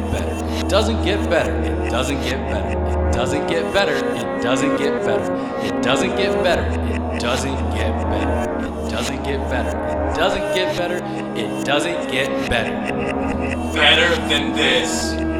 get 0.00 0.12
better. 0.12 0.56
It 0.58 0.68
doesn't 0.68 1.02
get 1.02 1.28
better. 1.28 1.52
It 1.62 1.90
doesn't 1.90 2.20
get 2.22 2.38
better. 2.48 3.08
It 3.08 3.12
doesn't 3.12 3.46
get 3.48 3.72
better. 3.72 3.96
It 3.96 4.42
doesn't 4.42 4.76
get 4.76 5.04
better. 5.04 5.22
It 5.66 5.82
doesn't 5.82 6.16
get 6.16 6.32
better. 6.42 6.64
It 7.12 7.20
doesn't 7.20 7.64
get 7.74 7.92
better. 8.08 8.40
It 8.86 8.90
doesn't 8.90 9.22
get 9.24 9.50
better. 9.50 9.78
It 10.10 10.16
doesn't 10.16 10.54
get 10.54 10.76
better. 10.76 10.96
It 11.36 11.64
doesn't 11.64 12.10
get 12.10 12.50
better. 12.50 12.72
Better 13.72 14.16
than 14.28 14.52
this. 14.54 15.39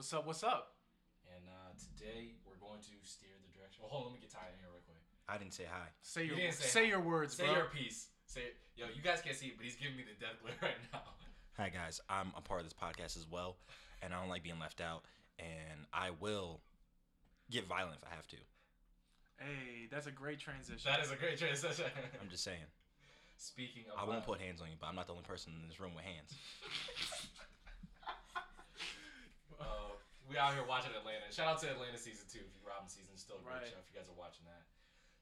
What's 0.00 0.14
up? 0.14 0.24
What's 0.26 0.42
up? 0.42 0.72
And 1.28 1.44
uh, 1.44 1.76
today 1.76 2.32
we're 2.48 2.56
going 2.56 2.80
to 2.80 2.96
steer 3.04 3.36
the 3.44 3.52
direction. 3.52 3.84
Well, 3.84 3.92
hold 3.92 4.08
on, 4.08 4.12
let 4.12 4.16
me 4.16 4.24
get 4.24 4.32
tied 4.32 4.48
in 4.48 4.56
here 4.56 4.72
real 4.72 4.80
quick. 4.88 4.96
I 5.28 5.36
didn't 5.36 5.52
say 5.52 5.68
hi. 5.68 5.92
Say 6.00 6.24
You 6.24 6.28
your 6.32 6.36
didn't 6.40 6.54
say 6.56 6.68
say, 6.72 6.84
hi. 6.84 6.88
your 6.96 7.00
words, 7.04 7.36
Say 7.36 7.44
bro. 7.44 7.52
your 7.52 7.64
piece. 7.68 8.08
Say, 8.24 8.56
yo, 8.80 8.86
you 8.96 9.04
guys 9.04 9.20
can't 9.20 9.36
see 9.36 9.52
it, 9.52 9.60
but 9.60 9.68
he's 9.68 9.76
giving 9.76 10.00
me 10.00 10.04
the 10.08 10.16
death 10.16 10.40
glare 10.40 10.56
right 10.62 10.80
now. 10.90 11.04
Hi 11.60 11.68
guys, 11.68 12.00
I'm 12.08 12.32
a 12.34 12.40
part 12.40 12.64
of 12.64 12.64
this 12.64 12.72
podcast 12.72 13.20
as 13.20 13.28
well, 13.28 13.60
and 14.00 14.14
I 14.14 14.20
don't 14.24 14.30
like 14.32 14.42
being 14.42 14.58
left 14.58 14.80
out, 14.80 15.04
and 15.38 15.84
I 15.92 16.16
will 16.18 16.62
get 17.52 17.68
violent 17.68 18.00
if 18.00 18.08
I 18.10 18.16
have 18.16 18.26
to. 18.28 18.40
Hey, 19.36 19.84
that's 19.92 20.06
a 20.06 20.10
great 20.16 20.38
transition. 20.40 20.80
That 20.90 21.04
is 21.04 21.12
a 21.12 21.16
great 21.20 21.36
transition. 21.36 21.92
I'm 22.16 22.30
just 22.32 22.42
saying. 22.42 22.64
Speaking 23.36 23.84
of, 23.92 24.00
I 24.00 24.08
won't 24.08 24.24
put 24.24 24.40
hands 24.40 24.62
on 24.64 24.68
you, 24.72 24.80
but 24.80 24.86
I'm 24.86 24.96
not 24.96 25.04
the 25.08 25.12
only 25.12 25.28
person 25.28 25.52
in 25.60 25.68
this 25.68 25.78
room 25.78 25.92
with 25.94 26.04
hands. 26.08 26.32
Uh, 29.60 29.64
we 30.30 30.38
out 30.38 30.54
here 30.54 30.62
watching 30.64 30.94
Atlanta. 30.94 31.26
Shout 31.34 31.48
out 31.50 31.58
to 31.60 31.68
Atlanta 31.70 31.98
season 31.98 32.24
two. 32.30 32.38
If 32.46 32.54
you 32.54 32.62
Robin 32.62 32.88
season 32.88 33.10
is 33.14 33.20
still 33.20 33.36
a 33.36 33.44
great 33.44 33.66
Right. 33.66 33.66
show. 33.66 33.78
If 33.82 33.90
you 33.92 33.98
guys 33.98 34.08
are 34.08 34.14
watching 34.18 34.46
that, 34.46 34.62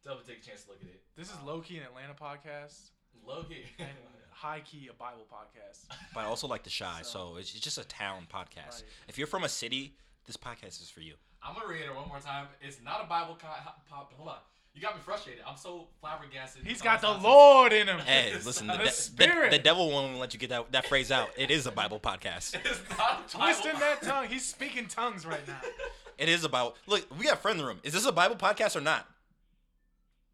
double 0.05 0.21
take 0.23 0.39
a 0.39 0.45
chance 0.45 0.65
to 0.65 0.71
look 0.77 0.83
at 0.83 0.89
it. 0.89 1.01
this 1.17 1.29
is 1.33 1.37
Um, 1.41 1.47
low 1.47 1.61
key 1.61 1.79
an 1.79 1.85
Atlanta 1.89 2.15
podcast 2.15 2.91
Loki. 3.25 3.65
and 3.79 3.97
high 4.31 4.61
key 4.61 4.89
a 4.89 4.93
Bible 4.93 5.27
podcast. 5.27 5.89
But 6.15 6.21
I 6.21 6.25
also 6.25 6.47
like 6.47 6.63
the 6.65 6.71
shy, 6.71 7.01
So- 7.03 7.33
so 7.33 7.37
it's 7.37 7.55
it's 7.55 7.65
just 7.65 7.79
a 7.79 7.85
town 7.85 8.27
podcast. 8.31 8.83
Right. 8.85 8.93
If 9.09 9.19
you're 9.19 9.27
from 9.27 9.45
a 9.45 9.49
city, 9.49 9.97
this 10.27 10.37
podcast 10.37 10.81
is 10.83 10.91
for 10.91 11.01
you. 11.01 11.17
I'm 11.43 11.55
gonna 11.55 11.67
read 11.69 11.83
it 11.83 11.95
one 11.95 12.09
more 12.09 12.21
time. 12.21 12.49
It's 12.61 12.81
not 12.81 13.01
a 13.01 13.05
Bible 13.05 13.37
co- 13.37 13.49
pop. 13.89 14.53
Hold 14.79 14.81
on. 14.81 14.81
You 14.81 14.87
got 14.87 14.97
me 14.97 15.01
frustrated. 15.03 15.43
I'm 15.47 15.57
so 15.57 15.89
flabbergasted. 16.01 16.63
He's 16.65 16.73
It's 16.75 16.83
got 16.83 17.01
the 17.01 17.11
Lord 17.13 17.73
in 17.73 17.89
him. 17.89 17.99
Hey, 17.99 18.33
It's 18.35 18.47
listen, 18.47 18.67
the, 18.67 18.77
de- 18.77 18.91
spirit. 18.91 19.51
the, 19.51 19.57
the 19.59 19.63
devil 19.63 19.91
won't 19.91 20.19
let 20.19 20.33
you 20.35 20.41
get 20.41 20.51
that, 20.51 20.71
that 20.73 20.87
phrase 20.87 21.11
out. 21.11 21.31
It 21.37 21.51
is 21.51 21.67
a 21.67 21.73
Bible 21.73 21.99
podcast. 22.01 22.55
It's 22.65 22.81
not 22.99 23.23
a 23.27 23.37
Twisting 23.37 23.79
that 23.81 24.03
tongue. 24.03 24.27
He's 24.29 24.45
speaking 24.45 24.87
tongues 24.87 25.25
right 25.27 25.47
now. 25.47 25.61
It 26.19 26.29
is 26.29 26.43
about. 26.43 26.75
Look, 26.89 27.07
we 27.17 27.27
got 27.27 27.35
a 27.35 27.37
friend 27.37 27.61
in 27.61 27.65
the 27.65 27.69
room. 27.69 27.79
Is 27.85 27.93
this 27.93 28.05
a 28.05 28.11
Bible 28.11 28.35
podcast 28.35 28.75
or 28.75 28.81
not? 28.81 29.07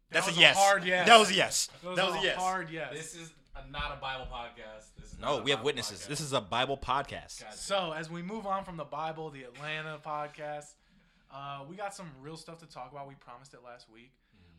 That 0.09 0.23
That's 0.23 0.27
was 0.27 0.37
a 0.37 0.39
a 0.39 0.41
yes. 0.41 0.57
hard 0.57 0.83
yes. 0.83 1.07
That 1.07 1.19
was 1.19 1.29
a 1.29 1.33
yes. 1.35 1.69
That 1.83 1.95
That 1.95 2.05
was 2.07 2.15
a 2.15 2.19
a 2.19 2.23
yes. 2.23 2.35
hard 2.37 2.69
yes. 2.71 2.91
This 2.91 3.13
is 3.15 3.31
a, 3.55 3.69
not 3.71 3.95
a 3.95 4.01
Bible 4.01 4.25
podcast. 4.33 4.85
This 4.99 5.13
is 5.13 5.19
No, 5.19 5.27
not 5.33 5.39
a 5.39 5.43
we 5.43 5.51
have 5.51 5.59
Bible 5.59 5.65
witnesses. 5.67 5.99
podcast. 6.01 6.07
This 6.07 6.21
is 6.21 6.33
a 6.33 6.41
Bible 6.41 6.77
podcast. 6.77 7.43
God 7.43 7.53
So 7.53 7.91
as 7.95 8.09
we 8.09 8.23
move 8.23 8.47
on 8.47 8.63
from 8.65 8.77
the 8.77 8.83
Bible, 8.83 9.29
the 9.29 9.43
Atlanta 9.43 9.99
podcast, 10.03 10.73
uh, 11.31 11.59
we 11.69 11.75
got 11.75 11.93
some 11.93 12.07
real 12.21 12.37
stuff 12.37 12.57
to 12.61 12.65
talk 12.65 12.91
about. 12.91 13.07
We 13.07 13.13
promised 13.15 13.53
it 13.53 13.59
last 13.63 13.85
week. 13.93 14.11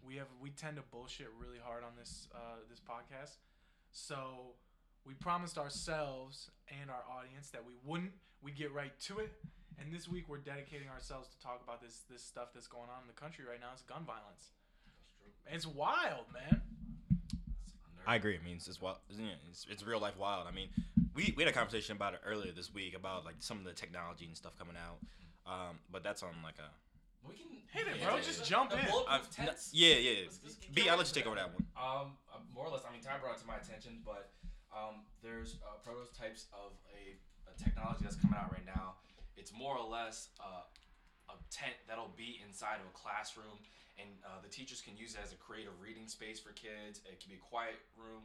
We 0.07 0.17
have 0.17 0.29
we 0.41 0.51
tend 0.51 0.77
to 0.77 0.83
bullshit 0.91 1.29
really 1.39 1.59
hard 1.63 1.83
on 1.83 1.91
this 1.99 2.29
uh, 2.35 2.63
this 2.71 2.81
podcast, 2.81 3.39
so 3.91 4.55
we 5.05 5.15
promised 5.15 5.59
ourselves 5.59 6.51
and 6.81 6.91
our 6.91 7.03
audience 7.11 7.51
that 7.51 7.65
we 7.65 7.73
wouldn't. 7.85 8.13
We 8.43 8.53
get 8.53 8.73
right 8.73 8.99
to 9.01 9.19
it. 9.19 9.33
And 9.79 9.93
this 9.93 10.09
week 10.09 10.29
we're 10.29 10.39
dedicating 10.39 10.89
ourselves 10.89 11.29
to 11.29 11.39
talk 11.43 11.61
about 11.63 11.83
this 11.83 12.03
this 12.11 12.23
stuff 12.23 12.49
that's 12.55 12.67
going 12.67 12.89
on 12.95 13.03
in 13.03 13.09
the 13.09 13.21
country 13.21 13.45
right 13.49 13.61
now. 13.61 13.69
It's 13.73 13.83
gun 13.83 14.05
violence. 14.07 14.51
It's 15.51 15.67
wild, 15.67 16.27
man. 16.33 16.63
I 18.07 18.17
agree. 18.17 18.39
I 18.41 18.45
mean, 18.45 18.57
it's, 18.57 18.69
it's 18.69 18.81
wild. 18.81 18.99
It's, 19.51 19.67
it's 19.69 19.85
real 19.85 20.01
life 20.01 20.17
wild. 20.17 20.47
I 20.47 20.53
mean, 20.53 20.69
we, 21.15 21.35
we 21.37 21.43
had 21.43 21.51
a 21.51 21.57
conversation 21.57 21.97
about 21.97 22.15
it 22.15 22.21
earlier 22.25 22.53
this 22.53 22.73
week 22.73 22.97
about 22.97 23.25
like 23.25 23.35
some 23.41 23.59
of 23.59 23.65
the 23.65 23.73
technology 23.73 24.27
and 24.27 24.37
stuff 24.37 24.57
coming 24.59 24.77
out. 24.77 24.99
Um, 25.47 25.79
but 25.91 26.03
that's 26.05 26.23
on 26.23 26.31
like 26.45 26.55
a. 26.59 26.71
We 27.29 27.35
can 27.35 27.47
Hit 27.73 27.89
it, 27.89 27.97
yeah, 28.01 28.07
bro. 28.09 28.17
yeah, 28.17 28.23
Just 28.23 28.45
jump 28.49 28.73
in. 28.73 28.79
bulletproof 28.89 29.09
Uh, 29.11 29.43
n- 29.43 29.47
tents. 29.53 29.71
yeah, 29.75 29.97
yeah. 29.97 30.25
Let's- 30.25 30.41
let's 30.43 30.57
B, 30.73 30.85
get 30.85 30.91
I'll 30.93 30.97
let 30.97 31.09
you 31.09 31.15
take 31.15 31.27
over 31.27 31.37
that 31.37 31.53
one. 31.53 31.67
Um, 31.77 32.17
uh, 32.33 32.39
more 32.55 32.65
or 32.67 32.71
less. 32.73 32.85
I 32.89 32.93
mean, 32.93 33.03
Ty 33.03 33.19
brought 33.19 33.37
it 33.37 33.41
to 33.41 33.47
my 33.47 33.57
attention, 33.57 34.01
but 34.05 34.33
um, 34.73 35.05
there's 35.23 35.57
uh, 35.61 35.77
prototypes 35.85 36.47
of 36.53 36.73
a, 36.95 37.19
a 37.51 37.55
technology 37.63 38.05
that's 38.05 38.17
coming 38.17 38.37
out 38.39 38.51
right 38.53 38.65
now. 38.65 38.95
It's 39.37 39.53
more 39.53 39.77
or 39.77 39.85
less 39.87 40.31
uh, 40.41 40.65
a 41.29 41.37
tent 41.51 41.75
that'll 41.87 42.15
be 42.17 42.41
inside 42.47 42.81
of 42.81 42.87
a 42.89 42.95
classroom, 42.97 43.59
and 43.99 44.09
uh, 44.25 44.41
the 44.41 44.49
teachers 44.49 44.81
can 44.81 44.97
use 44.97 45.15
it 45.15 45.21
as 45.23 45.33
a 45.33 45.37
creative 45.37 45.73
reading 45.83 46.09
space 46.09 46.41
for 46.41 46.53
kids. 46.53 47.01
It 47.05 47.21
can 47.21 47.29
be 47.29 47.37
a 47.37 47.45
quiet 47.45 47.77
room, 47.97 48.23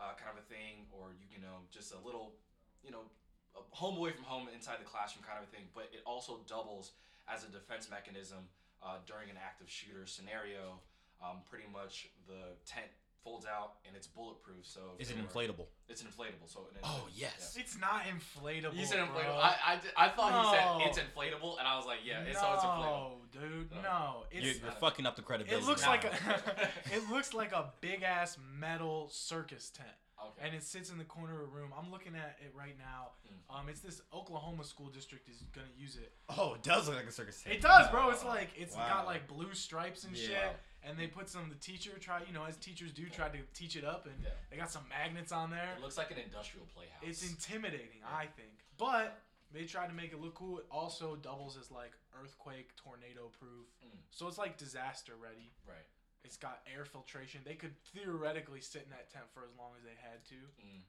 uh, 0.00 0.14
kind 0.18 0.34
of 0.36 0.42
a 0.42 0.46
thing, 0.50 0.86
or 0.90 1.14
you, 1.14 1.38
you 1.38 1.40
know, 1.42 1.62
just 1.70 1.94
a 1.94 1.98
little, 2.04 2.34
you 2.82 2.90
know, 2.90 3.06
a 3.54 3.62
home 3.74 3.96
away 3.98 4.10
from 4.10 4.24
home 4.24 4.48
inside 4.52 4.80
the 4.80 4.84
classroom 4.88 5.22
kind 5.22 5.38
of 5.38 5.46
a 5.46 5.50
thing. 5.54 5.68
But 5.74 5.90
it 5.94 6.02
also 6.06 6.40
doubles 6.48 6.92
as 7.32 7.44
a 7.44 7.48
defense 7.48 7.88
mechanism 7.90 8.38
uh, 8.82 8.96
during 9.06 9.30
an 9.30 9.36
active 9.36 9.68
shooter 9.70 10.06
scenario. 10.06 10.80
Um, 11.22 11.38
pretty 11.48 11.66
much 11.70 12.08
the 12.26 12.56
tent 12.64 12.86
folds 13.22 13.44
out 13.44 13.74
and 13.86 13.94
it's 13.94 14.06
bulletproof. 14.06 14.64
So 14.64 14.80
if 14.98 15.10
Is 15.10 15.10
it 15.10 15.18
inflatable? 15.18 15.66
It's 15.86 16.00
an 16.00 16.08
inflatable. 16.08 16.46
So 16.48 16.60
an 16.72 16.80
Oh, 16.82 16.88
inflatable, 16.88 17.10
yes. 17.14 17.56
It's 17.60 17.78
not 17.78 18.04
inflatable. 18.04 18.72
yeah. 18.72 18.80
You 18.80 18.86
said 18.86 19.06
bro. 19.12 19.20
inflatable. 19.20 19.36
I, 19.38 19.54
I, 19.96 20.06
I 20.06 20.08
thought 20.08 20.32
he 20.32 20.56
said 20.56 20.88
it's 20.88 20.98
inflatable, 20.98 21.58
and 21.58 21.68
I 21.68 21.76
was 21.76 21.84
like, 21.84 21.98
yeah, 22.06 22.22
it's, 22.22 22.40
so 22.40 22.54
it's 22.54 22.64
inflatable. 22.64 22.80
No, 22.80 23.16
dude, 23.32 23.70
No. 23.72 23.82
no. 23.82 24.14
You're, 24.32 24.44
you're 24.54 24.72
fucking 24.80 25.04
up 25.04 25.16
the 25.16 25.20
credibility. 25.22 25.62
it 25.62 25.68
looks 25.68 25.82
now. 25.82 25.90
like 25.90 26.04
a 26.04 26.10
it 26.94 27.10
looks 27.10 27.34
like 27.34 27.52
a 27.52 27.66
big 27.82 28.02
ass 28.02 28.38
metal 28.58 29.08
circus 29.12 29.68
tent, 29.68 29.90
Okay. 30.26 30.46
and 30.46 30.54
it 30.54 30.62
sits 30.62 30.90
in 30.90 30.98
the 30.98 31.04
corner 31.04 31.34
of 31.34 31.40
a 31.40 31.44
room. 31.56 31.70
I'm 31.78 31.90
looking 31.90 32.14
at 32.14 32.36
it 32.44 32.52
right 32.56 32.76
now. 32.78 33.10
Um, 33.48 33.68
it's 33.68 33.80
this 33.80 34.00
Oklahoma 34.12 34.64
school 34.64 34.88
district 34.88 35.28
is 35.28 35.42
gonna 35.52 35.66
use 35.76 35.96
it. 35.96 36.12
Oh, 36.28 36.54
it 36.54 36.62
does 36.62 36.86
look 36.88 36.96
like 36.96 37.06
a 37.06 37.12
circus 37.12 37.42
tent. 37.42 37.56
It 37.56 37.62
does, 37.62 37.88
bro. 37.90 38.10
It's 38.10 38.24
like 38.24 38.48
it's 38.56 38.76
Wow. 38.76 38.88
got 38.88 39.06
like 39.06 39.26
blue 39.26 39.54
stripes 39.54 40.04
and 40.04 40.16
shit. 40.16 40.56
And 40.82 40.98
they 40.98 41.06
put 41.08 41.28
some. 41.28 41.48
The 41.50 41.56
teacher 41.56 41.90
try, 41.98 42.22
you 42.26 42.32
know, 42.32 42.44
as 42.44 42.56
teachers 42.56 42.90
do, 42.92 43.06
tried 43.10 43.32
to 43.34 43.40
teach 43.52 43.76
it 43.76 43.84
up, 43.84 44.06
and 44.06 44.14
Yeah. 44.22 44.30
they 44.50 44.56
got 44.56 44.70
some 44.70 44.88
magnets 44.88 45.30
on 45.32 45.50
there. 45.50 45.74
it 45.76 45.82
looks 45.82 45.98
like 45.98 46.10
an 46.10 46.16
industrial 46.18 46.66
playhouse. 46.74 47.02
It's 47.02 47.28
intimidating, 47.28 48.00
I 48.06 48.26
think. 48.26 48.64
But 48.78 49.20
they 49.52 49.64
tried 49.64 49.88
to 49.88 49.94
make 49.94 50.12
it 50.12 50.20
look 50.20 50.34
cool. 50.34 50.58
It 50.58 50.64
also 50.70 51.16
doubles 51.16 51.58
as 51.58 51.70
like 51.70 51.92
earthquake, 52.22 52.74
tornado 52.76 53.30
proof. 53.38 53.66
Mm. 53.84 53.98
So 54.10 54.26
it's 54.28 54.38
like 54.38 54.56
disaster 54.56 55.12
ready. 55.20 55.52
right. 55.68 55.84
It's 56.22 56.36
got 56.36 56.60
air 56.68 56.84
filtration. 56.84 57.40
They 57.42 57.56
could 57.56 57.74
theoretically 57.96 58.60
sit 58.60 58.84
in 58.84 58.90
that 58.92 59.08
tent 59.08 59.26
for 59.32 59.42
as 59.42 59.52
long 59.56 59.72
as 59.76 59.82
they 59.82 59.96
had 59.96 60.20
to. 60.30 60.40
Mm. 60.60 60.84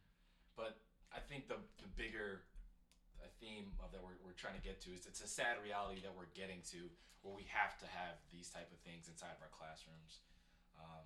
But 0.59 0.79
I 1.15 1.23
think 1.23 1.47
the 1.47 1.59
the 1.79 1.89
bigger 1.95 2.43
uh, 3.19 3.31
theme 3.39 3.71
of 3.79 3.95
that 3.95 4.03
we're, 4.03 4.19
we're 4.21 4.37
trying 4.37 4.59
to 4.59 4.65
get 4.65 4.83
to 4.87 4.91
is 4.91 5.07
it's 5.07 5.23
a 5.23 5.29
sad 5.29 5.59
reality 5.63 6.03
that 6.03 6.11
we're 6.11 6.31
getting 6.35 6.59
to 6.75 6.91
where 7.23 7.31
we 7.31 7.47
have 7.47 7.77
to 7.79 7.87
have 7.87 8.19
these 8.33 8.51
type 8.51 8.67
of 8.73 8.79
things 8.83 9.07
inside 9.07 9.31
of 9.31 9.39
our 9.39 9.53
classrooms. 9.53 10.25
Um, 10.75 11.05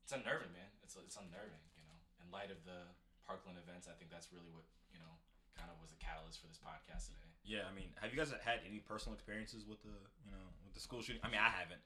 it's 0.00 0.14
unnerving, 0.16 0.54
man. 0.56 0.70
It's 0.80 0.96
it's 0.96 1.20
unnerving, 1.20 1.64
you 1.76 1.84
know. 1.84 1.96
In 2.24 2.32
light 2.32 2.48
of 2.48 2.64
the 2.64 2.88
Parkland 3.28 3.60
events, 3.60 3.84
I 3.84 3.94
think 4.00 4.08
that's 4.08 4.32
really 4.32 4.48
what 4.48 4.64
you 4.88 4.96
know 4.96 5.12
kind 5.58 5.68
of 5.68 5.76
was 5.82 5.92
the 5.92 6.00
catalyst 6.00 6.40
for 6.40 6.48
this 6.48 6.62
podcast 6.62 7.12
today. 7.12 7.28
Yeah, 7.48 7.64
I 7.64 7.72
mean, 7.72 7.88
have 7.98 8.12
you 8.12 8.18
guys 8.20 8.28
had 8.44 8.60
any 8.68 8.78
personal 8.84 9.16
experiences 9.16 9.64
with 9.64 9.80
the, 9.80 9.96
you 10.20 10.28
know, 10.28 10.44
with 10.68 10.76
the 10.76 10.84
school 10.84 11.00
shooting? 11.00 11.24
I 11.24 11.32
mean, 11.32 11.40
I 11.40 11.48
haven't. 11.48 11.80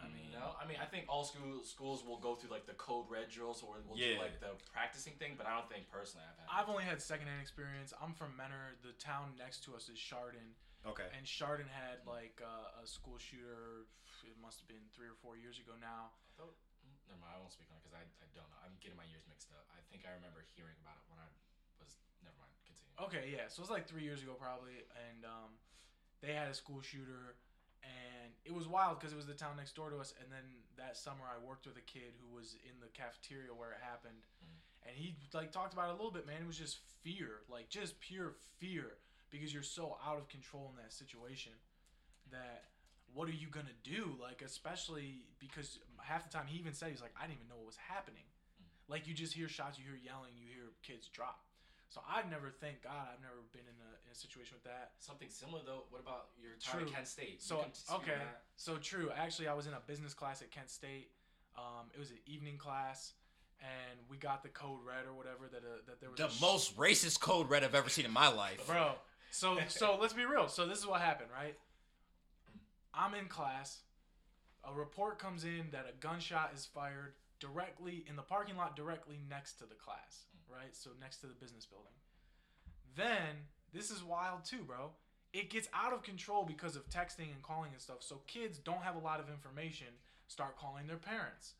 I 0.00 0.08
mean, 0.08 0.32
no, 0.32 0.56
I 0.56 0.64
mean 0.66 0.80
I 0.80 0.88
think 0.88 1.06
all 1.08 1.24
school 1.24 1.60
schools 1.62 2.00
will 2.04 2.18
go 2.18 2.34
through 2.34 2.50
like 2.50 2.64
the 2.66 2.76
code 2.80 3.06
red 3.08 3.28
drills 3.28 3.60
or 3.62 3.80
we'll 3.84 3.98
Yeah. 4.00 4.16
do 4.16 4.24
like 4.24 4.40
the 4.40 4.56
practicing 4.72 5.14
thing, 5.20 5.36
but 5.36 5.44
I 5.46 5.54
don't 5.56 5.68
think 5.68 5.86
personally 5.92 6.24
I've 6.24 6.38
had. 6.40 6.46
I've 6.48 6.68
only 6.72 6.84
had 6.84 7.00
secondhand 7.00 7.40
experience. 7.40 7.92
I'm 8.00 8.12
from 8.16 8.36
Mentor. 8.36 8.76
The 8.82 8.96
town 8.98 9.36
next 9.36 9.62
to 9.68 9.76
us 9.76 9.88
is 9.92 9.98
Chardon, 10.00 10.56
okay. 10.88 11.08
and 11.16 11.22
Chardon 11.28 11.68
had 11.68 12.00
like 12.08 12.40
uh, 12.40 12.80
a 12.82 12.84
school 12.88 13.20
shooter. 13.20 13.84
It 14.24 14.36
must 14.40 14.60
have 14.60 14.68
been 14.68 14.84
three 14.96 15.08
or 15.08 15.16
four 15.20 15.36
years 15.36 15.56
ago 15.60 15.72
now. 15.80 16.12
I 16.12 16.32
thought, 16.36 16.56
mm, 16.84 16.92
never 17.08 17.20
mind, 17.20 17.32
I 17.36 17.40
won't 17.40 17.52
speak 17.56 17.68
on 17.72 17.80
it 17.80 17.84
because 17.84 17.96
I, 17.96 18.04
I 18.04 18.28
don't 18.36 18.48
know. 18.52 18.60
I'm 18.64 18.76
getting 18.84 18.96
my 19.00 19.08
years 19.08 19.24
mixed 19.28 19.48
up. 19.52 19.64
I 19.72 19.80
think 19.88 20.04
I 20.04 20.12
remember 20.16 20.44
hearing 20.56 20.76
about 20.84 20.96
it 21.00 21.04
when 21.08 21.16
I 21.20 21.28
was. 21.80 21.96
Never 22.20 22.36
mind. 22.36 22.52
Continue. 22.68 22.96
Okay, 23.08 23.24
yeah. 23.32 23.48
So 23.48 23.60
it 23.60 23.68
was 23.68 23.72
like 23.72 23.88
three 23.88 24.04
years 24.04 24.20
ago 24.20 24.36
probably, 24.36 24.84
and 24.92 25.24
um, 25.24 25.56
they 26.20 26.36
had 26.36 26.52
a 26.52 26.56
school 26.56 26.84
shooter, 26.84 27.36
and 27.82 28.32
it 28.44 28.54
was 28.54 28.68
wild 28.68 28.98
because 28.98 29.12
it 29.12 29.16
was 29.16 29.26
the 29.26 29.34
town 29.34 29.56
next 29.56 29.74
door 29.74 29.90
to 29.90 29.98
us. 29.98 30.14
And 30.20 30.30
then 30.30 30.44
that 30.76 30.96
summer, 30.96 31.24
I 31.24 31.38
worked 31.44 31.66
with 31.66 31.76
a 31.76 31.86
kid 31.86 32.16
who 32.20 32.34
was 32.34 32.56
in 32.64 32.76
the 32.80 32.88
cafeteria 32.92 33.52
where 33.54 33.70
it 33.72 33.80
happened, 33.82 34.26
mm. 34.42 34.58
and 34.86 34.96
he 34.96 35.16
like 35.32 35.52
talked 35.52 35.72
about 35.72 35.88
it 35.90 35.94
a 35.94 35.96
little 35.96 36.12
bit. 36.12 36.26
Man, 36.26 36.42
it 36.42 36.46
was 36.46 36.58
just 36.58 36.78
fear, 37.02 37.42
like 37.48 37.68
just 37.68 38.00
pure 38.00 38.32
fear, 38.58 38.98
because 39.30 39.52
you're 39.52 39.62
so 39.62 39.96
out 40.06 40.18
of 40.18 40.28
control 40.28 40.72
in 40.74 40.82
that 40.82 40.92
situation 40.92 41.52
that 42.30 42.64
what 43.12 43.28
are 43.28 43.34
you 43.34 43.48
gonna 43.50 43.76
do? 43.82 44.14
Like, 44.20 44.42
especially 44.42 45.26
because 45.38 45.78
half 45.98 46.24
the 46.24 46.30
time 46.30 46.46
he 46.46 46.58
even 46.58 46.74
said 46.74 46.90
he's 46.90 47.02
like, 47.02 47.14
I 47.18 47.26
didn't 47.26 47.42
even 47.42 47.48
know 47.48 47.56
what 47.56 47.66
was 47.66 47.80
happening. 47.88 48.28
Mm. 48.60 48.90
Like 48.92 49.06
you 49.08 49.14
just 49.14 49.34
hear 49.34 49.48
shots, 49.48 49.78
you 49.78 49.84
hear 49.84 49.98
yelling, 49.98 50.32
you 50.38 50.46
hear 50.46 50.70
kids 50.82 51.08
drop. 51.08 51.42
So 51.90 52.00
I've 52.06 52.30
never, 52.30 52.50
thank 52.50 52.82
God, 52.86 53.10
I've 53.12 53.20
never 53.20 53.42
been 53.52 53.66
in 53.66 53.74
a, 53.82 53.90
in 54.06 54.12
a 54.12 54.14
situation 54.14 54.54
with 54.54 54.62
that. 54.64 54.92
Something 55.00 55.28
similar 55.28 55.60
though. 55.66 55.84
What 55.90 56.00
about 56.00 56.30
your 56.40 56.52
time 56.62 56.80
True. 56.82 56.88
at 56.88 56.94
Kent 56.94 57.08
State? 57.08 57.42
So 57.42 57.58
can 57.58 57.74
speak 57.74 57.92
on 57.94 58.00
okay, 58.00 58.18
that. 58.18 58.42
so 58.54 58.76
true. 58.76 59.10
Actually, 59.14 59.48
I 59.48 59.54
was 59.54 59.66
in 59.66 59.72
a 59.74 59.82
business 59.88 60.14
class 60.14 60.40
at 60.40 60.52
Kent 60.52 60.70
State. 60.70 61.10
Um, 61.58 61.90
it 61.92 61.98
was 61.98 62.10
an 62.10 62.18
evening 62.26 62.58
class, 62.58 63.14
and 63.60 63.98
we 64.08 64.16
got 64.16 64.44
the 64.44 64.48
code 64.50 64.78
red 64.86 65.04
or 65.04 65.14
whatever 65.14 65.50
that 65.50 65.66
uh, 65.66 65.82
that 65.88 66.00
there 66.00 66.10
was 66.10 66.20
The 66.20 66.28
sh- 66.28 66.40
most 66.40 66.76
racist 66.78 67.18
code 67.20 67.50
red 67.50 67.64
I've 67.64 67.74
ever 67.74 67.88
seen 67.88 68.04
in 68.04 68.12
my 68.12 68.28
life. 68.28 68.64
bro. 68.68 68.92
So 69.32 69.58
so 69.68 69.98
let's 70.00 70.12
be 70.12 70.24
real. 70.24 70.46
So 70.46 70.66
this 70.68 70.78
is 70.78 70.86
what 70.86 71.00
happened, 71.00 71.30
right? 71.34 71.56
I'm 72.94 73.14
in 73.14 73.26
class. 73.26 73.80
A 74.64 74.72
report 74.72 75.18
comes 75.18 75.42
in 75.44 75.68
that 75.72 75.86
a 75.88 75.96
gunshot 76.00 76.52
is 76.54 76.66
fired 76.66 77.14
directly 77.40 78.04
in 78.08 78.14
the 78.14 78.22
parking 78.22 78.56
lot, 78.56 78.76
directly 78.76 79.18
next 79.28 79.54
to 79.54 79.64
the 79.64 79.74
class, 79.74 80.26
right? 80.52 80.74
So 80.74 80.90
next 81.00 81.18
to 81.18 81.26
the 81.26 81.34
business 81.34 81.66
building. 81.66 81.92
Then 82.96 83.46
this 83.72 83.90
is 83.90 84.02
wild 84.02 84.44
too, 84.44 84.64
bro. 84.66 84.90
It 85.32 85.48
gets 85.50 85.68
out 85.72 85.92
of 85.92 86.02
control 86.02 86.44
because 86.44 86.74
of 86.74 86.88
texting 86.88 87.32
and 87.32 87.42
calling 87.42 87.70
and 87.72 87.80
stuff. 87.80 87.98
So 88.00 88.22
kids 88.26 88.58
don't 88.58 88.82
have 88.82 88.96
a 88.96 88.98
lot 88.98 89.20
of 89.20 89.28
information. 89.28 89.86
Start 90.26 90.56
calling 90.58 90.86
their 90.86 90.96
parents. 90.96 91.54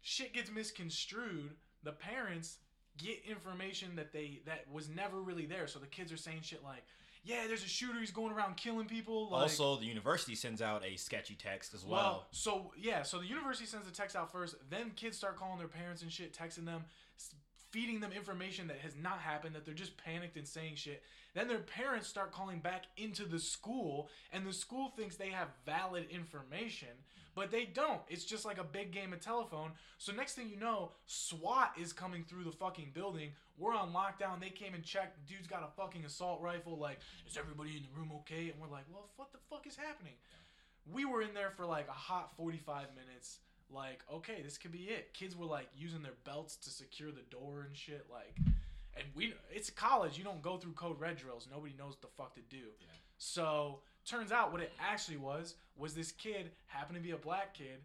Shit 0.00 0.32
gets 0.32 0.50
misconstrued. 0.50 1.50
The 1.82 1.92
parents 1.92 2.58
get 2.96 3.22
information 3.28 3.96
that 3.96 4.12
they 4.12 4.40
that 4.46 4.64
was 4.70 4.88
never 4.88 5.20
really 5.20 5.46
there. 5.46 5.66
So 5.66 5.78
the 5.78 5.86
kids 5.86 6.12
are 6.12 6.16
saying 6.16 6.40
shit 6.42 6.62
like, 6.64 6.84
"Yeah, 7.22 7.46
there's 7.46 7.64
a 7.64 7.68
shooter. 7.68 8.00
He's 8.00 8.10
going 8.10 8.32
around 8.32 8.56
killing 8.56 8.86
people." 8.86 9.30
Like, 9.30 9.42
also, 9.42 9.76
the 9.76 9.86
university 9.86 10.34
sends 10.34 10.62
out 10.62 10.84
a 10.84 10.96
sketchy 10.96 11.34
text 11.34 11.74
as 11.74 11.84
well. 11.84 12.00
well, 12.00 12.26
so 12.30 12.72
yeah, 12.76 13.02
so 13.02 13.18
the 13.18 13.26
university 13.26 13.66
sends 13.66 13.86
the 13.86 13.92
text 13.92 14.16
out 14.16 14.32
first. 14.32 14.56
Then 14.68 14.90
kids 14.96 15.16
start 15.16 15.36
calling 15.36 15.58
their 15.58 15.68
parents 15.68 16.02
and 16.02 16.10
shit, 16.12 16.36
texting 16.36 16.64
them, 16.64 16.84
feeding 17.70 18.00
them 18.00 18.12
information 18.12 18.68
that 18.68 18.78
has 18.78 18.94
not 18.96 19.18
happened. 19.20 19.54
That 19.54 19.64
they're 19.64 19.74
just 19.74 19.96
panicked 19.96 20.36
and 20.36 20.46
saying 20.46 20.76
shit. 20.76 21.02
Then 21.34 21.48
their 21.48 21.58
parents 21.58 22.08
start 22.08 22.32
calling 22.32 22.58
back 22.58 22.84
into 22.96 23.24
the 23.24 23.38
school, 23.38 24.08
and 24.32 24.46
the 24.46 24.52
school 24.52 24.92
thinks 24.96 25.16
they 25.16 25.28
have 25.28 25.48
valid 25.64 26.06
information, 26.10 26.88
but 27.36 27.52
they 27.52 27.66
don't. 27.66 28.00
It's 28.08 28.24
just 28.24 28.44
like 28.44 28.58
a 28.58 28.64
big 28.64 28.90
game 28.90 29.12
of 29.12 29.20
telephone. 29.20 29.70
So 29.98 30.12
next 30.12 30.34
thing 30.34 30.48
you 30.48 30.58
know, 30.58 30.90
SWAT 31.06 31.72
is 31.80 31.92
coming 31.92 32.24
through 32.24 32.44
the 32.44 32.52
fucking 32.52 32.90
building. 32.94 33.30
We're 33.58 33.74
on 33.74 33.92
lockdown. 33.92 34.40
They 34.40 34.50
came 34.50 34.74
and 34.74 34.82
checked. 34.82 35.24
Dude's 35.28 35.46
got 35.46 35.62
a 35.62 35.80
fucking 35.80 36.04
assault 36.04 36.40
rifle. 36.40 36.76
Like, 36.78 36.98
is 37.28 37.36
everybody 37.36 37.76
in 37.76 37.84
the 37.84 37.96
room 37.96 38.10
okay? 38.20 38.50
And 38.50 38.60
we're 38.60 38.74
like, 38.74 38.86
well, 38.92 39.10
what 39.16 39.30
the 39.32 39.38
fuck 39.48 39.66
is 39.66 39.76
happening? 39.76 40.14
we 40.92 41.04
were 41.04 41.22
in 41.22 41.34
there 41.34 41.50
for 41.50 41.66
like 41.66 41.88
a 41.88 41.92
hot 41.92 42.32
45 42.36 42.86
minutes 42.94 43.38
like 43.72 44.02
okay 44.12 44.42
this 44.42 44.58
could 44.58 44.72
be 44.72 44.84
it. 44.84 45.12
Kids 45.14 45.36
were 45.36 45.46
like 45.46 45.68
using 45.76 46.02
their 46.02 46.14
belts 46.24 46.56
to 46.56 46.70
secure 46.70 47.10
the 47.10 47.22
door 47.30 47.64
and 47.66 47.76
shit 47.76 48.06
like 48.10 48.36
and 48.96 49.06
we 49.14 49.34
it's 49.50 49.70
college. 49.70 50.18
You 50.18 50.24
don't 50.24 50.42
go 50.42 50.56
through 50.56 50.72
code 50.72 51.00
red 51.00 51.16
drills. 51.16 51.48
Nobody 51.50 51.74
knows 51.78 51.94
what 51.94 52.02
the 52.02 52.08
fuck 52.16 52.34
to 52.34 52.42
do. 52.42 52.68
So 53.18 53.80
turns 54.06 54.32
out 54.32 54.52
what 54.52 54.60
it 54.60 54.72
actually 54.80 55.18
was 55.18 55.54
was 55.76 55.94
this 55.94 56.12
kid 56.12 56.50
happened 56.66 56.96
to 56.96 57.02
be 57.02 57.10
a 57.10 57.16
black 57.16 57.54
kid 57.54 57.80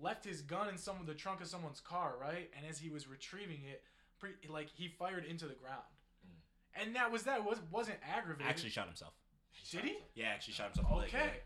left 0.00 0.24
his 0.24 0.40
gun 0.40 0.68
in 0.68 0.78
some 0.78 0.96
of 0.98 1.06
the 1.06 1.14
trunk 1.14 1.40
of 1.40 1.46
someone's 1.46 1.80
car 1.80 2.14
right? 2.20 2.50
And 2.56 2.66
as 2.68 2.78
he 2.78 2.90
was 2.90 3.08
retrieving 3.08 3.60
it 3.70 3.82
pre, 4.18 4.30
like 4.48 4.68
he 4.74 4.88
fired 4.88 5.24
into 5.24 5.46
the 5.46 5.54
ground. 5.54 5.82
Mm. 6.26 6.82
And 6.82 6.96
that 6.96 7.12
was 7.12 7.24
that. 7.24 7.44
Was 7.44 7.58
wasn't 7.70 7.98
aggravated. 8.08 8.48
Actually 8.48 8.70
shot 8.70 8.86
himself. 8.86 9.12
did 9.70 9.84
he? 9.84 9.98
Yeah, 10.14 10.26
actually 10.26 10.54
shot 10.54 10.74
himself. 10.74 11.04
okay 11.04 11.42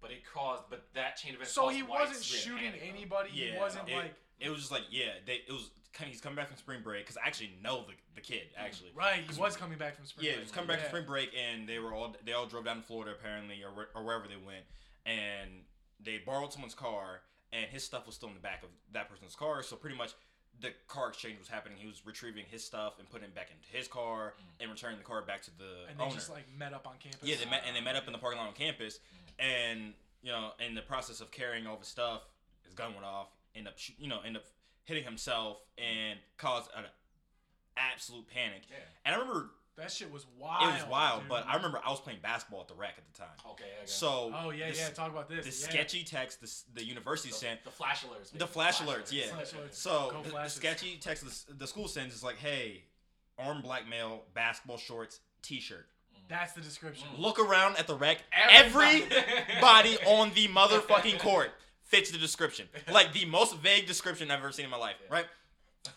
But 0.00 0.10
it 0.10 0.22
caused. 0.32 0.64
But 0.70 0.86
that 0.94 1.16
chain 1.16 1.30
of 1.32 1.36
events. 1.36 1.52
so 1.52 1.62
caused 1.62 1.76
he 1.76 1.82
wasn't 1.82 2.22
to 2.22 2.30
be 2.30 2.36
in 2.36 2.42
shooting 2.42 2.72
panic, 2.72 2.92
anybody 2.94 3.30
Yeah, 3.32 3.52
he 3.52 3.58
wasn't 3.58 3.88
it, 3.88 3.96
like 3.96 4.14
it 4.38 4.50
was 4.50 4.60
just 4.60 4.72
like 4.72 4.82
yeah, 4.90 5.12
they 5.26 5.40
it 5.48 5.52
was 5.52 5.70
kind 5.92 6.08
of, 6.08 6.12
he's 6.12 6.20
coming 6.20 6.36
back 6.36 6.48
from 6.48 6.56
spring 6.58 6.80
break 6.82 7.04
because 7.04 7.16
I 7.16 7.26
actually 7.26 7.52
know 7.62 7.84
the 7.86 7.94
the 8.14 8.20
kid 8.20 8.42
actually. 8.58 8.90
Right, 8.94 9.22
he 9.28 9.40
was 9.40 9.56
coming 9.56 9.78
back 9.78 9.96
from 9.96 10.04
spring 10.06 10.24
break. 10.24 10.26
Yeah, 10.26 10.32
break. 10.36 10.40
he 10.40 10.44
was 10.44 10.52
coming 10.52 10.68
back 10.68 10.78
Yeah. 10.78 10.82
from 10.84 10.90
spring 10.90 11.06
break, 11.06 11.30
and 11.34 11.68
they 11.68 11.78
were 11.78 11.92
all 11.94 12.14
they 12.24 12.32
all 12.32 12.46
drove 12.46 12.64
down 12.66 12.76
to 12.76 12.82
Florida 12.82 13.12
apparently, 13.18 13.62
or 13.64 13.88
or 13.94 14.04
wherever 14.04 14.28
they 14.28 14.36
went, 14.36 14.64
and 15.04 15.64
they 15.98 16.18
borrowed 16.18 16.52
someone's 16.52 16.74
car, 16.74 17.22
and 17.52 17.66
his 17.70 17.82
stuff 17.82 18.06
was 18.06 18.14
still 18.14 18.28
in 18.28 18.34
the 18.34 18.40
back 18.40 18.62
of 18.62 18.68
that 18.92 19.08
person's 19.08 19.34
car. 19.34 19.62
So 19.62 19.76
pretty 19.76 19.96
much, 19.96 20.12
the 20.60 20.70
car 20.88 21.08
exchange 21.08 21.38
was 21.38 21.48
happening. 21.48 21.78
He 21.78 21.86
was 21.86 22.02
retrieving 22.04 22.44
his 22.50 22.64
stuff 22.64 22.94
and 22.98 23.08
putting 23.10 23.28
it 23.28 23.34
back 23.34 23.48
into 23.50 23.76
his 23.76 23.88
car, 23.88 24.34
mm. 24.38 24.62
and 24.62 24.70
returning 24.70 24.98
the 24.98 25.04
car 25.04 25.22
back 25.22 25.42
to 25.42 25.50
the 25.58 25.88
And 25.88 25.98
they 25.98 26.04
owner. 26.04 26.14
just 26.14 26.30
like 26.30 26.44
met 26.58 26.72
up 26.72 26.86
on 26.86 26.94
campus. 26.98 27.20
Yeah, 27.22 27.36
they 27.42 27.50
met 27.50 27.62
and 27.66 27.76
they 27.76 27.80
met 27.80 27.96
up 27.96 28.06
in 28.06 28.12
the 28.12 28.18
parking 28.18 28.38
lot 28.38 28.48
on 28.48 28.54
campus, 28.54 28.98
mm. 28.98 29.44
and 29.44 29.94
you 30.22 30.32
know, 30.32 30.50
in 30.64 30.74
the 30.74 30.82
process 30.82 31.20
of 31.20 31.30
carrying 31.30 31.66
all 31.66 31.76
his 31.78 31.88
stuff, 31.88 32.22
his 32.64 32.74
gun 32.74 32.94
went 32.94 33.06
off. 33.06 33.28
End 33.54 33.68
up, 33.68 33.74
you 33.98 34.08
know, 34.08 34.20
end 34.26 34.36
up 34.36 34.44
hitting 34.84 35.04
himself 35.04 35.58
and 35.78 36.18
caused 36.36 36.70
an 36.76 36.84
absolute 37.76 38.26
panic. 38.28 38.62
Yeah. 38.68 38.76
And 39.04 39.14
I 39.14 39.18
remember 39.18 39.50
That 39.76 39.90
shit 39.90 40.10
was 40.10 40.24
wild. 40.38 40.62
it 40.62 40.72
was 40.72 40.90
wild, 40.90 41.20
dude. 41.20 41.28
but 41.28 41.46
I 41.46 41.56
remember 41.56 41.80
I 41.84 41.90
was 41.90 42.00
playing 42.00 42.20
basketball 42.22 42.62
at 42.62 42.68
the 42.68 42.74
rec 42.74 42.94
at 42.96 43.04
the 43.12 43.18
time. 43.18 43.28
Okay. 43.50 43.64
okay. 43.64 43.72
So 43.84 44.32
Oh 44.34 44.50
yeah, 44.50 44.70
the, 44.70 44.76
yeah. 44.76 44.88
Talk 44.88 45.10
about 45.10 45.28
this. 45.28 45.44
the 45.44 45.50
yeah. 45.50 45.70
sketchy 45.70 46.02
text 46.02 46.40
the, 46.40 46.80
the 46.80 46.86
university 46.86 47.28
the, 47.28 47.34
sent 47.34 47.62
the 47.62 47.70
flash 47.70 48.04
alerts. 48.04 48.30
the 48.30 48.38
maybe. 48.38 48.50
flash 48.50 48.80
alerts, 48.80 49.12
yeah. 49.12 49.26
Flash 49.26 49.52
alerts. 49.52 49.74
So 49.74 50.14
the, 50.24 50.30
the 50.30 50.48
sketchy 50.48 50.96
text 50.98 51.48
the, 51.48 51.54
the 51.54 51.66
school 51.66 51.88
sends 51.88 52.14
is 52.14 52.22
like, 52.24 52.36
"Hey, 52.36 52.84
armed 53.38 53.62
black 53.64 53.86
male, 53.86 54.22
basketball 54.34 54.78
shorts, 54.78 55.20
t-shirt." 55.42 55.86
Mm. 56.14 56.20
That's 56.28 56.54
the 56.54 56.62
description. 56.62 57.08
Mm. 57.14 57.20
Look 57.20 57.38
around 57.38 57.78
at 57.78 57.86
the 57.86 57.96
rec. 57.96 58.18
Every 58.32 59.02
Everybody- 59.02 59.98
on 60.06 60.30
the 60.34 60.48
motherfucking 60.48 61.18
court 61.18 61.50
fits 61.82 62.10
the 62.10 62.18
description. 62.18 62.66
Like 62.90 63.12
the 63.12 63.26
most 63.26 63.56
vague 63.58 63.86
description 63.86 64.30
I've 64.30 64.38
ever 64.38 64.52
seen 64.52 64.64
in 64.64 64.70
my 64.70 64.78
life, 64.78 64.96
right? 65.10 65.26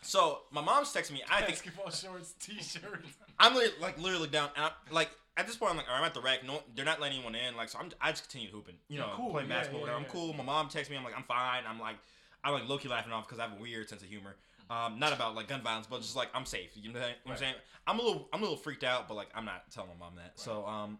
So 0.01 0.39
my 0.51 0.61
mom's 0.61 0.93
texting 0.93 1.13
me. 1.13 1.23
I 1.31 1.41
think 1.41 1.57
Basketball 1.63 1.89
shorts, 1.89 2.33
t-shirt. 2.39 3.03
I'm 3.39 3.55
li- 3.55 3.69
like 3.81 3.97
literally 3.99 4.27
down. 4.27 4.49
And 4.55 4.65
I'm, 4.65 4.71
like 4.93 5.09
at 5.37 5.47
this 5.47 5.55
point, 5.55 5.71
I'm 5.71 5.77
like, 5.77 5.87
all 5.87 5.93
right, 5.95 6.01
I'm 6.01 6.05
at 6.05 6.13
the 6.13 6.21
rack. 6.21 6.43
No, 6.45 6.61
they're 6.75 6.85
not 6.85 6.99
letting 6.99 7.17
anyone 7.17 7.35
in. 7.35 7.55
Like, 7.55 7.69
so 7.69 7.79
I'm, 7.79 7.89
I 8.01 8.11
just 8.11 8.29
continue 8.29 8.51
hooping. 8.51 8.75
You 8.89 8.99
know, 8.99 9.11
cool, 9.15 9.31
playing 9.31 9.49
yeah, 9.49 9.57
basketball. 9.59 9.87
yeah. 9.87 9.95
I'm 9.95 10.05
cool. 10.05 10.33
My 10.33 10.43
mom 10.43 10.67
texts 10.69 10.89
me. 10.91 10.97
I'm 10.97 11.03
like, 11.03 11.15
I'm 11.17 11.23
fine. 11.23 11.63
I'm 11.67 11.79
like, 11.79 11.95
I'm 12.43 12.53
like 12.53 12.67
low 12.67 12.77
key 12.77 12.89
laughing 12.89 13.11
off 13.13 13.25
because 13.27 13.39
I 13.39 13.43
have 13.47 13.57
a 13.57 13.61
weird 13.61 13.87
sense 13.89 14.01
of 14.01 14.09
humor. 14.09 14.35
Um, 14.69 14.99
not 14.99 15.13
about 15.13 15.33
like 15.35 15.47
gun 15.47 15.61
violence, 15.61 15.87
but 15.89 16.01
just 16.01 16.15
like 16.15 16.29
I'm 16.33 16.45
safe. 16.45 16.71
You 16.75 16.91
know 16.93 16.99
what 16.99 17.09
I'm 17.25 17.31
Right. 17.31 17.39
saying? 17.39 17.55
I'm 17.87 17.99
a 17.99 18.03
little, 18.03 18.29
I'm 18.33 18.39
a 18.39 18.43
little 18.43 18.57
freaked 18.57 18.83
out, 18.83 19.07
but 19.07 19.15
like 19.15 19.29
I'm 19.33 19.45
not 19.45 19.71
telling 19.71 19.89
my 19.97 20.05
mom 20.05 20.15
that. 20.17 20.33
So 20.39 20.65
um, 20.67 20.99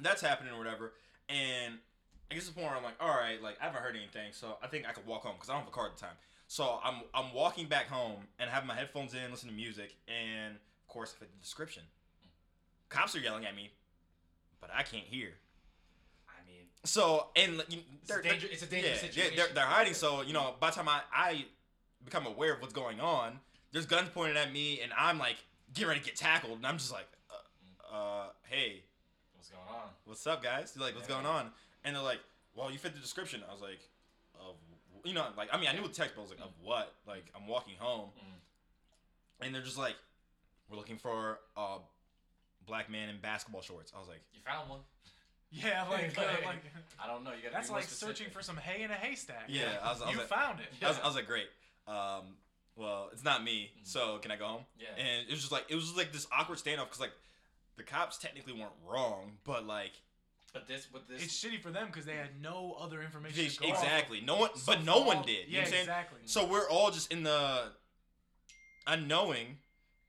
that's 0.00 0.20
happening 0.20 0.52
or 0.52 0.58
whatever. 0.58 0.94
And 1.28 1.74
I 2.30 2.34
guess 2.34 2.46
the 2.48 2.52
point 2.54 2.66
where 2.66 2.76
I'm 2.76 2.82
like, 2.82 2.96
all 3.00 3.08
right, 3.14 3.40
like 3.42 3.56
I 3.60 3.66
haven't 3.66 3.82
heard 3.82 3.96
anything, 3.96 4.32
so 4.32 4.56
I 4.62 4.66
think 4.66 4.86
I 4.88 4.92
could 4.92 5.06
walk 5.06 5.22
home 5.22 5.34
because 5.34 5.48
I 5.48 5.52
don't 5.52 5.60
have 5.60 5.68
a 5.68 5.72
car 5.72 5.86
at 5.86 5.94
the 5.96 6.00
time. 6.00 6.16
So 6.48 6.80
I'm 6.82 7.02
I'm 7.14 7.32
walking 7.32 7.66
back 7.66 7.86
home 7.88 8.22
and 8.38 8.50
I 8.50 8.52
have 8.52 8.64
my 8.66 8.74
headphones 8.74 9.14
in, 9.14 9.30
listening 9.30 9.54
to 9.54 9.56
music, 9.56 9.94
and 10.08 10.56
course 10.88 11.12
fit 11.12 11.30
the 11.32 11.38
description. 11.40 11.82
Cops 12.88 13.14
are 13.14 13.20
yelling 13.20 13.44
at 13.44 13.54
me, 13.54 13.70
but 14.60 14.70
I 14.74 14.82
can't 14.82 15.04
hear. 15.04 15.28
I 16.28 16.46
mean, 16.46 16.64
So 16.84 17.28
and 17.36 17.62
you, 17.68 17.80
It's 18.02 18.10
a 18.10 18.22
danger- 18.22 18.48
it's 18.50 18.62
a 18.62 18.66
dangerous 18.66 19.02
yeah, 19.02 19.08
situation. 19.08 19.36
They're, 19.36 19.48
they're 19.54 19.66
hiding. 19.66 19.94
So 19.94 20.22
you 20.22 20.32
know, 20.32 20.54
by 20.58 20.70
the 20.70 20.76
time 20.76 20.88
I 20.88 21.02
I 21.12 21.44
become 22.04 22.26
aware 22.26 22.54
of 22.54 22.60
what's 22.62 22.72
going 22.72 23.00
on, 23.00 23.40
there's 23.72 23.86
guns 23.86 24.08
pointed 24.08 24.36
at 24.36 24.52
me, 24.52 24.80
and 24.80 24.92
I'm 24.96 25.18
like 25.18 25.36
getting 25.74 25.88
ready 25.88 26.00
to 26.00 26.06
get 26.06 26.16
tackled, 26.16 26.56
and 26.56 26.66
I'm 26.66 26.78
just 26.78 26.92
like, 26.92 27.06
uh, 27.30 27.94
uh 27.94 28.26
hey, 28.44 28.82
what's 29.34 29.50
going 29.50 29.68
on? 29.68 29.90
what's 30.06 30.26
up, 30.26 30.42
guys? 30.42 30.72
They're 30.72 30.84
like, 30.84 30.94
what's 30.94 31.08
Yeah. 31.08 31.16
going 31.16 31.26
on? 31.26 31.50
And 31.84 31.94
they're 31.94 32.02
like, 32.02 32.20
well, 32.54 32.70
you 32.72 32.78
fit 32.78 32.94
the 32.94 33.00
description. 33.00 33.42
I 33.48 33.52
was 33.52 33.60
like, 33.60 33.80
of, 34.40 34.56
you 35.04 35.12
know, 35.12 35.26
like, 35.36 35.48
I 35.52 35.58
mean, 35.58 35.68
I 35.68 35.72
knew 35.72 35.82
the 35.82 35.92
text, 35.92 36.14
but 36.16 36.22
I 36.22 36.24
was 36.24 36.30
like, 36.30 36.40
of 36.40 36.52
what? 36.62 36.94
Like, 37.06 37.26
I'm 37.36 37.46
walking 37.46 37.74
home. 37.78 38.10
Mm. 38.18 39.46
And 39.46 39.54
they're 39.54 39.62
just 39.62 39.78
like, 39.78 39.94
we're 40.70 40.76
looking 40.76 40.98
for 40.98 41.38
a 41.56 41.78
black 42.66 42.90
man 42.90 43.08
in 43.08 43.20
basketball 43.20 43.62
shorts. 43.62 43.92
I 43.94 43.98
was 43.98 44.08
like, 44.08 44.20
You 44.32 44.40
found 44.44 44.68
one. 44.70 44.80
Yeah, 45.50 45.86
like, 45.90 46.12
uh, 46.18 46.22
like 46.44 46.62
I 47.02 47.06
don't 47.06 47.24
know. 47.24 47.30
You 47.30 47.42
got. 47.42 47.52
that's 47.52 47.70
like 47.70 47.84
searching 47.84 48.28
for 48.28 48.42
some 48.42 48.58
hay 48.58 48.82
in 48.82 48.90
a 48.90 48.94
haystack. 48.94 49.44
Yeah, 49.48 49.64
I 49.82 49.92
was- 49.92 50.02
I 50.02 50.04
was 50.04 50.12
you 50.14 50.18
like- 50.20 50.28
found 50.28 50.60
it. 50.60 50.66
I, 50.84 50.88
was, 50.88 51.00
I 51.02 51.06
was 51.06 51.14
like, 51.16 51.26
great. 51.26 51.46
Um, 51.86 52.36
well, 52.76 53.08
it's 53.12 53.24
not 53.24 53.42
me, 53.42 53.70
so 53.82 54.18
can 54.18 54.30
I 54.30 54.36
go 54.36 54.44
home? 54.46 54.60
Yeah. 54.78 54.88
And 55.02 55.26
it 55.26 55.30
was 55.30 55.40
just 55.40 55.50
like, 55.50 55.64
it 55.70 55.74
was 55.74 55.84
just 55.86 55.96
like 55.96 56.12
this 56.12 56.26
awkward 56.30 56.58
standoff 56.58 56.84
because, 56.84 57.00
like, 57.00 57.12
the 57.78 57.82
cops 57.82 58.18
technically 58.18 58.52
weren't 58.52 58.72
wrong, 58.86 59.32
but 59.44 59.66
like, 59.66 59.92
But 60.52 60.68
this, 60.68 60.86
but 60.92 61.08
this. 61.08 61.24
It's 61.24 61.42
shitty 61.42 61.62
for 61.62 61.70
them 61.70 61.86
because 61.86 62.04
they 62.04 62.14
had 62.16 62.42
no 62.42 62.76
other 62.78 63.00
information. 63.02 63.42
they- 63.42 63.48
to 63.48 63.58
go 63.58 63.68
off 63.68 63.82
exactly. 63.82 64.20
No 64.20 64.36
one, 64.36 64.50
So 64.54 64.72
but 64.74 64.84
no 64.84 65.00
one 65.00 65.22
did. 65.22 65.48
You 65.48 65.54
Yeah, 65.54 65.54
know 65.54 65.58
what 65.60 65.64
I'm 65.66 65.70
saying? 65.72 65.82
exactly. 65.84 66.18
So 66.26 66.44
we're 66.46 66.68
all 66.68 66.90
just 66.90 67.10
in 67.10 67.22
the 67.22 67.72
unknowing, 68.86 69.58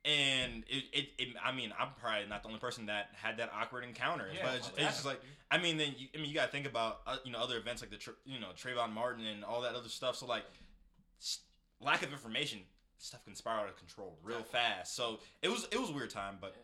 and 0.06 0.64
it, 0.68 0.84
it, 0.94 1.10
it 1.18 1.28
I 1.44 1.52
mean, 1.52 1.74
I'm 1.78 1.90
probably 2.00 2.28
not 2.28 2.42
the 2.44 2.48
only 2.50 2.60
person 2.60 2.86
that 2.88 3.10
had 3.14 3.38
that 3.38 3.52
awkward 3.54 3.84
encounter. 3.84 4.28
Yeah, 4.34 4.40
but 4.46 4.56
it's, 4.56 4.68
well, 4.68 4.76
it's 4.88 4.96
just 4.96 5.06
like, 5.06 5.20
definitely. 5.22 5.36
I 5.52 5.58
mean, 5.58 5.78
then 5.78 5.96
you, 5.98 6.08
I 6.16 6.18
mean, 6.18 6.28
you 6.30 6.36
gotta 6.36 6.52
think 6.52 6.66
about 6.66 7.02
uh, 7.08 7.18
you 7.26 7.32
know 7.32 7.40
other 7.40 7.58
events 7.58 7.82
like 7.82 7.92
the 7.92 8.00
you 8.26 8.40
know 8.40 8.48
Trayvon 8.56 8.94
Martin 8.94 9.26
and 9.26 9.44
all 9.44 9.62
that 9.62 9.76
other 9.76 9.90
stuff. 9.90 10.16
So 10.16 10.26
like, 10.26 10.44
s- 11.20 11.40
lack 11.82 12.02
of 12.04 12.12
information, 12.12 12.60
stuff 12.98 13.24
can 13.26 13.36
spiral 13.36 13.64
out 13.64 13.70
of 13.70 13.78
control 13.78 14.18
real 14.24 14.44
fast. 14.44 14.96
So 14.96 15.20
it 15.42 15.50
was 15.50 15.68
it 15.72 15.80
was 15.80 15.90
a 15.90 15.94
weird 15.94 16.10
time, 16.12 16.38
but 16.40 16.56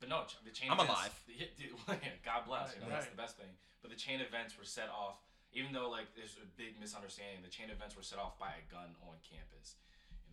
But 0.00 0.08
no, 0.08 0.22
the 0.44 0.50
chain. 0.50 0.70
I'm 0.70 0.78
events, 0.80 0.92
alive. 0.92 1.20
the- 1.26 1.48
dude, 1.56 1.70
God 2.24 2.42
bless. 2.46 2.74
you 2.74 2.80
know, 2.80 2.88
Right, 2.88 3.00
that's 3.00 3.06
the 3.10 3.16
best 3.16 3.36
thing. 3.38 3.48
But 3.80 3.90
the 3.90 3.96
chain 3.96 4.20
events 4.20 4.58
were 4.58 4.64
set 4.68 4.90
off, 4.92 5.16
even 5.54 5.72
though 5.72 5.88
like 5.88 6.12
there's 6.14 6.36
a 6.36 6.46
big 6.60 6.78
misunderstanding. 6.78 7.40
The 7.42 7.48
chain 7.48 7.70
events 7.70 7.96
were 7.96 8.02
set 8.02 8.18
off 8.18 8.38
by 8.38 8.52
a 8.52 8.64
gun 8.70 8.92
on 9.08 9.16
campus. 9.24 9.76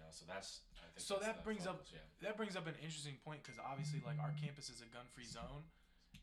Know, 0.07 0.15
so 0.15 0.23
that's. 0.23 0.63
I 0.79 0.87
think 0.95 1.03
So 1.03 1.19
that 1.19 1.43
brings 1.43 1.67
up 1.67 1.83
yeah. 1.91 1.99
that 2.23 2.39
brings 2.39 2.55
up 2.55 2.63
an 2.63 2.79
interesting 2.79 3.19
point 3.27 3.43
because 3.43 3.59
obviously, 3.59 3.99
like 4.07 4.15
our 4.23 4.31
campus 4.39 4.71
is 4.71 4.79
a 4.79 4.87
gun-free 4.87 5.27
zone, 5.27 5.67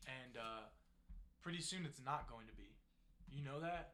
and 0.09 0.33
uh, 0.41 0.65
pretty 1.45 1.61
soon 1.61 1.85
it's 1.85 2.01
not 2.01 2.25
going 2.25 2.49
to 2.49 2.55
be. 2.57 2.73
You 3.29 3.45
know 3.45 3.61
that? 3.61 3.93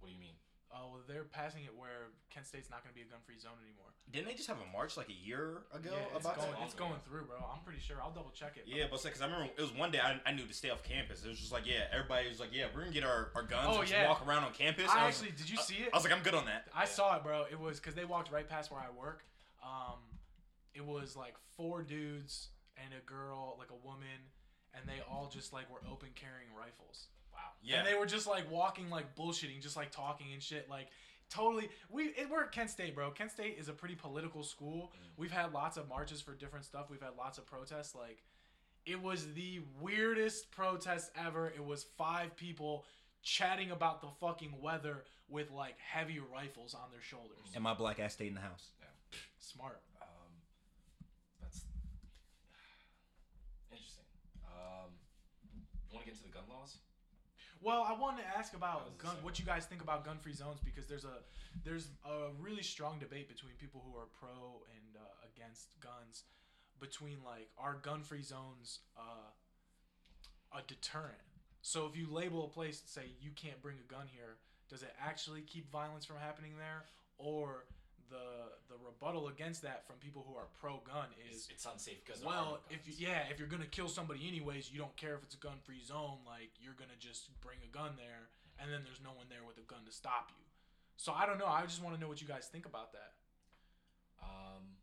What 0.00 0.08
do 0.08 0.14
you 0.16 0.20
mean? 0.20 0.40
Oh, 0.70 0.92
well, 0.92 1.00
they're 1.08 1.24
passing 1.24 1.64
it 1.64 1.72
where 1.74 2.12
Kent 2.28 2.44
State's 2.46 2.68
not 2.68 2.84
going 2.84 2.92
to 2.92 2.94
be 2.94 3.00
a 3.00 3.08
gun-free 3.08 3.40
zone 3.40 3.56
anymore. 3.64 3.88
Didn't 4.12 4.28
they 4.28 4.34
just 4.36 4.48
have 4.52 4.60
a 4.60 4.68
march 4.72 4.96
like 5.00 5.08
a 5.08 5.16
year 5.16 5.64
ago 5.72 5.88
yeah, 5.92 6.12
it's 6.16 6.24
about 6.24 6.36
going, 6.36 6.52
that? 6.52 6.60
it's 6.64 6.74
going 6.76 7.00
through, 7.08 7.24
bro. 7.24 7.40
I'm 7.40 7.64
pretty 7.64 7.80
sure. 7.80 7.96
I'll 8.04 8.12
double 8.12 8.32
check 8.36 8.56
it. 8.60 8.64
Yeah, 8.68 8.84
but 8.90 9.02
because 9.02 9.20
I 9.20 9.24
remember 9.24 9.48
it 9.56 9.60
was 9.60 9.72
one 9.72 9.90
day 9.90 10.00
I, 10.00 10.20
I 10.28 10.32
knew 10.32 10.44
to 10.44 10.52
stay 10.52 10.68
off 10.68 10.82
campus. 10.84 11.24
It 11.24 11.28
was 11.28 11.40
just 11.40 11.52
like, 11.52 11.64
yeah, 11.66 11.88
everybody 11.92 12.28
was 12.28 12.38
like, 12.40 12.52
yeah, 12.52 12.66
we're 12.74 12.84
gonna 12.84 12.92
get 12.92 13.04
our, 13.04 13.32
our 13.34 13.42
guns 13.44 13.64
Oh, 13.68 13.80
and 13.80 13.88
just 13.88 13.92
yeah. 13.92 14.08
walk 14.08 14.20
around 14.28 14.44
on 14.44 14.52
campus. 14.52 14.88
I 14.92 15.06
was- 15.08 15.16
actually, 15.16 15.32
did 15.36 15.48
you 15.48 15.56
see 15.56 15.84
it? 15.84 15.88
I 15.92 15.96
was 15.96 16.04
like, 16.04 16.12
I'm 16.12 16.22
good 16.22 16.36
on 16.36 16.44
that. 16.46 16.68
I 16.76 16.84
Yeah. 16.84 16.92
saw 16.92 17.16
it, 17.16 17.24
bro. 17.24 17.44
It 17.50 17.58
was 17.58 17.80
because 17.80 17.94
they 17.94 18.04
walked 18.04 18.30
right 18.30 18.48
past 18.48 18.70
where 18.70 18.80
I 18.80 18.92
work. 18.92 19.24
Um, 19.64 20.00
it 20.74 20.84
was 20.84 21.16
like 21.16 21.34
four 21.56 21.82
dudes 21.82 22.48
and 22.76 22.92
a 22.92 23.02
girl, 23.08 23.56
like 23.58 23.70
a 23.72 23.86
woman, 23.86 24.20
and 24.74 24.84
they 24.86 25.00
all 25.10 25.28
just 25.32 25.52
like 25.52 25.70
were 25.72 25.80
open 25.90 26.10
carrying 26.14 26.48
rifles. 26.56 27.08
Wow. 27.38 27.52
Yeah, 27.62 27.78
And 27.78 27.86
they 27.86 27.94
were 27.94 28.06
just 28.06 28.26
like 28.26 28.50
walking, 28.50 28.90
like 28.90 29.14
bullshitting, 29.14 29.60
just 29.62 29.76
like 29.76 29.90
talking 29.90 30.32
and 30.32 30.42
shit. 30.42 30.68
Like 30.68 30.88
totally, 31.30 31.68
we 31.90 32.04
it, 32.04 32.28
we're 32.30 32.42
at 32.44 32.52
Kent 32.52 32.70
State, 32.70 32.94
bro. 32.94 33.10
Kent 33.10 33.30
State 33.30 33.56
is 33.58 33.68
a 33.68 33.72
pretty 33.72 33.94
political 33.94 34.42
school. 34.42 34.92
Mm. 34.94 35.08
We've 35.16 35.30
had 35.30 35.52
lots 35.52 35.76
of 35.76 35.88
marches 35.88 36.20
for 36.20 36.34
different 36.34 36.64
stuff. 36.64 36.86
We've 36.90 37.00
had 37.00 37.16
lots 37.16 37.38
of 37.38 37.46
protests. 37.46 37.94
Like 37.94 38.22
it 38.86 39.00
was 39.00 39.32
the 39.34 39.60
weirdest 39.80 40.50
protest 40.50 41.10
ever. 41.16 41.48
It 41.48 41.64
was 41.64 41.84
five 41.96 42.36
people 42.36 42.84
chatting 43.22 43.70
about 43.70 44.00
the 44.00 44.08
fucking 44.20 44.54
weather 44.60 45.04
with 45.28 45.50
like 45.50 45.74
heavy 45.78 46.18
rifles 46.18 46.74
on 46.74 46.90
their 46.90 47.02
shoulders. 47.02 47.52
and 47.54 47.62
my 47.62 47.74
black 47.74 48.00
ass 48.00 48.14
stayed 48.14 48.28
in 48.28 48.34
the 48.34 48.40
house. 48.40 48.70
Yeah. 48.80 49.18
smart. 49.38 49.80
Um, 50.00 50.32
that's 51.42 51.64
interesting. 53.70 54.04
Um, 54.46 54.90
you 55.90 55.94
want 55.94 56.06
to 56.06 56.10
get 56.10 56.16
into 56.16 56.24
the 56.24 56.32
gun 56.34 56.44
laws? 56.48 56.78
Well, 57.60 57.84
I 57.88 57.92
wanted 57.92 58.22
to 58.22 58.28
ask 58.38 58.54
about 58.54 58.98
gun. 58.98 59.16
What 59.22 59.38
you 59.38 59.44
guys 59.44 59.66
think 59.66 59.82
about 59.82 60.04
gun-free 60.04 60.34
zones? 60.34 60.60
Because 60.64 60.86
there's 60.86 61.04
a 61.04 61.18
there's 61.64 61.88
a 62.04 62.28
really 62.40 62.62
strong 62.62 62.98
debate 62.98 63.28
between 63.28 63.54
people 63.54 63.82
who 63.84 63.98
are 63.98 64.06
pro 64.18 64.62
and 64.74 64.96
uh, 64.96 65.28
against 65.34 65.80
guns. 65.80 66.24
Between 66.80 67.18
like 67.24 67.48
are 67.58 67.78
gun-free 67.82 68.22
zones 68.22 68.80
uh, 68.96 70.56
a 70.56 70.62
deterrent? 70.66 71.18
So 71.62 71.86
if 71.86 71.96
you 71.96 72.06
label 72.10 72.44
a 72.44 72.48
place 72.48 72.80
and 72.80 72.88
say 72.88 73.10
you 73.20 73.32
can't 73.34 73.60
bring 73.60 73.76
a 73.78 73.92
gun 73.92 74.06
here, 74.14 74.36
does 74.70 74.82
it 74.82 74.94
actually 75.04 75.40
keep 75.40 75.70
violence 75.72 76.04
from 76.04 76.16
happening 76.18 76.52
there, 76.58 76.84
or 77.18 77.64
the 78.10 78.52
the 78.68 78.76
rebuttal 78.84 79.28
against 79.28 79.62
that 79.62 79.86
from 79.86 79.96
people 79.96 80.24
who 80.28 80.34
are 80.36 80.48
pro-gun 80.60 81.08
is 81.30 81.48
It's, 81.48 81.64
it's 81.64 81.66
unsafe 81.66 82.04
because 82.04 82.24
well, 82.24 82.60
if 82.70 82.86
you, 82.88 82.94
yeah, 82.96 83.28
if 83.30 83.38
you're 83.38 83.48
gonna 83.48 83.66
kill 83.70 83.88
somebody 83.88 84.26
anyways, 84.26 84.70
you 84.72 84.78
don't 84.78 84.94
care 84.96 85.14
if 85.14 85.22
it's 85.22 85.34
a 85.34 85.42
gun-free 85.42 85.82
zone. 85.84 86.18
Like 86.26 86.50
you're 86.60 86.76
gonna 86.78 86.98
just 86.98 87.28
bring 87.40 87.58
a 87.64 87.70
gun 87.70 87.96
there, 87.96 88.28
and 88.60 88.72
then 88.72 88.80
there's 88.84 89.00
no 89.02 89.10
one 89.16 89.26
there 89.28 89.44
with 89.46 89.58
a 89.58 89.66
gun 89.66 89.84
to 89.86 89.92
stop 89.92 90.30
you. 90.36 90.44
So 90.96 91.12
I 91.12 91.26
don't 91.26 91.38
know. 91.38 91.46
I 91.46 91.62
just 91.64 91.82
want 91.82 91.94
to 91.94 92.00
know 92.00 92.08
what 92.08 92.20
you 92.20 92.26
guys 92.28 92.48
think 92.50 92.66
about 92.66 92.92
that. 92.92 93.12
Um, 94.22 94.76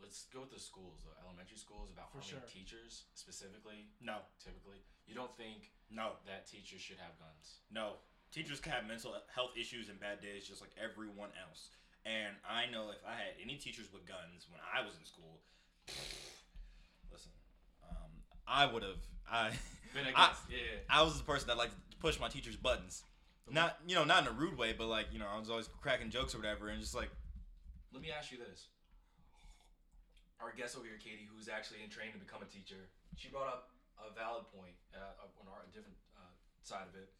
let's 0.00 0.24
go 0.32 0.40
with 0.40 0.50
the 0.50 0.60
schools. 0.60 1.04
The 1.04 1.12
elementary 1.24 1.58
schools 1.60 1.90
about 1.92 2.10
For 2.12 2.24
harming 2.24 2.40
sure. 2.40 2.48
teachers 2.48 3.04
specifically. 3.14 3.92
No, 4.00 4.24
Typically, 4.42 4.80
you 5.06 5.14
don't 5.14 5.34
think 5.36 5.70
no, 5.90 6.16
that 6.26 6.46
teachers 6.48 6.80
should 6.80 6.98
have 6.98 7.12
guns. 7.18 7.60
no. 7.70 8.00
Teachers 8.32 8.58
can 8.58 8.72
have 8.72 8.82
mental 8.88 9.14
health 9.30 9.54
issues 9.54 9.86
and 9.88 10.00
bad 10.00 10.18
days 10.20 10.42
just 10.48 10.58
like 10.60 10.74
everyone 10.74 11.30
else. 11.38 11.70
And 12.04 12.36
I 12.44 12.70
know 12.70 12.90
if 12.90 13.00
I 13.06 13.12
had 13.16 13.32
any 13.42 13.56
teachers 13.56 13.88
with 13.92 14.04
guns 14.06 14.46
when 14.50 14.60
I 14.60 14.84
was 14.84 14.94
in 15.00 15.04
school, 15.04 15.40
listen, 17.12 17.32
um, 17.88 18.12
I 18.46 18.66
would 18.66 18.82
have. 18.82 19.00
I 19.30 19.50
Been 19.94 20.04
I- 20.14 20.28
against, 20.28 20.42
yeah. 20.50 20.84
I 20.90 21.02
was 21.02 21.16
the 21.16 21.24
person 21.24 21.48
that 21.48 21.56
liked 21.56 21.72
to 21.72 21.96
push 21.98 22.20
my 22.20 22.28
teacher's 22.28 22.56
buttons. 22.56 23.02
Not 23.50 23.76
you 23.86 23.94
know, 23.94 24.04
not 24.04 24.24
in 24.24 24.28
a 24.28 24.36
rude 24.36 24.56
way, 24.56 24.72
but 24.72 24.88
like 24.88 25.12
you 25.12 25.18
know, 25.18 25.28
I 25.28 25.38
was 25.38 25.48
always 25.50 25.68
cracking 25.80 26.08
jokes 26.08 26.34
or 26.34 26.38
whatever, 26.40 26.68
and 26.68 26.80
just 26.80 26.94
like 26.96 27.12
Let 27.92 28.00
me 28.00 28.08
ask 28.08 28.32
you 28.32 28.38
this. 28.40 28.68
Our 30.40 30.52
guest 30.56 30.76
over 30.76 30.84
here, 30.88 30.96
Katie, 31.00 31.28
who's 31.28 31.48
actually 31.48 31.84
in 31.84 31.88
training 31.92 32.16
to 32.16 32.20
become 32.20 32.40
a 32.44 32.48
teacher, 32.48 32.88
she 33.16 33.28
brought 33.28 33.48
up 33.48 33.68
a 34.00 34.12
valid 34.16 34.44
point 34.52 34.76
uh, 34.96 35.24
on 35.40 35.44
our 35.48 35.64
a 35.64 35.70
different 35.72 35.96
uh, 36.16 36.32
side 36.64 36.88
of 36.88 36.96
it. 36.96 37.12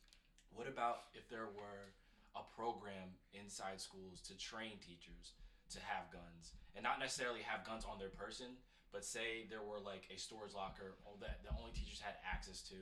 What 0.52 0.64
about 0.68 1.12
if 1.12 1.28
there 1.28 1.48
were 1.52 1.92
a 2.36 2.42
program 2.54 3.14
inside 3.32 3.80
schools 3.80 4.20
to 4.22 4.36
train 4.36 4.78
teachers 4.80 5.32
to 5.70 5.78
have 5.80 6.10
guns 6.12 6.52
and 6.74 6.82
not 6.82 6.98
necessarily 6.98 7.40
have 7.40 7.64
guns 7.66 7.84
on 7.84 7.98
their 7.98 8.10
person, 8.10 8.56
but 8.92 9.04
say 9.04 9.46
there 9.48 9.62
were 9.62 9.78
like 9.80 10.06
a 10.14 10.18
storage 10.18 10.52
locker 10.54 10.94
that 11.20 11.40
the 11.42 11.50
only 11.58 11.72
teachers 11.72 12.00
had 12.00 12.14
access 12.26 12.60
to 12.62 12.74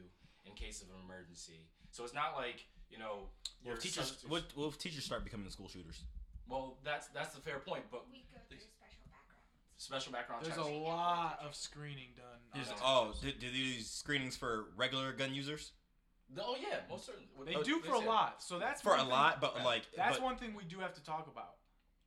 in 0.45 0.53
case 0.55 0.83
of 0.83 0.89
an 0.89 0.97
emergency. 1.05 1.69
So 1.91 2.05
it's 2.05 2.15
not 2.15 2.35
like 2.37 2.65
you 2.91 2.99
know. 2.99 3.29
well, 3.65 3.73
your 3.73 3.75
if 3.77 3.83
teachers 3.83 4.25
what 4.29 4.45
well, 4.57 4.69
if 4.69 4.79
teachers 4.79 5.05
start 5.05 5.25
becoming 5.25 5.49
school 5.51 5.69
shooters. 5.69 6.03
Well, 6.49 6.79
that's 6.85 7.09
that's 7.09 7.35
the 7.35 7.41
fair 7.41 7.59
point, 7.61 7.85
but 7.91 8.05
We 8.11 8.25
go 8.33 8.41
through 8.49 8.59
special 8.59 9.05
backgrounds. 9.09 9.77
special 9.77 10.13
background 10.13 10.45
There's 10.45 10.57
checks. 10.57 10.69
a 10.69 10.73
lot 10.73 11.39
of 11.45 11.55
screening 11.55 12.11
done. 12.17 12.41
on 12.55 12.61
Is- 12.61 12.69
that. 12.69 12.79
oh, 12.83 13.13
do, 13.23 13.31
do 13.33 13.51
these 13.51 13.89
screenings 13.89 14.37
for 14.37 14.67
regular 14.77 15.13
gun 15.13 15.35
users? 15.35 15.73
Oh 16.39 16.57
yeah, 16.61 16.81
most 16.89 17.05
certainly. 17.07 17.29
They 17.45 17.55
Uh, 17.55 17.63
do 17.63 17.81
for 17.81 17.95
a 17.97 17.99
say- 17.99 18.07
lot. 18.07 18.43
So 18.43 18.59
that's 18.59 18.81
For 18.81 18.95
a 18.95 18.99
thing- 19.01 19.09
lot, 19.09 19.41
but 19.41 19.57
Yeah. 19.57 19.65
like 19.65 19.91
That's 19.93 20.17
but, 20.19 20.25
one 20.25 20.37
thing 20.37 20.55
we 20.55 20.65
do 20.65 20.79
have 20.81 20.95
to 20.95 21.03
talk 21.03 21.27
about 21.27 21.57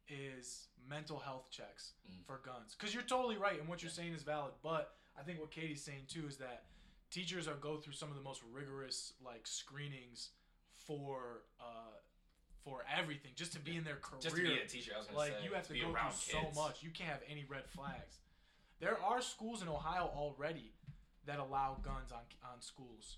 is 0.08 0.67
mental 0.88 1.20
health 1.20 1.50
checks 1.50 1.94
Mm. 2.10 2.25
for 2.25 2.38
guns. 2.39 2.75
Because 2.75 2.94
you're 2.94 3.03
totally 3.03 3.38
right, 3.38 3.60
and 3.60 3.67
what 3.67 3.82
you're 3.82 3.91
saying 3.91 4.13
is 4.13 4.24
valid. 4.24 4.53
But 4.62 4.96
I 5.15 5.24
think 5.24 5.39
what 5.39 5.51
Katie's 5.51 5.84
saying 5.84 6.08
too 6.08 6.27
is 6.27 6.38
that 6.38 6.65
teachers 7.10 7.48
are 7.48 7.55
go 7.55 7.79
through 7.79 7.94
some 7.94 8.10
of 8.10 8.15
the 8.15 8.22
most 8.22 8.41
rigorous 8.44 9.13
like 9.22 9.48
screenings 9.48 10.32
for 10.72 11.44
uh, 11.60 11.91
for 12.63 12.84
everything, 12.88 13.32
just 13.36 13.53
to 13.53 13.60
be 13.60 13.75
in 13.77 13.84
their 13.84 13.98
career. 13.98 14.22
Just 14.22 14.36
to 14.36 14.41
be 14.41 14.58
a 14.60 14.67
teacher, 14.67 14.94
I 14.96 14.98
was 14.98 15.05
gonna 15.08 15.20
like 15.20 15.34
say. 15.34 15.44
you 15.44 15.53
have 15.53 15.67
to, 15.67 15.74
be 15.74 15.82
go 15.82 15.91
through 15.94 16.01
kids. 16.01 16.32
so 16.32 16.51
much. 16.51 16.82
You 16.82 16.89
can't 16.89 17.10
have 17.12 17.22
any 17.27 17.44
red 17.46 17.70
flags. 17.70 18.17
There 18.79 19.00
are 19.01 19.22
schools 19.22 19.62
in 19.62 19.67
Ohio 19.67 20.08
already 20.08 20.74
that 21.25 21.38
allow 21.39 21.75
guns 21.75 22.12
on 22.12 22.25
on 22.44 22.62
schools. 22.62 23.17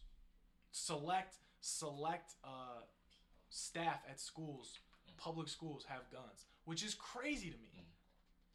Select 0.77 1.35
select 1.59 2.35
uh, 2.43 2.85
staff 3.49 3.99
at 4.09 4.19
schools, 4.19 4.77
public 5.17 5.49
schools 5.49 5.83
have 5.89 6.05
guns, 6.11 6.45
which 6.65 6.83
is 6.85 6.93
crazy 6.93 7.49
to 7.49 7.57
me. 7.57 7.73
Mm. 7.75 7.89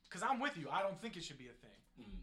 Cause 0.08 0.22
I'm 0.22 0.38
with 0.38 0.56
you. 0.56 0.68
I 0.70 0.82
don't 0.82 1.00
think 1.00 1.16
it 1.16 1.24
should 1.24 1.38
be 1.38 1.48
a 1.50 1.56
thing. 1.58 1.80
Mm. 1.98 2.22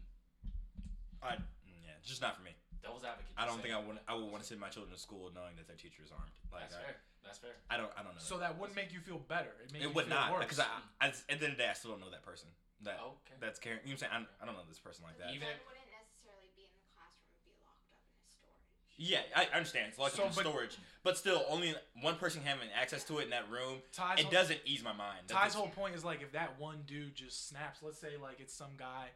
I, 1.22 1.36
yeah, 1.84 2.00
just 2.02 2.22
not 2.22 2.34
for 2.36 2.42
me. 2.42 2.56
Devil's 2.80 3.04
advocate. 3.04 3.28
I 3.36 3.44
don't 3.44 3.60
think 3.60 3.76
I 3.76 3.78
saying. 3.78 3.88
would. 3.92 3.98
I 4.08 4.16
would 4.16 4.24
want 4.32 4.40
to 4.40 4.48
send 4.48 4.56
my 4.58 4.72
children 4.72 4.88
to 4.96 4.98
school 4.98 5.28
knowing 5.36 5.52
that 5.60 5.68
their 5.68 5.76
teacher 5.76 6.00
is 6.00 6.08
armed. 6.16 6.32
Like 6.48 6.72
That's 6.72 6.80
I, 6.80 6.80
fair. 6.80 6.96
That's 7.20 7.38
fair. 7.44 7.54
I 7.68 7.76
don't. 7.76 7.92
I 7.92 8.00
don't 8.00 8.16
know. 8.16 8.24
So 8.24 8.40
that 8.40 8.56
wouldn't 8.56 8.72
make 8.74 8.96
you 8.96 9.04
feel 9.04 9.20
better. 9.28 9.52
It, 9.68 9.76
it 9.76 9.84
you 9.84 9.92
would 9.92 10.08
feel 10.08 10.16
not 10.16 10.40
because 10.40 10.64
I, 10.64 10.80
I, 10.96 11.12
at 11.12 11.20
the 11.20 11.28
end 11.28 11.44
of 11.44 11.60
the 11.60 11.60
day, 11.60 11.68
I 11.68 11.76
still 11.76 11.92
don't 11.92 12.00
know 12.00 12.08
that 12.08 12.24
person. 12.24 12.48
That 12.88 12.96
Okay. 13.04 13.36
that's 13.36 13.60
caring. 13.60 13.84
You 13.84 13.92
know 13.92 14.00
what 14.00 14.08
I'm 14.16 14.24
saying? 14.24 14.32
I, 14.40 14.40
I 14.40 14.42
don't 14.48 14.56
know 14.56 14.64
this 14.64 14.80
person 14.80 15.04
like 15.04 15.20
that. 15.20 15.36
Even 15.36 15.44
Gun 15.44 15.60
if- 15.60 15.68
wouldn't 15.68 15.92
necessarily 15.92 16.48
be 16.56 16.64
in 16.64 16.72
the 16.72 16.80
classroom; 16.96 17.28
it'd 17.36 17.44
be 17.44 17.52
locked 17.60 17.84
up 17.92 18.00
in 18.00 18.16
a 18.16 18.24
storage. 18.32 18.89
Yeah, 19.02 19.20
I 19.34 19.46
understand. 19.56 19.86
It's 19.88 19.98
like 19.98 20.12
So, 20.12 20.24
in 20.24 20.28
but- 20.34 20.44
storage, 20.46 20.76
but 21.02 21.16
still, 21.16 21.42
only 21.48 21.74
one 22.02 22.16
person 22.16 22.42
having 22.44 22.68
access 22.70 23.02
to 23.04 23.18
it 23.18 23.24
in 23.24 23.30
that 23.30 23.48
room. 23.50 23.80
Ty's 23.92 24.18
It 24.18 24.22
whole- 24.24 24.32
doesn't 24.32 24.60
ease 24.66 24.82
my 24.82 24.92
mind. 24.92 25.26
Ty's 25.26 25.54
whole 25.54 25.70
point 25.70 25.94
is 25.94 26.04
like 26.04 26.20
if 26.20 26.32
that 26.32 26.58
one 26.58 26.82
dude 26.82 27.14
just 27.14 27.48
snaps, 27.48 27.82
let's 27.82 27.98
say 27.98 28.18
like 28.18 28.40
it's 28.40 28.52
some 28.52 28.76
guy, 28.76 29.08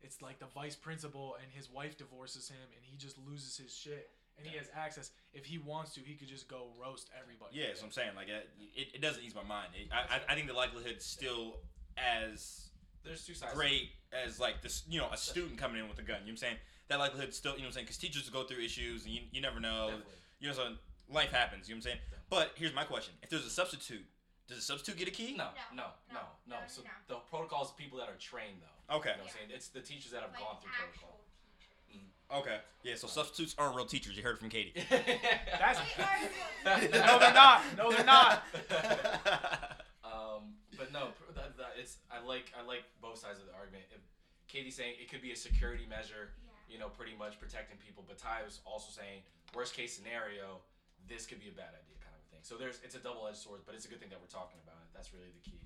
it's 0.00 0.22
like 0.22 0.38
the 0.38 0.46
vice 0.46 0.76
principal 0.76 1.34
and 1.42 1.50
his 1.52 1.68
wife 1.68 1.96
divorces 1.96 2.48
him 2.48 2.62
and 2.76 2.84
he 2.84 2.96
just 2.96 3.18
loses 3.18 3.56
his 3.56 3.76
shit 3.76 4.10
and 4.38 4.46
he 4.46 4.56
has 4.56 4.68
access. 4.76 5.10
If 5.32 5.44
he 5.44 5.58
wants 5.58 5.92
to, 5.94 6.00
he 6.02 6.14
could 6.14 6.28
just 6.28 6.46
go 6.46 6.68
roast 6.80 7.10
everybody. 7.20 7.56
Yeah, 7.58 7.66
that's 7.66 7.80
what 7.80 7.86
I'm 7.88 7.92
saying. 7.92 8.14
Like 8.14 8.28
it, 8.28 8.48
it, 8.94 9.00
doesn't 9.02 9.24
ease 9.24 9.34
my 9.34 9.42
mind. 9.42 9.70
It, 9.74 9.88
I, 9.92 10.18
I 10.18 10.20
I 10.28 10.34
think 10.36 10.46
the 10.46 10.54
likelihood 10.54 11.02
still 11.02 11.58
as 11.96 12.68
There's 13.02 13.26
two 13.26 13.34
sides. 13.34 13.54
great 13.54 13.90
as 14.12 14.38
like 14.38 14.62
this, 14.62 14.84
you 14.88 15.00
know, 15.00 15.08
a 15.10 15.16
student 15.16 15.58
coming 15.58 15.80
in 15.82 15.88
with 15.88 15.98
a 15.98 16.02
gun. 16.02 16.18
You 16.20 16.26
know 16.26 16.26
what 16.26 16.30
I'm 16.30 16.36
saying? 16.36 16.56
That 16.92 16.98
likelihood 16.98 17.32
still, 17.32 17.52
you 17.52 17.58
know 17.58 17.62
what 17.64 17.66
I'm 17.68 17.72
saying? 17.72 17.84
Because 17.86 17.96
teachers 17.96 18.28
go 18.28 18.44
through 18.44 18.62
issues 18.62 19.06
and 19.06 19.14
you, 19.14 19.22
you 19.32 19.40
never 19.40 19.58
know. 19.60 19.88
Definitely. 19.88 20.12
You 20.40 20.48
know, 20.48 20.54
so 20.54 20.62
life 21.08 21.32
happens. 21.32 21.66
You 21.66 21.74
know 21.74 21.78
what 21.78 21.86
I'm 21.88 21.96
saying? 21.96 21.98
But 22.28 22.50
here's 22.54 22.74
my 22.74 22.84
question: 22.84 23.14
If 23.22 23.30
there's 23.30 23.46
a 23.46 23.50
substitute, 23.50 24.04
does 24.46 24.58
a 24.58 24.60
substitute 24.60 24.98
get 24.98 25.08
a 25.08 25.10
key? 25.10 25.34
No, 25.38 25.48
No, 25.72 25.84
no, 25.84 25.88
no, 26.12 26.20
no, 26.20 26.20
no. 26.48 26.56
no, 26.56 26.68
So 26.68 26.82
no. 26.82 26.90
the 27.08 27.14
protocol 27.30 27.64
is 27.64 27.70
people 27.78 27.96
that 27.98 28.08
are 28.10 28.20
trained 28.20 28.60
though. 28.60 28.96
Okay. 28.96 29.08
You 29.08 29.16
know 29.16 29.22
what 29.24 29.32
I'm 29.32 29.36
saying? 29.48 29.50
It's 29.56 29.68
the 29.68 29.80
teachers 29.80 30.12
that 30.12 30.20
have 30.20 30.32
Like 30.32 30.40
gone 30.44 30.56
through 30.60 30.68
actual 30.76 31.16
protocol. 31.16 31.24
teachers. 31.56 32.44
Okay. 32.44 32.58
Yeah. 32.84 32.94
So 33.00 33.06
substitutes 33.08 33.54
aren't 33.56 33.74
real 33.74 33.86
teachers. 33.88 34.14
You 34.14 34.22
heard 34.22 34.36
it 34.36 34.40
from 34.40 34.50
Katie. 34.50 34.74
That's 34.92 35.80
They 35.96 36.04
are 36.04 36.76
real 36.76 36.76
teachers. 36.92 37.00
no, 37.08 37.18
they're 37.18 37.32
not. 37.32 37.62
No, 37.80 37.88
they're 37.90 38.04
not. 38.04 38.44
um, 40.04 40.60
but 40.76 40.92
no, 40.92 41.08
that, 41.36 41.56
that, 41.56 41.72
it's 41.80 41.96
I 42.12 42.20
like 42.20 42.52
I 42.52 42.60
like 42.66 42.84
both 43.00 43.16
sides 43.16 43.40
of 43.40 43.46
the 43.48 43.54
argument. 43.56 43.84
If 43.94 44.00
Katie's 44.48 44.76
saying 44.76 45.00
it 45.00 45.08
could 45.10 45.22
be 45.22 45.32
a 45.32 45.36
security 45.36 45.86
measure, 45.88 46.36
Yeah. 46.44 46.51
You 46.72 46.78
know, 46.78 46.88
pretty 46.88 47.12
much 47.18 47.38
protecting 47.38 47.76
people, 47.76 48.02
but 48.08 48.16
Ty 48.16 48.42
was 48.44 48.60
also 48.64 48.88
saying 48.90 49.20
worst 49.54 49.76
case 49.76 49.92
scenario, 49.92 50.64
this 51.08 51.26
could 51.26 51.38
be 51.38 51.48
a 51.48 51.56
bad 51.56 51.76
idea, 51.76 52.00
kind 52.00 52.16
of 52.16 52.24
a 52.24 52.28
thing. 52.32 52.40
So 52.42 52.56
there's 52.56 52.80
it's 52.82 52.94
a 52.96 53.02
double 53.04 53.28
edged 53.28 53.36
sword, 53.38 53.60
but 53.66 53.74
it's 53.74 53.84
a 53.84 53.88
good 53.88 54.00
thing 54.00 54.08
that 54.08 54.20
we're 54.20 54.32
talking 54.32 54.58
about 54.64 54.80
it. 54.80 54.88
That's 54.96 55.12
really 55.12 55.28
the 55.36 55.44
key. 55.44 55.60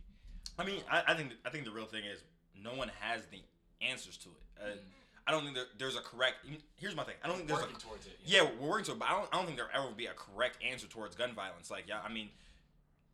I 0.59 0.65
mean, 0.67 0.83
I, 0.91 1.13
I 1.13 1.15
think 1.15 1.33
I 1.47 1.51
think 1.51 1.65
the 1.65 1.71
real 1.71 1.87
thing 1.87 2.05
is 2.05 2.21
no 2.59 2.75
one 2.75 2.91
has 3.01 3.23
the 3.31 3.39
answers 3.81 4.17
to 4.19 4.29
it. 4.31 4.45
Uh, 4.61 4.67
Mm. 4.77 4.81
I 5.29 5.33
don't 5.33 5.43
think 5.43 5.57
there, 5.57 5.65
there's 5.77 5.97
a 5.97 6.01
correct. 6.01 6.47
Here's 6.77 6.95
my 6.95 7.03
thing. 7.03 7.17
I 7.25 7.27
don't 7.27 7.39
think 7.39 7.49
there's 7.49 7.59
a 7.59 7.63
working 7.63 7.79
towards 7.79 8.07
it. 8.07 8.17
Yeah, 8.25 8.43
we're 8.61 8.69
working 8.69 8.85
towards 8.85 8.89
it, 8.91 8.99
but 9.01 9.09
I 9.09 9.13
don't, 9.19 9.29
I 9.33 9.37
don't 9.37 9.47
think 9.47 9.59
there 9.59 9.69
ever 9.75 9.87
will 9.87 9.93
be 9.93 10.07
a 10.07 10.15
correct 10.15 10.59
answer 10.63 10.87
towards 10.87 11.17
gun 11.17 11.35
violence. 11.35 11.69
Like, 11.69 11.89
yeah, 11.89 11.99
I 12.09 12.13
mean, 12.13 12.29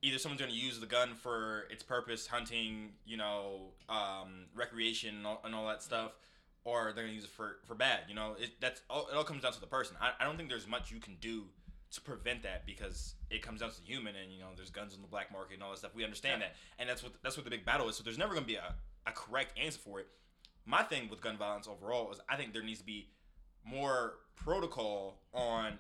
either 0.02 0.18
someone's 0.18 0.40
going 0.42 0.52
to 0.52 0.56
use 0.56 0.78
the 0.78 0.84
gun 0.86 1.14
for 1.14 1.64
its 1.70 1.82
purpose, 1.82 2.26
hunting, 2.26 2.90
you 3.06 3.16
know, 3.16 3.72
um, 3.88 4.44
recreation 4.54 5.16
and 5.16 5.26
all, 5.26 5.40
and 5.42 5.54
all 5.54 5.66
that 5.68 5.82
stuff, 5.82 6.12
or 6.64 6.92
they're 6.94 7.06
to 7.06 7.12
use 7.12 7.24
it 7.24 7.30
for, 7.30 7.56
for 7.66 7.74
bad. 7.74 8.00
You 8.08 8.14
know, 8.14 8.34
it, 8.38 8.50
that's 8.60 8.82
all, 8.88 9.08
it 9.10 9.14
all 9.16 9.24
comes 9.24 9.42
down 9.42 9.52
to 9.52 9.60
the 9.60 9.66
person. 9.66 9.96
I, 10.00 10.12
I 10.20 10.24
don't 10.24 10.36
think 10.36 10.48
there's 10.48 10.66
much 10.68 10.90
you 10.90 11.00
can 11.00 11.16
do 11.20 11.44
to 11.92 12.00
prevent 12.00 12.42
that 12.44 12.64
because 12.64 13.14
it 13.30 13.42
comes 13.42 13.60
down 13.60 13.70
to 13.70 13.80
the 13.80 13.86
human, 13.86 14.14
and 14.16 14.32
you 14.32 14.40
know, 14.40 14.46
there's 14.56 14.70
guns 14.70 14.94
in 14.94 15.02
the 15.02 15.08
black 15.08 15.30
market 15.32 15.54
and 15.54 15.62
all 15.62 15.70
that 15.70 15.78
stuff. 15.78 15.94
We 15.94 16.04
understand 16.04 16.40
Yeah. 16.40 16.48
that, 16.48 16.56
and 16.78 16.88
that's 16.88 17.02
what 17.02 17.12
that's 17.22 17.36
what 17.36 17.44
the 17.44 17.50
big 17.50 17.64
battle 17.66 17.88
is. 17.88 17.96
So 17.96 18.02
there's 18.02 18.18
never 18.18 18.32
going 18.32 18.44
to 18.44 18.48
be 18.48 18.54
a, 18.56 18.74
a 19.06 19.12
correct 19.12 19.58
answer 19.58 19.78
for 19.78 20.00
it. 20.00 20.06
My 20.64 20.82
thing 20.84 21.08
with 21.10 21.20
gun 21.20 21.36
violence 21.36 21.66
overall 21.68 22.10
is 22.12 22.20
I 22.28 22.36
think 22.36 22.52
there 22.52 22.62
needs 22.62 22.78
to 22.78 22.86
be 22.86 23.08
more 23.64 24.14
protocol 24.36 25.18
on 25.34 25.72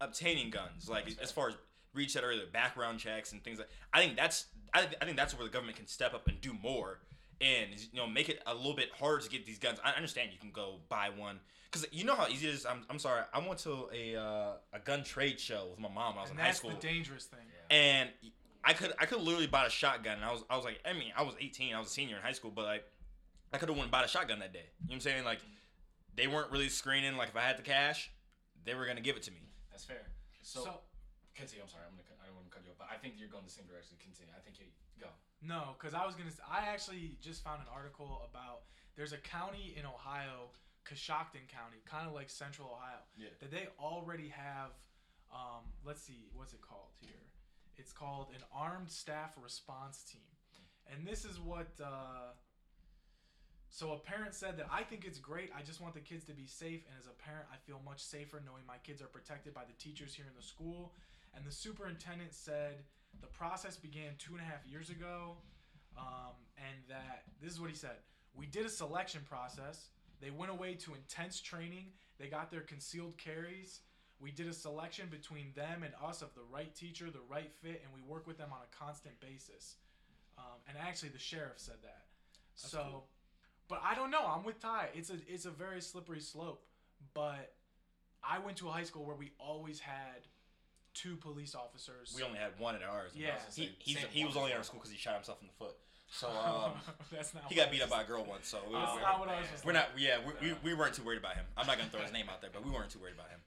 obtaining 0.00 0.50
guns, 0.50 0.88
like 0.88 1.06
as 1.22 1.30
far 1.30 1.48
as 1.48 1.54
Reed 1.94 2.10
said 2.10 2.24
earlier, 2.24 2.46
background 2.52 2.98
checks 2.98 3.32
and 3.32 3.42
things 3.44 3.58
like. 3.58 3.68
I 3.92 4.00
think 4.00 4.16
that's 4.16 4.46
I, 4.74 4.86
I 5.00 5.04
think 5.04 5.16
that's 5.16 5.34
where 5.36 5.44
the 5.44 5.52
government 5.52 5.76
can 5.76 5.86
step 5.86 6.14
up 6.14 6.26
and 6.28 6.40
do 6.40 6.54
more, 6.62 7.00
and 7.42 7.70
you 7.92 7.98
know 7.98 8.06
make 8.06 8.28
it 8.28 8.40
a 8.46 8.54
little 8.54 8.74
bit 8.74 8.90
harder 8.98 9.22
to 9.22 9.28
get 9.28 9.44
these 9.44 9.58
guns. 9.58 9.78
I 9.84 9.92
understand 9.92 10.30
you 10.32 10.38
can 10.38 10.50
go 10.52 10.76
buy 10.88 11.10
one 11.14 11.40
because 11.70 11.86
you 11.92 12.04
know 12.04 12.14
how 12.14 12.28
easy 12.28 12.48
it 12.48 12.54
is. 12.54 12.66
I'm, 12.66 12.84
I'm 12.88 12.98
sorry, 12.98 13.22
I 13.34 13.38
went 13.46 13.58
to 13.60 13.88
a 13.92 14.16
uh, 14.16 14.52
a 14.72 14.78
gun 14.84 15.02
trade 15.04 15.40
show 15.40 15.66
with 15.70 15.80
my 15.80 15.88
mom. 15.88 16.14
when 16.14 16.18
I 16.18 16.22
was 16.22 16.30
and 16.30 16.38
in 16.38 16.44
high 16.44 16.52
school. 16.52 16.70
that's 16.70 16.80
school, 16.80 16.90
the 16.90 16.94
dangerous 16.94 17.24
thing. 17.24 17.40
Yeah. 17.70 17.76
and 17.76 18.10
I 18.64 18.72
could 18.74 18.92
I 18.98 19.06
could 19.06 19.20
literally 19.20 19.48
buy 19.48 19.66
a 19.66 19.70
shotgun. 19.70 20.16
And 20.16 20.24
I 20.24 20.30
was 20.32 20.44
I 20.48 20.56
was 20.56 20.64
like 20.64 20.80
I 20.86 20.92
mean 20.92 21.12
I 21.16 21.22
was 21.22 21.34
18, 21.40 21.74
I 21.74 21.78
was 21.78 21.88
a 21.88 21.90
senior 21.90 22.16
in 22.16 22.22
high 22.22 22.32
school, 22.32 22.52
but 22.54 22.64
like 22.64 22.84
I 23.52 23.58
could 23.58 23.68
have 23.68 23.76
went 23.76 23.86
and 23.86 23.92
bought 23.92 24.04
a 24.04 24.08
shotgun 24.08 24.38
that 24.38 24.52
day. 24.52 24.70
You 24.80 24.86
know 24.86 24.92
what 24.92 24.94
I'm 24.94 25.00
saying? 25.00 25.24
Like 25.24 25.40
they 26.14 26.26
weren't 26.26 26.50
really 26.52 26.68
screening. 26.68 27.16
Like 27.16 27.30
if 27.30 27.36
I 27.36 27.42
had 27.42 27.58
the 27.58 27.62
cash, 27.62 28.10
they 28.64 28.74
were 28.74 28.86
gonna 28.86 29.00
give 29.00 29.16
it 29.16 29.22
to 29.24 29.30
me. 29.30 29.42
That's 29.70 29.84
fair. 29.84 30.06
So, 30.42 30.60
So, 30.64 30.70
continue. 31.34 31.62
I'm 31.64 31.70
sorry. 31.70 31.84
I'm 31.88 31.94
gonna. 31.96 32.04
cut- 32.04 32.18
I 32.22 32.26
don't 32.26 32.36
want 32.36 32.50
to 32.50 32.54
cut 32.54 32.62
you 32.66 32.70
off, 32.70 32.78
but 32.78 32.88
I 32.90 32.98
think 32.98 33.14
you're 33.16 33.30
going 33.30 33.46
the 33.46 33.50
same 33.50 33.66
direction. 33.66 33.96
Continue. 34.02 34.30
I 34.34 34.42
think 34.42 34.58
you 34.60 34.66
go. 34.66 34.81
No, 35.44 35.74
because 35.78 35.94
I 35.94 36.06
was 36.06 36.14
gonna. 36.14 36.30
I 36.48 36.68
actually 36.68 37.16
just 37.20 37.42
found 37.42 37.60
an 37.60 37.66
article 37.74 38.22
about 38.30 38.62
there's 38.96 39.12
a 39.12 39.18
county 39.18 39.74
in 39.76 39.84
Ohio, 39.84 40.50
Coshocton 40.86 41.48
County, 41.48 41.82
kind 41.84 42.06
of 42.06 42.14
like 42.14 42.30
Central 42.30 42.68
Ohio, 42.68 43.00
Yeah. 43.16 43.28
that 43.40 43.50
they 43.50 43.66
already 43.78 44.28
have. 44.28 44.70
Um, 45.34 45.64
let's 45.84 46.02
see, 46.02 46.28
what's 46.34 46.52
it 46.52 46.60
called 46.60 46.90
here? 47.00 47.10
It's 47.76 47.92
called 47.92 48.28
an 48.34 48.42
Armed 48.54 48.90
Staff 48.90 49.34
Response 49.42 50.04
Team, 50.04 50.30
and 50.86 51.06
this 51.06 51.24
is 51.24 51.40
what. 51.40 51.68
Uh, 51.82 52.34
so 53.68 53.92
a 53.92 53.98
parent 53.98 54.34
said 54.34 54.58
that 54.58 54.66
I 54.70 54.82
think 54.82 55.06
it's 55.06 55.18
great. 55.18 55.50
I 55.56 55.62
just 55.62 55.80
want 55.80 55.94
the 55.94 56.00
kids 56.00 56.24
to 56.26 56.32
be 56.34 56.46
safe, 56.46 56.84
and 56.86 56.94
as 57.00 57.06
a 57.06 57.16
parent, 57.24 57.46
I 57.50 57.56
feel 57.66 57.80
much 57.84 58.02
safer 58.04 58.40
knowing 58.44 58.64
my 58.66 58.76
kids 58.84 59.00
are 59.00 59.06
protected 59.06 59.54
by 59.54 59.64
the 59.64 59.72
teachers 59.82 60.14
here 60.14 60.26
in 60.28 60.36
the 60.36 60.42
school. 60.46 60.92
And 61.34 61.46
the 61.46 61.50
superintendent 61.50 62.34
said 62.34 62.84
the 63.20 63.26
process 63.26 63.76
began 63.76 64.12
two 64.18 64.32
and 64.32 64.40
a 64.40 64.44
half 64.44 64.66
years 64.66 64.90
ago, 64.90 65.36
um, 65.96 66.34
and 66.56 66.76
that 66.88 67.24
this 67.40 67.52
is 67.52 67.60
what 67.60 67.70
he 67.70 67.76
said. 67.76 67.96
We 68.34 68.46
did 68.46 68.64
a 68.64 68.70
selection 68.70 69.22
process. 69.28 69.88
They 70.20 70.30
went 70.30 70.50
away 70.50 70.74
to 70.74 70.94
intense 70.94 71.40
training. 71.40 71.86
They 72.18 72.28
got 72.28 72.50
their 72.50 72.60
concealed 72.60 73.18
carries. 73.18 73.80
We 74.20 74.30
did 74.30 74.46
a 74.46 74.52
selection 74.52 75.08
between 75.10 75.52
them 75.56 75.82
and 75.82 75.92
us 76.02 76.22
of 76.22 76.32
the 76.34 76.42
right 76.50 76.72
teacher, 76.74 77.10
the 77.10 77.18
right 77.28 77.50
fit, 77.60 77.82
and 77.84 77.92
we 77.92 78.00
work 78.08 78.26
with 78.26 78.38
them 78.38 78.50
on 78.52 78.58
a 78.62 78.84
constant 78.84 79.18
basis. 79.20 79.76
Um, 80.38 80.60
and 80.68 80.78
actually, 80.78 81.08
the 81.08 81.18
sheriff 81.18 81.54
said 81.56 81.76
that. 81.82 82.04
so, 82.54 82.78
cool. 82.90 83.06
but 83.68 83.80
I 83.84 83.94
don't 83.94 84.10
know. 84.10 84.24
I'm 84.24 84.44
with 84.44 84.60
Ty. 84.60 84.90
It's 84.94 85.10
a 85.10 85.16
it's 85.26 85.44
a 85.44 85.50
very 85.50 85.80
slippery 85.80 86.20
slope. 86.20 86.64
But 87.14 87.54
I 88.22 88.38
went 88.38 88.56
to 88.58 88.68
a 88.68 88.70
high 88.70 88.84
school 88.84 89.04
where 89.04 89.16
we 89.16 89.32
always 89.38 89.80
had 89.80 90.28
two 90.94 91.16
police 91.16 91.54
officers. 91.54 92.12
We 92.16 92.22
only 92.22 92.38
had 92.38 92.50
one 92.58 92.74
at 92.74 92.82
ours. 92.82 93.12
Yeah. 93.14 93.32
he 93.54 93.62
Same- 93.64 93.70
he's, 93.78 93.96
same 93.98 94.06
he 94.10 94.24
was 94.24 94.36
only 94.36 94.50
in 94.50 94.56
as 94.56 94.58
our 94.58 94.64
school 94.64 94.78
because 94.80 94.92
he 94.92 94.98
shot 94.98 95.14
himself 95.14 95.38
in 95.40 95.46
the 95.48 95.52
foot. 95.54 95.74
So 96.10 96.28
um, 96.44 96.72
that's 97.10 97.32
not. 97.34 97.44
he 97.48 97.54
got 97.54 97.70
beat 97.70 97.82
up 97.82 97.88
by 97.90 98.02
a 98.02 98.04
girl 98.04 98.24
once. 98.24 98.46
So 98.48 98.58
we, 98.68 98.74
That's 98.74 98.92
Oh, 98.94 99.00
not 99.00 99.18
what 99.20 99.28
I 99.30 99.40
was. 99.40 99.48
Just 99.50 99.64
we're 99.64 99.72
not. 99.72 99.88
Yeah, 99.96 100.18
we, 100.20 100.48
we, 100.48 100.54
we 100.62 100.74
weren't 100.74 100.94
too 100.94 101.02
worried 101.02 101.18
about 101.18 101.36
him. 101.36 101.44
I'm 101.56 101.66
not 101.66 101.78
gonna 101.78 101.88
throw 101.90 102.02
his 102.02 102.12
name 102.12 102.26
out 102.28 102.40
there, 102.42 102.50
but 102.52 102.64
we 102.64 102.70
weren't 102.70 102.90
too 102.90 102.98
worried 103.00 103.14
about 103.14 103.30
him. 103.30 103.40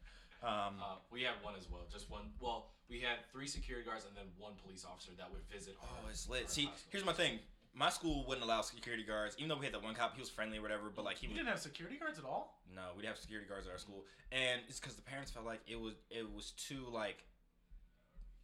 Um, 0.43 0.73
Uh, 0.81 0.95
we 1.12 1.21
had 1.21 1.34
one 1.43 1.53
as 1.58 1.69
well. 1.69 1.81
Just 1.91 2.10
one. 2.10 2.23
Well, 2.39 2.71
we 2.89 2.99
had 2.99 3.17
three 3.31 3.47
security 3.47 3.86
guards 3.86 4.05
and 4.05 4.15
then 4.17 4.25
one 4.38 4.53
police 4.63 4.86
officer 4.86 5.12
that 5.17 5.31
would 5.31 5.41
visit. 5.51 5.75
oh, 5.81 5.86
our- 6.05 6.10
it's 6.10 6.27
lit. 6.29 6.49
See, 6.49 6.65
high 6.65 6.71
here's 6.89 7.05
my 7.05 7.13
thing. 7.13 7.39
My 7.77 7.89
school 7.89 8.23
wouldn't 8.25 8.45
allow 8.45 8.62
security 8.62 9.03
guards, 9.03 9.36
even 9.38 9.49
though 9.49 9.58
we 9.58 9.65
had 9.65 9.73
that 9.73 9.84
one 9.84 9.93
cop. 9.95 10.15
He 10.15 10.21
was 10.21 10.29
friendly 10.29 10.58
or 10.60 10.62
whatever, 10.62 10.89
but 10.95 11.03
like 11.03 11.17
he 11.17 11.27
You 11.27 11.31
was 11.34 11.38
didn't 11.39 11.49
have 11.49 11.60
security 11.60 11.97
guards 11.97 12.17
at 12.17 12.23
all. 12.25 12.62
No, 12.73 12.81
we'd 12.95 13.05
have 13.05 13.17
security 13.17 13.49
guards 13.49 13.67
at 13.67 13.73
our 13.73 13.77
school, 13.79 14.05
and 14.31 14.62
it's 14.69 14.79
because 14.79 14.95
the 14.95 15.01
parents 15.01 15.29
felt 15.29 15.45
like 15.45 15.60
it 15.67 15.77
was 15.79 15.93
it 16.10 16.25
was 16.34 16.51
too 16.51 16.86
like 16.89 17.17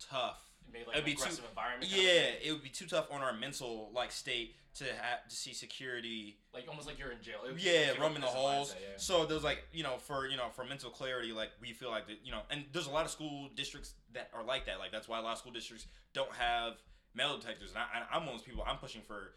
tough. 0.10 0.40
Like 0.74 0.88
It'd 0.94 1.06
be 1.06 1.16
too- 1.16 1.24
environment. 1.50 1.92
Yeah, 1.92 2.30
it 2.42 2.52
would 2.52 2.64
be 2.64 2.70
too 2.70 2.86
tough 2.88 3.08
on 3.12 3.22
our 3.22 3.34
mental 3.34 3.92
like 3.94 4.12
state 4.12 4.56
to 4.76 4.86
have 4.86 5.28
to 5.28 5.36
see 5.36 5.54
security. 5.54 6.38
like 6.54 6.66
almost 6.70 6.88
like 6.88 6.98
you're 6.98 7.12
in 7.12 7.22
jail. 7.22 7.40
Yeah, 7.58 7.92
roaming 8.00 8.22
the 8.22 8.28
halls. 8.28 8.72
mindset, 8.72 8.76
yeah. 8.82 8.88
So 8.98 9.26
there's 9.26 9.44
like 9.44 9.66
you 9.74 9.84
know 9.84 9.98
for 9.98 10.28
you 10.28 10.38
know 10.38 10.48
for 10.56 10.64
mental 10.64 10.90
clarity, 10.90 11.34
like 11.34 11.50
we 11.62 11.74
feel 11.74 11.90
like 11.90 12.08
that 12.08 12.20
you 12.24 12.32
know, 12.32 12.40
and 12.50 12.64
there's 12.72 12.88
a 12.88 12.92
lot 12.92 13.04
of 13.06 13.12
school 13.12 13.50
districts 13.56 13.96
that 14.14 14.30
are 14.34 14.44
like 14.44 14.66
that. 14.68 14.80
Like 14.80 14.92
that's 14.94 15.10
why 15.10 15.20
a 15.20 15.22
lot 15.22 15.34
of 15.34 15.40
school 15.40 15.52
districts 15.52 15.88
don't 16.14 16.32
have 16.36 16.76
metal 17.14 17.38
detectors. 17.38 17.72
And 17.72 17.80
I, 17.80 18.16
I'm 18.16 18.26
one 18.26 18.36
of 18.36 18.40
those 18.40 18.48
people. 18.48 18.64
I'm 18.66 18.78
pushing 18.78 19.02
for 19.02 19.34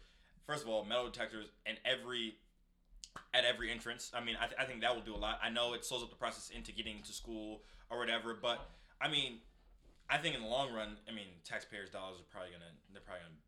first 0.47 0.63
of 0.63 0.69
all 0.69 0.85
metal 0.85 1.05
detectors 1.05 1.47
in 1.65 1.75
every 1.83 2.35
at 3.33 3.43
every 3.43 3.71
entrance. 3.71 4.11
I 4.13 4.23
mean, 4.23 4.37
I, 4.39 4.45
th- 4.47 4.59
I 4.59 4.63
think 4.65 4.81
that 4.81 4.95
will 4.95 5.01
do 5.03 5.15
a 5.15 5.17
lot. 5.17 5.39
I 5.43 5.49
know 5.49 5.73
it 5.73 5.83
slows 5.83 6.01
up 6.03 6.09
the 6.09 6.15
process 6.15 6.49
into 6.55 6.71
getting 6.71 7.01
to 7.03 7.11
school 7.13 7.63
or 7.89 7.97
whatever, 7.99 8.37
but 8.41 8.69
I 9.01 9.09
mean, 9.09 9.39
I 10.09 10.17
think 10.17 10.35
in 10.35 10.41
the 10.41 10.47
long 10.47 10.71
run, 10.73 10.97
I 11.09 11.11
mean, 11.11 11.27
taxpayers' 11.43 11.89
dollars 11.89 12.19
are 12.19 12.29
probably 12.31 12.51
gonna 12.51 12.71
they're 12.93 13.01
probably 13.01 13.21
gonna 13.23 13.39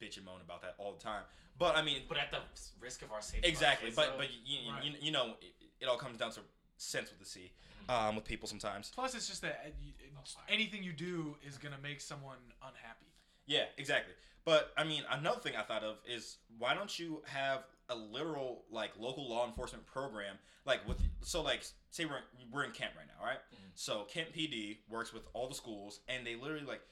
bitch 0.00 0.16
and 0.16 0.26
moan 0.26 0.40
about 0.44 0.62
that 0.62 0.74
all 0.78 0.92
the 0.92 0.98
time. 1.02 1.22
But 1.58 1.76
I 1.76 1.82
mean, 1.82 2.02
But 2.08 2.18
at 2.18 2.30
the 2.30 2.38
risk 2.80 3.02
of 3.02 3.12
our 3.12 3.22
safety. 3.22 3.48
exactly. 3.48 3.86
Kids, 3.88 3.96
But 3.96 4.12
though, 4.12 4.18
but 4.18 4.26
you, 4.32 4.58
you, 4.66 4.72
Right. 4.72 4.84
you, 4.84 4.92
you 5.00 5.10
know, 5.12 5.34
it, 5.40 5.54
it 5.80 5.86
all 5.86 5.96
comes 5.96 6.18
down 6.18 6.32
to 6.32 6.40
sense 6.76 7.10
with 7.10 7.18
the 7.18 7.24
C, 7.24 7.52
um, 7.88 8.16
with 8.16 8.24
people 8.24 8.48
sometimes. 8.48 8.90
Plus, 8.94 9.14
it's 9.14 9.28
just 9.28 9.42
that 9.42 9.60
uh, 9.64 9.68
you- 9.80 9.92
it's- 10.00 10.36
anything 10.48 10.82
you 10.82 10.92
do 10.92 11.36
is 11.46 11.58
gonna 11.58 11.78
make 11.78 12.00
someone 12.00 12.38
unhappy. 12.62 13.06
Yeah, 13.46 13.64
exactly. 13.76 14.14
But 14.44 14.72
I 14.76 14.84
mean, 14.84 15.04
another 15.10 15.40
thing 15.40 15.54
I 15.56 15.62
thought 15.62 15.84
of 15.84 15.98
is 16.06 16.38
why 16.58 16.74
don't 16.74 16.96
you 16.98 17.22
have 17.26 17.64
a 17.92 17.96
literal 17.96 18.64
like 18.70 18.92
local 18.98 19.28
law 19.28 19.46
enforcement 19.46 19.86
program 19.86 20.36
like 20.64 20.86
with 20.88 20.98
so 21.20 21.42
like 21.42 21.64
say 21.90 22.04
we're 22.04 22.20
we're 22.50 22.64
in 22.64 22.72
Kent 22.72 22.92
right 22.96 23.06
now, 23.06 23.24
right? 23.24 23.38
Mhm. 23.52 23.70
So 23.74 24.06
Kent 24.10 24.32
PD 24.32 24.78
works 24.88 25.12
with 25.12 25.22
all 25.32 25.48
the 25.48 25.54
schools 25.54 26.00
and 26.08 26.26
they 26.26 26.34
literally 26.34 26.64
like 26.64 26.82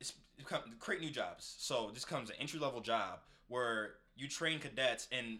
it's, 0.00 0.14
it 0.38 0.46
come, 0.46 0.62
create 0.78 1.00
new 1.02 1.10
jobs. 1.10 1.54
So 1.58 1.90
this 1.92 2.04
comes 2.04 2.30
an 2.30 2.36
entry 2.40 2.58
level 2.58 2.80
job 2.80 3.20
where 3.48 3.94
you 4.16 4.28
train 4.28 4.58
cadets 4.58 5.08
and 5.12 5.38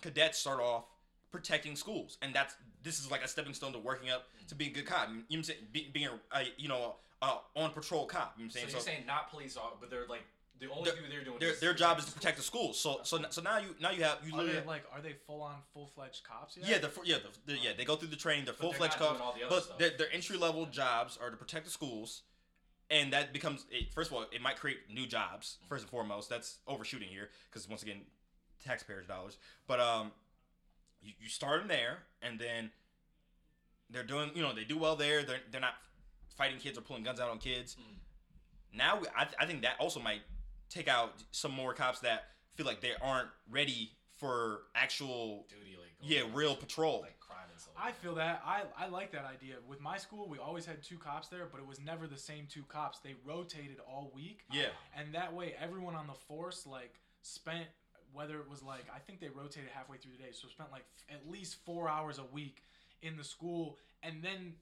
cadets 0.00 0.38
start 0.38 0.60
off 0.60 0.84
protecting 1.30 1.76
schools 1.76 2.18
and 2.20 2.34
that's 2.34 2.54
this 2.82 2.98
is 3.00 3.10
like 3.10 3.22
a 3.22 3.28
stepping 3.28 3.54
stone 3.54 3.72
to 3.72 3.78
working 3.78 4.10
up 4.10 4.26
to 4.48 4.54
being 4.54 4.70
a 4.70 4.74
good 4.74 4.86
cop. 4.86 5.08
You 5.08 5.14
know 5.14 5.22
what 5.28 5.36
I'm 5.36 5.42
saying? 5.44 5.58
Be, 5.72 5.90
being 5.92 6.08
a, 6.08 6.38
a 6.38 6.44
you 6.56 6.68
know 6.68 6.96
a 7.22 7.36
on 7.54 7.70
patrol 7.70 8.06
cop. 8.06 8.34
You 8.36 8.44
know 8.44 8.46
what 8.46 8.46
I'm 8.46 8.50
saying 8.50 8.66
So 8.68 8.72
you're 8.72 8.80
saying 8.80 9.06
not 9.06 9.30
police, 9.30 9.56
officers, 9.56 9.78
but 9.80 9.90
they're 9.90 10.06
like 10.08 10.24
the 10.62 10.70
only 10.72 10.90
thing 10.90 11.00
they're 11.10 11.24
doing. 11.24 11.38
their, 11.40 11.54
their 11.60 11.74
job 11.74 11.98
is 11.98 12.04
to 12.06 12.12
protect 12.12 12.36
the 12.36 12.42
schools. 12.42 12.78
So 12.78 13.00
so 13.02 13.18
so 13.30 13.42
now 13.42 13.58
you 13.58 13.74
now 13.80 13.90
you 13.90 14.02
have 14.04 14.18
you 14.26 14.32
Are 14.34 14.38
literally 14.38 14.60
they 14.60 14.66
like 14.66 14.84
are 14.94 15.00
they 15.00 15.14
full 15.26 15.42
on 15.42 15.56
full 15.74 15.86
fledged 15.88 16.22
cops 16.24 16.56
yet? 16.56 16.68
yeah 16.68 16.78
the 16.78 16.90
yeah 17.04 17.16
the, 17.46 17.52
the 17.52 17.58
yeah 17.58 17.70
they 17.76 17.84
go 17.84 17.96
through 17.96 18.08
the 18.08 18.16
training 18.16 18.44
they're 18.44 18.54
full 18.54 18.70
they're 18.70 18.78
fledged 18.78 18.98
not 19.00 19.08
cops 19.08 19.18
doing 19.18 19.22
all 19.28 19.34
the 19.38 19.44
other 19.46 19.56
but 19.56 19.64
stuff. 19.64 19.78
their, 19.78 19.90
their 19.98 20.12
entry 20.12 20.36
level 20.36 20.64
jobs 20.66 21.18
are 21.20 21.30
to 21.30 21.36
protect 21.36 21.64
the 21.64 21.70
schools 21.70 22.22
and 22.90 23.12
that 23.12 23.32
becomes 23.32 23.66
it, 23.70 23.92
first 23.94 24.10
of 24.10 24.16
all 24.16 24.24
it 24.32 24.40
might 24.40 24.56
create 24.56 24.78
new 24.92 25.06
jobs 25.06 25.58
first 25.68 25.82
and 25.82 25.90
foremost 25.90 26.28
that's 26.30 26.58
overshooting 26.68 27.08
here 27.08 27.28
because 27.50 27.68
once 27.68 27.82
again 27.82 28.00
taxpayers 28.64 29.06
dollars 29.06 29.38
but 29.66 29.80
um 29.80 30.12
you, 31.02 31.12
you 31.20 31.28
start 31.28 31.60
them 31.60 31.68
there 31.68 31.98
and 32.22 32.38
then 32.38 32.70
they're 33.90 34.04
doing 34.04 34.30
you 34.34 34.42
know 34.42 34.52
they 34.54 34.64
do 34.64 34.78
well 34.78 34.94
there 34.96 35.22
they're, 35.24 35.40
they're 35.50 35.60
not 35.60 35.74
fighting 36.36 36.58
kids 36.58 36.78
or 36.78 36.82
pulling 36.82 37.02
guns 37.02 37.18
out 37.20 37.28
on 37.30 37.38
kids 37.38 37.76
Mhm. 37.76 38.76
now 38.78 38.98
we, 39.00 39.06
I, 39.16 39.24
th- 39.24 39.36
I 39.40 39.46
think 39.46 39.62
that 39.62 39.74
also 39.78 40.00
might 40.00 40.22
take 40.72 40.88
out 40.88 41.12
some 41.30 41.52
more 41.52 41.74
cops 41.74 42.00
that 42.00 42.24
feel 42.54 42.66
like 42.66 42.80
they 42.80 42.92
aren't 43.02 43.28
ready 43.50 43.92
for 44.16 44.62
actual 44.74 45.46
duty 45.48 45.76
like 45.78 45.90
yeah 46.00 46.22
real 46.32 46.54
patrol 46.54 47.00
like 47.02 47.18
crime 47.18 47.38
and 47.50 47.60
stuff. 47.60 47.74
I 47.76 47.92
feel 47.92 48.14
that. 48.16 48.42
I, 48.44 48.62
I 48.78 48.88
like 48.88 49.10
that 49.12 49.24
idea. 49.24 49.56
With 49.66 49.80
my 49.80 49.96
school, 49.96 50.28
we 50.28 50.38
always 50.38 50.64
had 50.66 50.82
two 50.82 50.96
cops 50.96 51.28
there, 51.28 51.48
but 51.50 51.60
it 51.60 51.66
was 51.66 51.80
never 51.80 52.06
the 52.06 52.18
same 52.18 52.46
two 52.48 52.62
cops. 52.68 52.98
They 53.00 53.14
rotated 53.24 53.78
all 53.88 54.12
week. 54.14 54.42
yeah 54.52 54.66
And 54.96 55.14
that 55.14 55.32
way, 55.34 55.54
everyone 55.60 55.94
on 55.94 56.06
the 56.06 56.12
force, 56.14 56.66
like, 56.66 56.94
spent, 57.22 57.66
whether 58.12 58.38
it 58.38 58.48
was 58.48 58.62
like, 58.62 58.84
I 58.94 58.98
think 58.98 59.20
they 59.20 59.28
rotated 59.28 59.70
halfway 59.74 59.96
through 59.96 60.12
the 60.12 60.22
day, 60.22 60.30
so 60.32 60.46
spent 60.48 60.70
like 60.70 60.84
f- 61.08 61.16
at 61.16 61.30
least 61.30 61.56
four 61.64 61.88
hours 61.88 62.18
a 62.18 62.24
week 62.32 62.62
in 63.00 63.16
the 63.16 63.24
school. 63.24 63.78
And 64.02 64.22
then 64.22 64.54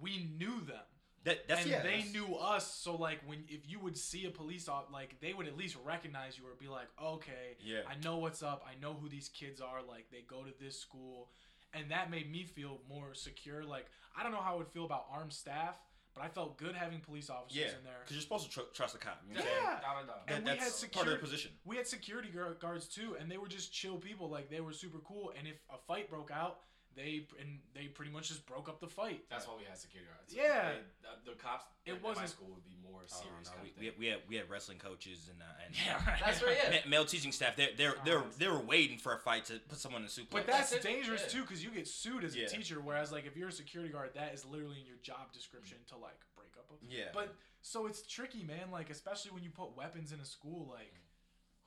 we 0.00 0.28
knew 0.38 0.60
them. 0.60 0.86
That 1.24 1.46
that's 1.48 1.62
and 1.62 1.70
yeah. 1.70 1.82
they 1.82 1.96
that's- 2.02 2.12
knew 2.12 2.34
us, 2.36 2.72
so 2.74 2.94
like 2.96 3.20
when 3.26 3.44
if 3.48 3.68
you 3.68 3.78
would 3.80 3.96
see 3.98 4.24
a 4.26 4.30
police 4.30 4.68
op, 4.68 4.90
like 4.92 5.20
they 5.20 5.32
would 5.32 5.46
at 5.48 5.56
least 5.56 5.76
recognize 5.84 6.38
you 6.38 6.44
or 6.44 6.54
be 6.58 6.68
like, 6.68 6.88
okay, 7.02 7.56
Yeah. 7.60 7.80
I 7.88 7.96
know 8.04 8.18
what's 8.18 8.42
up. 8.42 8.64
I 8.66 8.80
know 8.80 8.94
who 8.94 9.08
these 9.08 9.28
kids 9.28 9.60
are. 9.60 9.82
Like 9.86 10.06
they 10.10 10.22
go 10.26 10.42
to 10.42 10.52
this 10.60 10.78
school, 10.78 11.28
and 11.74 11.90
that 11.90 12.10
made 12.10 12.30
me 12.30 12.44
feel 12.44 12.80
more 12.88 13.14
secure. 13.14 13.64
Like 13.64 13.86
I 14.16 14.22
don't 14.22 14.32
know 14.32 14.40
how 14.40 14.54
I 14.54 14.56
would 14.58 14.68
feel 14.68 14.84
about 14.84 15.06
armed 15.12 15.32
staff, 15.32 15.76
but 16.14 16.22
I 16.24 16.28
felt 16.28 16.56
good 16.56 16.74
having 16.74 17.00
police 17.00 17.30
officers 17.30 17.56
Yeah, 17.58 17.66
in 17.78 17.84
there. 17.84 17.98
because 18.04 18.16
you're 18.16 18.22
supposed 18.22 18.44
to 18.44 18.50
tr- 18.50 18.70
trust 18.72 18.92
the 18.94 18.98
cop. 19.00 19.20
You 19.28 19.34
know 19.34 19.40
what 19.40 19.48
Yeah. 19.50 19.64
saying? 19.66 19.76
Without 19.76 20.02
a 20.02 20.06
doubt. 20.06 20.26
That, 20.28 20.34
And 20.36 20.44
we 20.44 20.50
had 20.50 20.58
that's 20.60 20.70
part 20.70 20.72
of 20.72 20.78
security- 20.78 21.12
the 21.14 21.18
position. 21.18 21.50
We 21.64 21.76
had 21.76 21.86
security 21.86 22.28
guards 22.60 22.86
too, 22.88 23.16
and 23.20 23.30
they 23.30 23.38
were 23.38 23.48
just 23.48 23.72
chill 23.72 23.96
people. 23.98 24.28
Like 24.28 24.48
they 24.50 24.60
were 24.60 24.72
super 24.72 24.98
cool. 25.00 25.32
And 25.36 25.46
if 25.48 25.56
a 25.68 25.78
fight 25.86 26.08
broke 26.08 26.30
out, 26.30 26.60
they 26.98 27.22
and 27.40 27.60
they 27.74 27.86
pretty 27.86 28.10
much 28.10 28.26
just 28.28 28.44
broke 28.44 28.68
up 28.68 28.80
the 28.80 28.88
fight. 28.88 29.22
That's 29.30 29.46
why 29.46 29.54
we 29.56 29.62
had 29.64 29.78
security 29.78 30.10
guards. 30.10 30.34
Yeah. 30.34 30.72
They- 30.74 31.22
the, 31.24 31.30
the 31.30 31.36
cops. 31.38 31.64
It 31.86 31.92
at 31.92 32.02
my 32.02 32.08
wasn't- 32.10 32.28
school 32.30 32.48
would 32.50 32.64
be 32.64 32.74
more 32.82 33.00
Oh, 33.10 33.22
serious. 33.22 33.46
no, 33.48 33.52
kind 33.54 33.62
we, 33.62 33.70
of 33.70 33.78
we, 33.78 33.86
thing. 33.86 33.94
we 33.98 34.06
had 34.06 34.18
we 34.28 34.34
had 34.36 34.50
wrestling 34.50 34.78
coaches 34.78 35.30
and 35.32 35.40
uh, 35.40 35.64
and 35.64 35.70
Yeah, 35.86 35.94
right. 36.04 36.20
That's 36.20 36.42
right. 36.42 36.56
Yeah. 36.72 36.90
male 36.90 37.04
teaching 37.06 37.30
staff. 37.32 37.54
They 37.56 37.70
they 37.78 37.88
they 38.04 38.12
Oh, 38.12 38.24
they 38.36 38.48
were 38.48 38.58
waiting 38.60 38.98
for 38.98 39.14
a 39.14 39.18
fight 39.18 39.44
to 39.46 39.60
put 39.70 39.78
someone 39.78 40.02
in 40.02 40.08
a 40.08 40.10
suplex. 40.10 40.30
But 40.42 40.46
That's 40.48 40.70
that's, 40.70 40.84
dangerous 40.84 41.22
yeah. 41.24 41.32
too, 41.38 41.42
because 41.46 41.62
you 41.64 41.70
get 41.70 41.86
sued 41.86 42.24
as 42.24 42.34
Yeah. 42.36 42.46
a 42.46 42.48
teacher. 42.48 42.80
Whereas, 42.82 43.12
like, 43.12 43.24
if 43.26 43.36
you're 43.36 43.48
a 43.48 43.52
security 43.52 43.92
guard, 43.92 44.10
that 44.14 44.34
is 44.34 44.44
literally 44.44 44.80
in 44.80 44.86
your 44.86 44.98
job 45.02 45.32
description 45.32 45.78
to 45.88 45.96
like 45.96 46.18
break 46.36 46.50
up. 46.58 46.66
A, 46.70 46.74
yeah, 46.92 47.04
But 47.14 47.32
so 47.62 47.86
it's 47.86 48.02
tricky, 48.02 48.42
man. 48.42 48.70
Like, 48.72 48.90
especially 48.90 49.30
when 49.30 49.42
you 49.44 49.50
put 49.50 49.76
weapons 49.76 50.12
in 50.12 50.18
a 50.20 50.24
school, 50.26 50.68
like, 50.70 50.92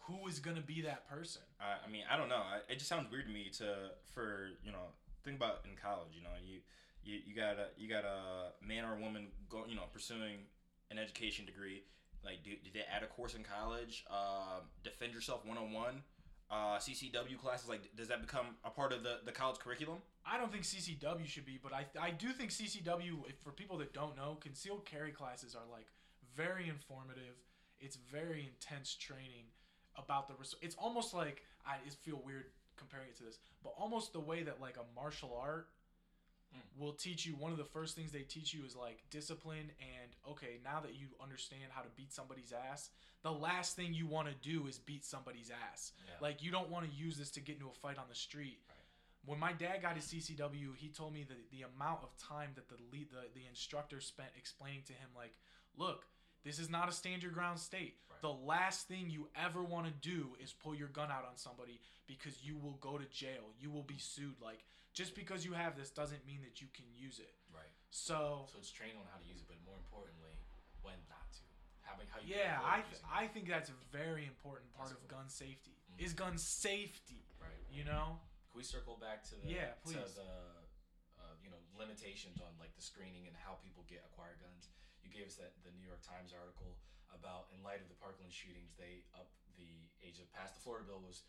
who 0.05 0.27
is 0.27 0.39
gonna 0.39 0.61
be 0.61 0.81
that 0.81 1.07
person? 1.09 1.41
I, 1.59 1.87
I 1.87 1.89
mean, 1.89 2.03
I 2.11 2.17
don't 2.17 2.29
know. 2.29 2.35
I, 2.43 2.57
it 2.71 2.75
just 2.77 2.87
sounds 2.89 3.09
weird 3.11 3.25
to 3.27 3.31
me 3.31 3.49
to 3.57 3.91
for 4.13 4.49
you 4.63 4.71
know 4.71 4.93
think 5.23 5.37
about 5.37 5.65
in 5.65 5.71
college. 5.81 6.09
You 6.15 6.23
know, 6.23 6.35
you 6.43 6.59
you, 7.03 7.19
you 7.25 7.35
got 7.35 7.57
a 7.57 7.67
you 7.77 7.89
got 7.89 8.03
a 8.05 8.51
man 8.65 8.85
or 8.85 8.95
a 8.97 8.99
woman 8.99 9.27
go 9.49 9.63
you 9.67 9.75
know 9.75 9.83
pursuing 9.91 10.45
an 10.89 10.97
education 10.99 11.45
degree. 11.45 11.83
Like, 12.23 12.43
do, 12.43 12.51
do 12.51 12.69
they 12.71 12.81
add 12.81 13.01
a 13.01 13.07
course 13.07 13.33
in 13.33 13.43
college? 13.43 14.05
Um, 14.11 14.69
defend 14.83 15.13
yourself 15.13 15.43
one 15.45 15.57
on 15.57 15.71
one. 15.73 16.03
Uh, 16.51 16.77
CCW 16.77 17.37
classes 17.39 17.69
like 17.69 17.95
does 17.95 18.09
that 18.09 18.21
become 18.21 18.45
a 18.65 18.69
part 18.69 18.91
of 18.93 19.03
the, 19.03 19.19
the 19.25 19.31
college 19.31 19.57
curriculum? 19.59 19.99
I 20.25 20.37
don't 20.37 20.51
think 20.51 20.63
CCW 20.63 21.25
should 21.25 21.45
be, 21.45 21.57
but 21.61 21.73
I 21.73 21.85
I 21.99 22.11
do 22.11 22.29
think 22.33 22.51
CCW. 22.51 23.27
If 23.27 23.37
for 23.43 23.51
people 23.51 23.77
that 23.77 23.93
don't 23.93 24.15
know, 24.17 24.37
concealed 24.41 24.85
carry 24.85 25.11
classes 25.11 25.55
are 25.55 25.65
like 25.71 25.87
very 26.35 26.67
informative. 26.69 27.35
It's 27.79 27.95
very 28.11 28.47
intense 28.53 28.93
training 28.95 29.45
about 29.95 30.27
the. 30.27 30.35
res- 30.37 30.55
It's 30.61 30.75
almost 30.75 31.13
like 31.13 31.41
I 31.65 31.77
feel 32.03 32.21
weird 32.23 32.45
comparing 32.81 33.07
it 33.09 33.17
to 33.17 33.23
this, 33.23 33.37
but 33.63 33.73
almost 33.77 34.11
the 34.11 34.19
way 34.19 34.41
that 34.43 34.59
like 34.59 34.77
a 34.77 34.85
martial 34.99 35.37
art 35.39 35.67
Mm. 36.53 36.81
will 36.81 36.91
teach 36.91 37.25
you. 37.25 37.33
One 37.35 37.53
of 37.53 37.57
the 37.57 37.63
first 37.63 37.95
things 37.95 38.11
they 38.11 38.23
teach 38.23 38.53
you 38.53 38.65
is 38.65 38.75
like 38.75 38.97
discipline 39.09 39.71
and 39.79 40.11
okay. 40.31 40.59
Now 40.65 40.81
that 40.81 40.95
you 40.95 41.07
understand 41.23 41.63
how 41.71 41.81
to 41.81 41.87
beat 41.95 42.11
somebody's 42.11 42.51
ass, 42.51 42.89
the 43.23 43.31
last 43.31 43.77
thing 43.77 43.93
you 43.93 44.05
want 44.05 44.27
to 44.27 44.33
do 44.49 44.67
is 44.67 44.77
beat 44.77 45.05
somebody's 45.05 45.49
ass. 45.71 45.93
Yeah. 46.05 46.15
Like 46.19 46.43
you 46.43 46.51
don't 46.51 46.69
want 46.69 46.85
to 46.89 46.91
use 46.93 47.15
this 47.15 47.31
to 47.31 47.39
get 47.39 47.55
into 47.55 47.69
a 47.69 47.73
fight 47.73 47.97
on 47.97 48.03
the 48.09 48.15
street. 48.15 48.59
Right. 48.67 48.77
When 49.25 49.39
my 49.39 49.53
dad 49.53 49.81
got 49.81 49.95
his 49.95 50.03
CCW, 50.11 50.75
he 50.75 50.89
told 50.89 51.13
me 51.13 51.23
that 51.23 51.51
the 51.51 51.61
amount 51.61 52.03
of 52.03 52.09
time 52.17 52.49
that 52.55 52.67
the 52.67 52.75
lead, 52.91 53.11
the, 53.11 53.29
the 53.33 53.45
instructor 53.47 54.01
spent 54.01 54.31
explaining 54.35 54.81
to 54.87 54.93
him, 54.93 55.07
like, 55.15 55.37
look, 55.77 56.05
this 56.43 56.59
is 56.59 56.69
not 56.69 56.89
a 56.89 56.91
stand 56.91 57.23
your 57.23 57.31
ground 57.31 57.59
state. 57.59 57.95
Right. 58.09 58.21
The 58.21 58.29
last 58.45 58.87
thing 58.87 59.09
you 59.09 59.29
ever 59.35 59.63
want 59.63 59.85
to 59.87 59.93
do 60.01 60.35
is 60.43 60.53
pull 60.53 60.73
your 60.75 60.87
gun 60.89 61.09
out 61.11 61.25
on 61.25 61.35
somebody 61.37 61.79
because 62.07 62.43
you 62.43 62.57
will 62.57 62.77
go 62.81 62.97
to 62.97 63.05
jail. 63.05 63.53
You 63.59 63.69
will 63.71 63.83
be 63.83 63.97
sued. 63.97 64.35
Like, 64.41 64.63
just 64.93 65.15
because 65.15 65.45
you 65.45 65.53
have 65.53 65.75
this 65.77 65.89
doesn't 65.89 66.25
mean 66.25 66.39
that 66.43 66.61
you 66.61 66.67
can 66.73 66.85
use 66.93 67.19
it. 67.19 67.33
Right. 67.53 67.71
So, 67.91 68.45
So 68.51 68.57
it's 68.59 68.71
training 68.71 68.97
on 68.97 69.05
how 69.11 69.19
to 69.19 69.25
use 69.27 69.39
it, 69.41 69.47
but 69.47 69.57
more 69.65 69.75
importantly, 69.77 70.33
when 70.81 70.95
not 71.09 71.31
to. 71.33 71.43
Having 71.81 72.07
how 72.13 72.19
you 72.23 72.35
yeah, 72.35 72.59
I, 72.63 72.79
it. 72.87 73.01
I 73.03 73.27
think 73.27 73.49
that's 73.49 73.69
a 73.69 73.77
very 73.91 74.23
important 74.25 74.71
part 74.73 74.89
That's 74.89 75.01
of 75.01 75.07
cool. 75.09 75.17
gun 75.19 75.27
safety. 75.29 75.75
Mhm. 75.91 76.05
Is 76.05 76.13
gun 76.13 76.37
safety, 76.37 77.25
Right. 77.41 77.51
you 77.69 77.83
know? 77.83 78.19
Can 78.51 78.57
we 78.57 78.63
circle 78.63 78.95
back 78.95 79.23
to 79.31 79.35
the 79.35 79.47
Yeah, 79.49 79.71
to 79.71 79.79
please. 79.83 80.13
the 80.15 80.23
uh, 81.19 81.35
you 81.43 81.49
know 81.49 81.59
limitations 81.75 82.39
on 82.39 82.51
like 82.59 82.75
the 82.75 82.81
screening 82.81 83.27
and 83.27 83.35
how 83.35 83.55
people 83.63 83.83
get 83.89 84.03
acquire 84.11 84.35
guns? 84.39 84.69
Gave 85.11 85.27
us 85.27 85.35
that 85.37 85.53
the 85.67 85.71
New 85.75 85.85
York 85.85 86.01
Times 86.01 86.31
article 86.31 86.79
about 87.11 87.51
in 87.51 87.59
light 87.63 87.83
of 87.83 87.91
the 87.91 87.99
Parkland 87.99 88.31
shootings, 88.31 88.71
they 88.79 89.03
up 89.13 89.27
the 89.59 89.67
age 90.01 90.19
of 90.23 90.31
passed 90.31 90.55
the 90.55 90.63
Florida 90.63 90.87
bill 90.87 91.03
was 91.03 91.27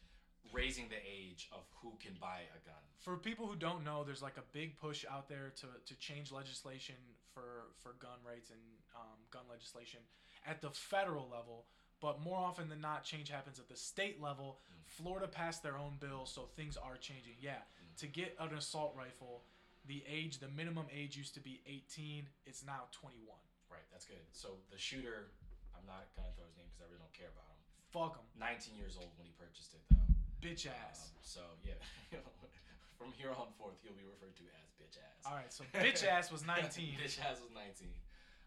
raising 0.51 0.89
the 0.89 0.99
age 1.03 1.49
of 1.53 1.63
who 1.83 1.95
can 2.03 2.15
buy 2.21 2.43
a 2.51 2.61
gun. 2.67 2.83
for 2.99 3.17
people 3.17 3.47
who 3.47 3.55
don't 3.55 3.85
know, 3.85 4.03
there's 4.03 4.23
like 4.23 4.37
a 4.39 4.47
big 4.53 4.77
push 4.79 5.05
out 5.11 5.29
there 5.29 5.53
to, 5.55 5.67
to 5.87 5.95
change 5.99 6.33
legislation 6.33 6.97
for 7.35 7.71
for 7.83 7.95
gun 7.99 8.19
rights 8.27 8.51
and 8.51 8.61
um, 8.95 9.19
gun 9.31 9.43
legislation 9.51 10.01
at 10.47 10.61
the 10.61 10.71
federal 10.71 11.29
level. 11.31 11.67
But 12.01 12.21
more 12.21 12.39
often 12.39 12.69
than 12.69 12.81
not, 12.81 13.05
change 13.05 13.31
happens 13.31 13.61
at 13.61 13.69
the 13.69 13.77
state 13.77 14.21
level. 14.21 14.59
Florida 14.87 15.29
passed 15.29 15.63
their 15.63 15.79
own 15.79 15.99
bill, 16.01 16.27
so 16.27 16.49
things 16.57 16.77
are 16.77 16.97
changing. 16.97 17.35
Yeah, 17.41 17.63
to 17.99 18.09
get 18.09 18.37
an 18.41 18.55
assault 18.55 18.95
rifle, 18.99 19.43
the 19.87 20.03
age, 20.11 20.39
the 20.41 20.49
minimum 20.49 20.87
age 20.93 21.17
used 21.17 21.35
to 21.35 21.41
be 21.41 21.61
18. 21.67 22.27
It's 22.45 22.65
now 22.65 22.89
21. 22.91 23.37
Right. 23.73 23.89
That's 23.89 24.05
good. 24.05 24.21
So 24.37 24.61
the 24.69 24.77
shooter, 24.77 25.33
I'm 25.73 25.89
not 25.89 26.13
gonna 26.13 26.29
throw 26.37 26.45
his 26.45 26.57
name 26.61 26.69
because 26.69 26.85
I 26.85 26.89
really 26.93 27.01
don't 27.01 27.17
care 27.17 27.33
about 27.33 27.49
him. 27.49 27.59
Fuck 27.89 28.21
him. 28.21 28.29
19 28.37 28.77
years 28.77 29.01
old 29.01 29.13
when 29.17 29.25
he 29.25 29.33
purchased 29.37 29.73
it 29.73 29.81
though. 29.89 30.05
bitch 30.45 30.69
ass. 30.69 31.09
Um, 31.09 31.25
so 31.25 31.43
yeah, 31.65 31.81
from 33.01 33.13
here 33.17 33.33
on 33.33 33.49
forth, 33.57 33.81
he'll 33.81 33.97
be 33.97 34.05
referred 34.05 34.37
to 34.37 34.45
as 34.61 34.69
bitch 34.77 35.01
ass. 35.01 35.25
All 35.25 35.37
right, 35.37 35.49
so 35.53 35.65
bitch 35.77 36.05
ass 36.05 36.29
was 36.29 36.45
19. 36.45 37.01
bitch 37.01 37.17
ass 37.21 37.41
was 37.41 37.53
19 37.57 37.89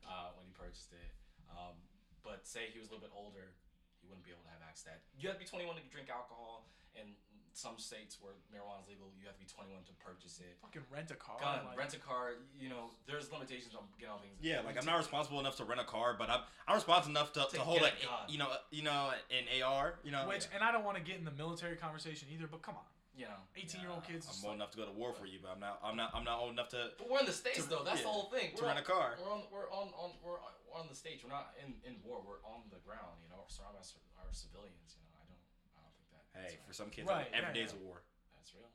uh, 0.06 0.34
when 0.38 0.46
he 0.46 0.54
purchased 0.54 0.94
it. 0.94 1.10
Um, 1.50 1.78
but 2.22 2.46
say 2.46 2.70
he 2.74 2.78
was 2.82 2.90
a 2.90 2.92
little 2.94 3.06
bit 3.06 3.14
older, 3.14 3.54
he 4.02 4.10
wouldn't 4.10 4.26
be 4.26 4.34
able 4.34 4.46
to 4.46 4.54
have 4.54 4.62
access 4.66 4.90
to 4.90 4.98
that. 4.98 5.02
You 5.18 5.30
have 5.30 5.38
to 5.38 5.44
be 5.46 5.50
21 5.50 5.78
to 5.78 5.86
drink 5.94 6.10
alcohol, 6.10 6.70
and 6.98 7.14
some 7.56 7.80
states 7.80 8.20
where 8.20 8.34
marijuana 8.52 8.84
is 8.84 8.88
legal, 8.92 9.08
you 9.16 9.24
have 9.26 9.36
to 9.36 9.40
be 9.40 9.48
21 9.48 9.84
to 9.88 9.94
purchase 10.04 10.44
it. 10.44 10.60
Fucking 10.62 10.84
rent 10.92 11.10
a 11.12 11.16
car. 11.16 11.40
Gun, 11.40 11.64
like- 11.66 11.78
rent 11.80 11.94
a 11.96 12.00
car, 12.04 12.36
you 12.60 12.68
know, 12.68 12.92
there's 13.08 13.32
limitations 13.32 13.74
on 13.74 13.88
getting 13.98 14.12
all 14.12 14.20
things. 14.20 14.36
Yeah, 14.44 14.60
like 14.68 14.76
I'm 14.78 14.86
not 14.86 14.98
responsible 15.00 15.40
enough 15.40 15.56
to 15.58 15.64
rent 15.64 15.80
a 15.80 15.88
car, 15.88 16.16
but 16.20 16.30
I'm 16.30 16.42
I'm 16.68 16.76
responsible 16.76 17.16
enough 17.16 17.32
to, 17.34 17.48
to, 17.48 17.56
To 17.56 17.64
hold 17.64 17.82
a 17.82 17.96
a 17.96 18.28
you 18.28 18.38
know 18.38 18.52
you 18.72 18.84
know 18.84 19.16
an 19.32 19.48
AR. 19.64 19.96
You 20.04 20.12
know, 20.12 20.28
Which, 20.28 20.52
and 20.54 20.60
I 20.62 20.72
don't 20.76 20.84
want 20.84 20.98
to 21.00 21.04
get 21.04 21.16
in 21.18 21.24
the 21.24 21.32
military 21.40 21.78
conversation 21.80 22.28
either, 22.36 22.48
but 22.52 22.62
come 22.62 22.76
on. 22.76 22.84
You 23.16 23.32
know, 23.32 23.40
18 23.56 23.80
year 23.80 23.88
old 23.96 24.04
yeah. 24.04 24.20
kids. 24.20 24.28
I'm 24.28 24.36
old 24.36 24.44
like- 24.44 24.56
enough 24.60 24.72
to 24.76 24.78
go 24.84 24.86
to 24.92 24.92
war 24.92 25.16
for 25.16 25.24
you, 25.24 25.40
but 25.40 25.56
I'm 25.56 25.64
not 25.64 25.80
I'm 25.80 25.96
not 25.96 26.12
I'm 26.12 26.28
not 26.28 26.44
old 26.44 26.52
enough 26.52 26.68
to 26.76 26.92
But 27.00 27.08
we're 27.08 27.24
in 27.24 27.26
the 27.26 27.32
states 27.32 27.64
To- 27.64 27.72
though. 27.72 27.84
That's 27.88 28.04
yeah, 28.04 28.12
the 28.12 28.12
whole 28.12 28.28
thing. 28.28 28.52
to 28.60 28.68
We're 28.68 28.76
rent 28.76 28.84
a 28.84 28.88
car. 28.88 29.16
We're 29.16 29.32
on. 29.32 29.48
We're 29.48 29.72
on. 29.72 29.88
on 29.96 30.12
we're, 30.20 30.36
on, 30.44 30.52
we're 30.68 30.76
on 30.84 30.92
the 30.92 30.98
stage. 31.00 31.24
We're 31.24 31.32
not 31.32 31.56
in, 31.64 31.80
in 31.88 31.96
war. 32.04 32.20
We're 32.20 32.44
on 32.44 32.68
the 32.76 32.84
ground. 32.84 33.16
You 33.24 33.32
know, 33.32 33.40
we're 33.40 33.48
surrounded 33.48 33.80
by 34.20 34.28
our 34.28 34.36
civilians. 34.36 35.00
You 35.00 35.08
know, 35.08 35.16
I 35.16 35.24
don't. 35.32 35.40
I 35.80 35.80
don't 35.88 35.96
think 35.96 36.12
that. 36.12 36.25
Hey, 36.36 36.58
for 36.68 36.74
some 36.74 36.90
kids, 36.90 37.08
Right, 37.10 37.28
every 37.34 37.48
yeah, 37.50 37.54
day's 37.66 37.74
yeah. 37.74 37.82
a 37.82 37.86
war. 37.86 38.02
That's 38.38 38.54
real. 38.54 38.68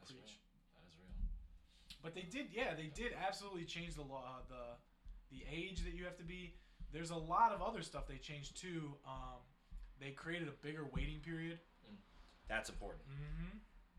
That's 0.00 0.10
Preach. 0.12 0.22
real. 0.22 0.40
That 0.74 0.88
is 0.90 0.96
real. 0.98 1.28
But 2.02 2.14
they 2.14 2.22
did, 2.22 2.46
yeah, 2.52 2.74
they 2.74 2.90
did 2.94 3.12
absolutely 3.26 3.64
change 3.64 3.94
the 3.94 4.02
law, 4.02 4.40
the 4.48 4.76
the 5.30 5.42
age 5.52 5.82
that 5.84 5.92
you 5.94 6.04
have 6.04 6.16
to 6.18 6.24
be. 6.24 6.54
There's 6.92 7.10
a 7.10 7.16
lot 7.16 7.52
of 7.52 7.60
other 7.62 7.82
stuff 7.82 8.06
they 8.06 8.16
changed 8.18 8.60
too. 8.60 8.94
Um, 9.06 9.40
they 10.00 10.10
created 10.10 10.46
a 10.48 10.52
bigger 10.62 10.84
waiting 10.94 11.18
period, 11.20 11.58
That's 12.48 12.68
important. 12.68 13.02
mm-hmm. 13.08 13.58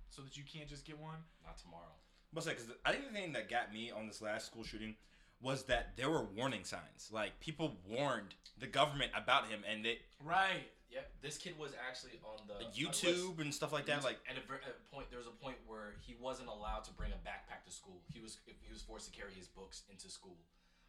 so 0.10 0.22
that 0.22 0.38
you 0.38 0.44
can't 0.52 0.70
just 0.70 0.86
get 0.86 0.98
one. 0.98 1.18
Not 1.46 1.58
tomorrow. 1.58 1.92
But 2.34 2.44
say, 2.44 2.52
because 2.52 2.68
I 2.86 2.92
think 2.94 3.08
the 3.08 3.14
thing 3.14 3.34
that 3.34 3.50
got 3.50 3.74
me 3.74 3.92
on 3.92 4.08
this 4.08 4.22
last 4.22 4.46
school 4.46 4.64
shooting 4.64 4.96
was 5.42 5.64
that 5.64 5.96
there 5.98 6.10
were 6.10 6.24
warning 6.24 6.64
signs. 6.64 7.10
Like 7.12 7.40
people 7.42 7.76
warned 7.88 8.36
the 8.58 8.68
government 8.68 9.12
about 9.16 9.48
him, 9.50 9.62
and 9.70 9.84
they 9.84 10.00
Right. 10.24 10.70
Yeah, 10.90 11.04
this 11.22 11.38
kid 11.38 11.60
was 11.60 11.76
actually 11.76 12.16
on 12.24 12.40
the 12.48 12.64
on 12.64 12.72
YouTube 12.72 13.42
and 13.44 13.52
stuff 13.54 13.74
like 13.76 13.86
that. 13.92 14.04
Like 14.08 14.20
at 14.24 14.40
a, 14.40 14.44
at 14.64 14.72
a 14.80 14.84
point, 14.96 15.10
there 15.12 15.20
was 15.20 15.28
a 15.28 15.36
point 15.44 15.58
where 15.68 16.00
he 16.00 16.16
wasn't 16.16 16.48
allowed 16.48 16.88
to 16.88 16.94
bring 16.96 17.12
a 17.12 17.20
backpack 17.28 17.68
to 17.68 17.72
school. 17.72 18.00
He 18.14 18.20
was 18.24 18.40
he 18.48 18.72
was 18.72 18.82
forced 18.82 19.12
to 19.12 19.14
carry 19.14 19.34
his 19.36 19.48
books 19.48 19.84
into 19.92 20.08
school. 20.10 20.38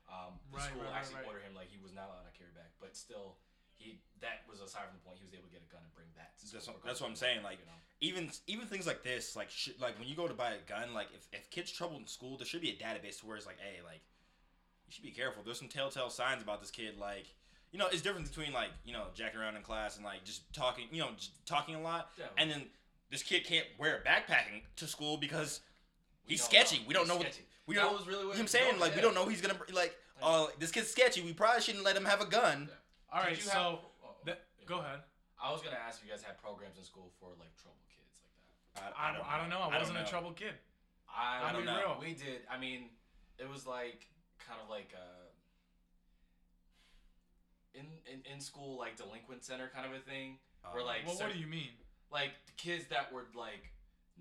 Um, 0.08 0.38
the 0.54 0.56
Right, 0.56 0.70
school 0.70 0.82
right, 0.87 0.90
right, 0.94 0.98
actually 1.02 1.16
right. 1.20 1.26
ordered 1.26 1.42
him 1.44 1.54
like 1.58 1.68
he 1.68 1.82
was 1.82 1.92
not 1.92 2.08
allowed 2.08 2.24
to 2.30 2.37
carry 2.38 2.54
back, 2.56 2.70
but 2.80 2.96
still, 2.96 3.37
he 3.74 3.98
that 4.22 4.46
was 4.48 4.62
aside 4.62 4.87
from 4.88 4.96
the 4.96 5.04
point 5.04 5.18
he 5.18 5.26
was 5.26 5.34
able 5.34 5.50
to 5.50 5.52
get 5.52 5.66
a 5.66 5.70
gun 5.70 5.82
and 5.82 5.92
bring 5.92 6.08
that. 6.16 6.38
To 6.38 6.46
school 6.46 6.54
That's 6.62 6.66
what- 6.70 6.82
that's 6.87 7.00
what 7.02 7.11
I'm 7.11 7.18
saying, 7.18 7.42
like, 7.42 7.58
you 7.58 7.66
know. 7.66 7.76
even 8.00 8.30
even 8.46 8.64
things 8.70 8.87
like 8.87 9.02
this, 9.02 9.34
like 9.34 9.50
sh- 9.50 9.74
like 9.82 9.98
when 9.98 10.06
you 10.06 10.14
go 10.14 10.30
to 10.30 10.32
buy 10.38 10.54
a 10.54 10.62
gun, 10.64 10.94
like 10.94 11.11
if 11.12 11.26
if 11.34 11.50
kids 11.50 11.68
trouble 11.74 11.98
in 11.98 12.06
school, 12.06 12.38
there 12.38 12.46
should 12.46 12.62
be 12.62 12.70
a 12.70 12.78
database 12.78 13.18
to 13.20 13.26
where 13.26 13.37
it's 13.37 13.44
like, 13.50 13.58
hey, 13.61 13.82
like 13.84 14.00
you 14.87 14.94
should 14.94 15.04
be 15.04 15.11
careful. 15.12 15.42
There's 15.42 15.58
some 15.58 15.68
telltale 15.68 16.08
signs 16.08 16.40
about 16.40 16.62
this 16.62 16.70
kid, 16.70 16.96
like. 16.96 17.34
You 17.72 17.78
know, 17.78 17.87
it's 17.88 18.00
different 18.02 18.26
between 18.28 18.52
like 18.52 18.70
you 18.85 18.92
know 18.92 19.04
jacking 19.14 19.40
around 19.40 19.57
in 19.57 19.62
class 19.62 19.96
and 19.96 20.04
like 20.04 20.24
just 20.24 20.50
talking, 20.54 20.87
you 20.90 21.00
know, 21.00 21.11
just 21.16 21.33
talking 21.46 21.74
a 21.74 21.81
lot, 21.83 22.11
Yeah, 22.18 22.24
and 22.38 22.50
then 22.50 22.62
this 23.11 23.22
kid 23.22 23.44
can't 23.44 23.66
wear 23.78 24.02
backpacking 24.07 24.62
to 24.76 24.87
school 24.87 25.16
because 25.18 25.61
we 26.26 26.33
he's 26.33 26.40
don't 26.40 26.50
sketchy. 26.50 26.78
know. 26.78 26.85
We 26.88 26.94
don't 26.94 27.02
He's 27.04 27.09
know 27.09 27.16
what- 27.18 27.40
we 27.66 27.74
That 27.74 27.83
don't- 27.83 27.92
was 27.98 28.07
really 28.07 28.22
You 28.22 28.28
what 28.28 28.37
know 28.37 28.40
I'm 28.42 28.46
saying? 28.48 28.72
was, 28.72 28.81
Like 28.81 28.94
we 28.96 29.02
don't 29.02 29.14
know 29.14 29.28
he's 29.28 29.40
gonna 29.42 29.54
br- 29.54 29.72
like. 29.74 29.94
Oh, 30.22 30.50
this 30.59 30.72
kid's 30.72 30.90
sketchy. 30.90 31.20
We 31.22 31.33
probably 31.33 31.62
shouldn't 31.62 31.85
let 31.85 31.96
him 31.96 32.04
have 32.04 32.20
a 32.20 32.26
gun. 32.26 32.68
All 33.12 33.20
right. 33.22 33.37
So 33.40 33.50
have- 33.50 33.62
oh, 34.04 34.16
that, 34.24 34.40
yeah. 34.59 34.66
go 34.66 34.78
ahead. 34.81 35.00
I 35.40 35.52
was 35.52 35.62
gonna 35.62 35.76
ask 35.76 36.00
if 36.00 36.07
you 36.07 36.11
guys 36.11 36.22
had 36.22 36.38
programs 36.42 36.76
in 36.78 36.83
school 36.85 37.12
for 37.20 37.28
like 37.38 37.54
troubled 37.57 37.85
kids 37.94 38.18
like 38.74 38.85
that. 38.85 38.94
I, 38.98 39.11
I, 39.11 39.38
don't 39.38 39.48
know. 39.50 39.59
I, 39.61 39.66
wasn't 39.78 39.88
don't 39.88 39.96
a 39.96 40.04
know. 40.04 40.09
troubled 40.11 40.37
kid. 40.37 40.54
I, 41.09 41.42
I'll 41.44 41.52
don't 41.52 41.64
know. 41.64 41.78
real. 41.78 41.96
We 42.00 42.14
did. 42.14 42.40
I 42.50 42.59
mean, 42.59 42.90
it 43.38 43.48
was 43.48 43.66
like 43.66 44.09
kind 44.44 44.59
of 44.61 44.68
like 44.68 44.90
uh, 44.96 45.27
in, 47.78 47.86
in 48.12 48.32
in 48.34 48.40
school 48.40 48.78
like 48.78 48.96
delinquent 48.96 49.44
center 49.44 49.70
kind 49.74 49.86
of 49.86 49.92
a 49.92 50.00
thing, 50.00 50.38
where 50.72 50.82
Uh, 50.82 50.86
like 50.86 51.06
Well, 51.06 51.16
what 51.16 51.32
do 51.32 51.38
you 51.38 51.46
mean? 51.46 51.70
like 52.10 52.30
kids 52.56 52.86
that 52.88 53.12
were 53.12 53.26
like 53.36 53.70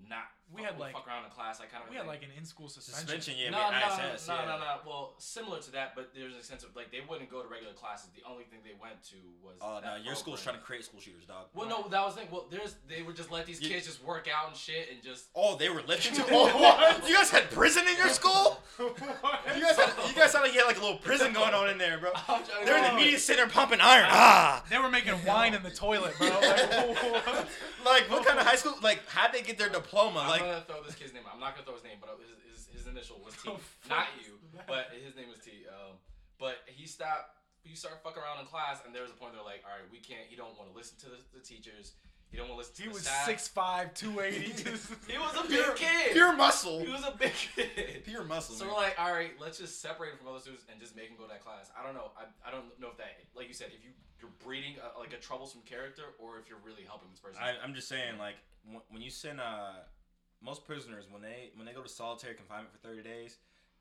not 0.08 0.28
We 0.54 0.62
had, 0.62 0.78
like- 0.78 0.94
fuck 0.94 1.06
around 1.06 1.24
in 1.24 1.30
class, 1.30 1.60
like 1.60 1.70
kind 1.70 1.84
of 1.84 1.90
We 1.90 1.96
had 1.96 2.06
like 2.06 2.22
an 2.22 2.30
in-school 2.36 2.68
suspension. 2.68 3.06
suspension. 3.20 3.34
Yeah, 3.36 3.50
no, 3.50 3.68
with 3.68 3.76
no, 4.00 4.14
ISS. 4.14 4.28
no, 4.28 4.34
yeah. 4.34 4.44
no, 4.46 4.58
no. 4.58 4.74
Well, 4.86 5.14
similar 5.18 5.60
to 5.60 5.70
that, 5.72 5.94
but 5.94 6.10
there's 6.16 6.34
a 6.36 6.42
sense 6.42 6.64
of 6.64 6.74
like 6.74 6.90
they 6.90 7.00
wouldn't 7.06 7.30
go 7.30 7.42
to 7.42 7.48
regular 7.48 7.74
classes. 7.74 8.08
The 8.16 8.22
only 8.28 8.44
thing 8.44 8.60
they 8.64 8.72
went 8.80 9.02
to 9.12 9.16
was. 9.44 9.56
Oh 9.60 9.74
no, 9.84 9.92
that 9.98 10.04
your 10.04 10.14
school's 10.14 10.42
trying 10.42 10.56
to 10.56 10.62
create 10.62 10.84
school 10.84 11.00
shooters, 11.00 11.26
dog. 11.26 11.46
Well, 11.54 11.68
no, 11.68 11.86
that 11.88 12.00
was 12.02 12.14
the 12.14 12.22
thing. 12.22 12.30
Well, 12.32 12.46
there's 12.50 12.76
they 12.88 13.02
would 13.02 13.14
just 13.14 13.30
let 13.30 13.44
these 13.44 13.60
You- 13.60 13.68
kids 13.68 13.86
just 13.86 14.02
work 14.02 14.26
out 14.34 14.48
and 14.48 14.56
shit 14.56 14.88
and 14.90 15.02
just. 15.02 15.26
Oh, 15.36 15.56
they 15.56 15.68
were 15.68 15.82
lifting 15.86 16.14
too. 16.16 16.24
Oh, 16.30 16.48
what? 16.58 17.06
You 17.06 17.14
guys 17.14 17.30
had 17.30 17.50
prison 17.50 17.86
in 17.86 17.96
your 17.98 18.08
school? 18.08 18.62
You 18.78 18.94
guys, 19.62 19.76
had, 19.76 20.08
you 20.08 20.14
guys 20.14 20.32
sound 20.32 20.44
like 20.44 20.54
you 20.54 20.60
had 20.60 20.66
like 20.66 20.78
a 20.78 20.80
little 20.80 20.98
prison 20.98 21.32
going 21.32 21.52
on 21.52 21.68
in 21.68 21.78
there, 21.78 21.98
bro. 21.98 22.10
I'm 22.28 22.42
trying 22.44 22.60
to 22.60 22.64
They're 22.64 22.78
in 22.78 22.84
the 22.84 22.96
media 23.00 23.18
center 23.18 23.46
pumping 23.48 23.80
iron. 23.80 24.06
Ah, 24.08 24.64
They 24.70 24.78
were 24.78 24.88
making 24.90 25.14
wine 25.26 25.52
in 25.54 25.62
the 25.62 25.70
toilet, 25.70 26.14
bro. 26.18 26.28
Like, 26.28 26.40
what? 27.02 27.48
like 27.84 28.10
what 28.10 28.24
kind 28.26 28.38
of 28.38 28.46
high 28.46 28.56
school? 28.56 28.74
Like, 28.82 29.00
how'd 29.08 29.32
they 29.34 29.42
get 29.42 29.58
their 29.58 29.68
diploma? 29.68 30.20
I'm 30.20 30.37
Like, 30.40 30.64
gonna 30.64 30.66
throw 30.66 30.82
this 30.82 30.94
kid's 30.94 31.12
name. 31.12 31.26
out. 31.26 31.34
I'm 31.34 31.40
not 31.40 31.54
gonna 31.54 31.66
throw 31.66 31.74
his 31.74 31.84
name, 31.84 31.98
but 32.00 32.14
his 32.22 32.30
his, 32.46 32.60
his 32.70 32.84
initial 32.86 33.20
was 33.24 33.34
T. 33.42 33.50
Not 33.88 34.06
you, 34.22 34.38
but 34.66 34.90
his 34.94 35.14
name 35.16 35.28
was 35.28 35.38
T. 35.42 35.66
Um, 35.68 35.98
but 36.38 36.62
he 36.66 36.86
stopped. 36.86 37.36
You 37.64 37.76
start 37.76 38.00
fucking 38.02 38.22
around 38.22 38.40
in 38.40 38.46
class, 38.46 38.80
and 38.86 38.94
there 38.94 39.02
was 39.02 39.10
a 39.10 39.18
point 39.18 39.34
they're 39.34 39.44
like, 39.44 39.60
all 39.66 39.74
right, 39.74 39.84
we 39.92 39.98
can't. 39.98 40.24
He 40.30 40.36
don't 40.36 40.56
want 40.56 40.70
to 40.70 40.76
listen 40.76 40.96
to 41.04 41.08
the, 41.12 41.20
the 41.36 41.42
teachers. 41.42 41.98
He 42.30 42.36
don't 42.36 42.48
want 42.48 42.60
to 42.60 42.68
listen 42.68 42.76
to 42.76 42.82
he 42.82 42.88
the 42.88 42.94
was 42.94 43.04
staff. 43.08 43.92
6'5", 43.92 43.94
280. 43.94 44.52
He 45.12 45.16
was 45.16 45.32
a 45.32 45.48
pure, 45.48 45.72
big 45.72 45.76
kid. 45.76 46.12
pure 46.12 46.36
muscle. 46.36 46.80
He 46.80 46.92
was 46.92 47.04
a 47.04 47.16
big 47.16 47.32
kid. 47.32 48.04
Pure 48.04 48.24
muscle. 48.24 48.54
So 48.54 48.64
man. 48.64 48.74
we're 48.74 48.80
like, 48.80 48.96
all 49.00 49.12
right, 49.12 49.32
let's 49.40 49.58
just 49.58 49.80
separate 49.80 50.12
him 50.12 50.18
from 50.18 50.28
other 50.28 50.40
students 50.40 50.64
and 50.70 50.80
just 50.80 50.94
make 50.94 51.08
him 51.08 51.16
go 51.16 51.24
to 51.24 51.32
that 51.32 51.44
class. 51.44 51.72
I 51.72 51.84
don't 51.84 51.94
know. 51.94 52.12
I, 52.16 52.28
I 52.46 52.52
don't 52.52 52.68
know 52.80 52.88
if 52.92 52.96
that, 52.98 53.16
like 53.34 53.48
you 53.48 53.54
said, 53.54 53.68
if 53.72 53.82
you 53.82 53.90
you're 54.20 54.34
breeding 54.44 54.74
a, 54.82 54.98
like 54.98 55.12
a 55.12 55.16
troublesome 55.16 55.62
character 55.64 56.02
or 56.18 56.38
if 56.38 56.48
you're 56.48 56.60
really 56.64 56.82
helping 56.82 57.08
this 57.10 57.20
person. 57.20 57.40
I, 57.40 57.54
I'm 57.62 57.72
just 57.74 57.88
saying, 57.88 58.18
like, 58.18 58.34
when, 58.66 58.82
when 58.90 59.02
you 59.02 59.10
send 59.10 59.40
uh, 59.40 59.86
most 60.42 60.64
prisoners 60.66 61.04
when 61.10 61.22
they 61.22 61.50
when 61.56 61.66
they 61.66 61.72
go 61.72 61.82
to 61.82 61.88
solitary 61.88 62.34
confinement 62.34 62.70
for 62.72 62.78
30 62.86 63.02
days, 63.02 63.36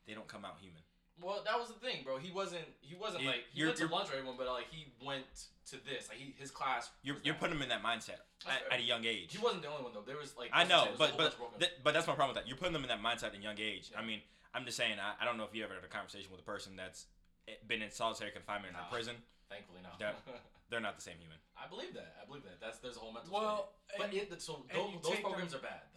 they 0.07 0.13
don't 0.13 0.27
come 0.27 0.43
out 0.45 0.55
human. 0.59 0.81
well, 1.21 1.41
that 1.45 1.57
was 1.59 1.69
the 1.69 1.79
thing, 1.79 2.03
bro. 2.03 2.17
He 2.17 2.31
wasn't. 2.31 2.65
He 2.81 2.95
wasn't 2.95 3.23
You- 3.23 3.29
like 3.29 3.43
he 3.53 3.63
went 3.65 3.75
to 3.77 3.83
you're- 3.83 3.93
lunch 3.93 4.09
with 4.09 4.17
everyone, 4.17 4.37
but 4.37 4.47
like 4.47 4.69
he 4.71 4.87
went 5.05 5.25
to 5.67 5.77
this. 5.85 6.09
Like 6.09 6.17
he 6.17 6.33
his 6.37 6.51
class. 6.51 6.89
You're 7.03 7.17
you're 7.23 7.35
putting 7.35 7.53
them 7.55 7.63
in 7.63 7.69
that 7.69 7.83
mindset 7.83 8.21
at, 8.47 8.61
at 8.71 8.79
a 8.79 8.83
young 8.83 9.05
age. 9.05 9.33
He 9.33 9.37
wasn't 9.43 9.61
the 9.63 9.69
only 9.69 9.83
one 9.83 9.93
though. 9.93 10.01
There 10.05 10.17
was 10.17 10.35
like 10.37 10.49
I 10.53 10.63
know, 10.63 10.85
said, 10.85 10.97
there 10.97 10.97
was 10.97 10.97
a 10.97 10.97
but 10.97 11.09
but 11.11 11.17
bunch 11.17 11.33
of 11.33 11.39
broken- 11.39 11.59
th- 11.59 11.73
but 11.83 11.93
that's 11.93 12.07
my 12.07 12.15
problem 12.15 12.35
with 12.35 12.43
that. 12.43 12.47
You're 12.47 12.57
putting 12.57 12.73
them 12.73 12.83
in 12.83 12.89
that 12.89 13.01
mindset 13.01 13.33
at 13.33 13.35
a 13.35 13.41
young 13.41 13.59
age. 13.59 13.91
I 13.97 14.01
mean, 14.05 14.21
I'm 14.53 14.65
just 14.65 14.77
saying. 14.77 14.97
I, 14.99 15.21
I 15.21 15.25
don't 15.25 15.37
know 15.37 15.43
if 15.45 15.53
you 15.53 15.63
ever 15.63 15.73
had 15.75 15.83
a 15.83 15.87
conversation 15.87 16.29
with 16.31 16.39
a 16.41 16.47
person 16.47 16.75
that's 16.75 17.05
eh, 17.47 17.53
been 17.67 17.81
in 17.81 17.91
solitary 17.91 18.31
confinement 18.31 18.73
in 18.73 18.79
a 18.79 18.87
prison. 18.93 19.15
Thankfully, 19.49 19.79
no. 19.83 19.89
That- 19.99 20.17
They're 20.69 20.81
not 20.83 20.97
the 20.97 21.01
same 21.01 21.15
human. 21.17 21.37
I 21.55 21.65
believe 21.71 21.93
that. 21.95 22.19
I 22.21 22.25
believe 22.27 22.43
that. 22.43 22.59
That's 22.59 22.79
there's 22.79 22.97
a 22.97 22.99
whole 22.99 23.13
mental. 23.13 23.31
Well, 23.33 23.71
but 23.97 24.07
and- 24.11 24.13
it, 24.15 24.41
so 24.41 24.65
those, 24.73 24.99
those 25.01 25.15
programs 25.23 25.51
them- 25.55 25.61
are 25.61 25.71
bad 25.71 25.79
though. 25.95 25.96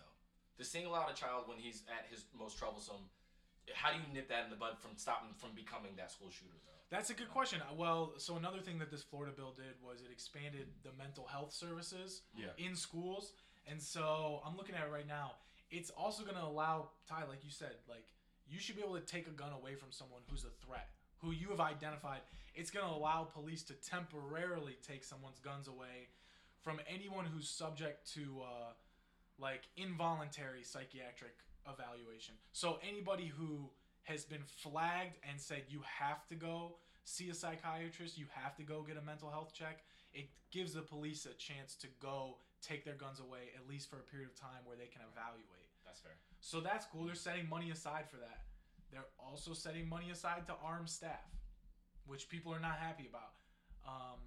To 0.61 0.67
single 0.67 0.95
out 0.95 1.11
a 1.11 1.15
child 1.15 1.45
when 1.49 1.57
he's 1.57 1.85
at 1.89 2.05
his 2.11 2.27
most 2.39 2.59
troublesome, 2.59 3.09
how 3.73 3.93
do 3.93 3.97
you 3.97 4.05
nip 4.13 4.29
that 4.29 4.45
in 4.45 4.51
the 4.51 4.57
bud 4.57 4.77
from 4.79 4.91
stopping 4.97 5.31
from 5.39 5.51
becoming 5.57 5.93
that 5.97 6.11
school 6.13 6.29
shooter 6.31 6.53
though? 6.67 6.77
That's 6.95 7.09
a 7.09 7.15
good 7.15 7.31
question. 7.31 7.61
Well, 7.79 8.13
so 8.19 8.37
another 8.37 8.59
thing 8.61 8.79
that 8.81 8.91
this 8.91 9.03
Florida 9.03 9.33
bill 9.35 9.55
did 9.57 9.81
was 9.83 10.03
it 10.03 10.13
expanded 10.13 10.67
the 10.83 10.91
mental 10.99 11.25
health 11.27 11.55
services 11.55 12.21
Yeah. 12.37 12.49
in 12.59 12.77
schools. 12.77 13.33
And 13.67 13.81
so 13.81 14.43
I'm 14.45 14.55
looking 14.55 14.75
at 14.75 14.87
it 14.87 14.91
right 14.93 15.07
now. 15.07 15.37
It's 15.71 15.89
also 15.91 16.25
going 16.25 16.37
to 16.37 16.45
allow, 16.45 16.91
Ty, 17.09 17.25
like 17.25 17.43
you 17.43 17.51
said, 17.51 17.77
like 17.89 18.05
you 18.47 18.59
should 18.59 18.77
be 18.77 18.83
able 18.83 18.97
to 19.01 19.07
take 19.07 19.29
a 19.29 19.31
gun 19.31 19.53
away 19.53 19.77
from 19.77 19.91
someone 19.93 20.21
who's 20.29 20.45
a 20.45 20.53
threat, 20.67 20.91
who 21.23 21.31
you 21.31 21.49
have 21.49 21.61
identified. 21.61 22.21
It's 22.55 22.71
going 22.71 22.85
to 22.87 22.93
allow 22.93 23.25
police 23.25 23.63
to 23.65 23.73
temporarily 23.75 24.77
take 24.87 25.05
someone's 25.05 25.39
guns 25.39 25.69
away 25.69 26.09
from 26.61 26.81
anyone 26.87 27.25
who's 27.25 27.49
subject 27.49 28.13
to 28.13 28.43
uh, 28.43 28.73
like 29.41 29.63
involuntary 29.77 30.63
psychiatric 30.63 31.35
evaluation. 31.67 32.35
So 32.53 32.79
anybody 32.87 33.27
who 33.27 33.71
has 34.05 34.25
been 34.25 34.43
flagged 34.45 35.17
and 35.29 35.41
said 35.41 35.65
you 35.69 35.81
have 35.85 36.27
to 36.29 36.35
go 36.35 36.77
see 37.05 37.31
a 37.31 37.35
psychiatrist, 37.35 38.19
you 38.19 38.27
have 38.33 38.57
to 38.57 38.63
go 38.63 38.83
get 38.83 38.97
a 38.97 39.03
mental 39.03 39.31
health 39.31 39.53
check, 39.53 39.81
it 40.13 40.29
gives 40.51 40.75
the 40.75 40.83
police 40.83 41.27
a 41.27 41.35
chance 41.35 41.75
to 41.77 41.87
go 42.01 42.37
take 42.63 42.85
their 42.85 42.95
guns 42.95 43.21
away 43.21 43.51
at 43.57 43.69
least 43.69 43.89
for 43.89 43.97
a 43.97 44.03
period 44.03 44.29
of 44.29 44.35
time 44.39 44.63
where 44.65 44.77
they 44.77 44.87
can 44.87 45.03
evaluate. 45.13 45.69
That's 45.85 46.01
fair. 46.01 46.13
So 46.41 46.61
that's 46.61 46.87
cool. 46.87 47.05
They're 47.05 47.15
setting 47.15 47.49
money 47.49 47.71
aside 47.71 48.05
for 48.09 48.17
that. 48.17 48.43
They're 48.93 49.09
also 49.19 49.55
setting 49.55 49.89
money 49.89 50.11
aside 50.11 50.47
to 50.47 50.55
arm 50.65 50.87
staff, 50.87 51.31
which 52.07 52.29
people 52.29 52.53
are 52.53 52.61
not 52.61 52.79
happy 52.79 53.09
about. 53.09 53.33
Um, 53.87 54.21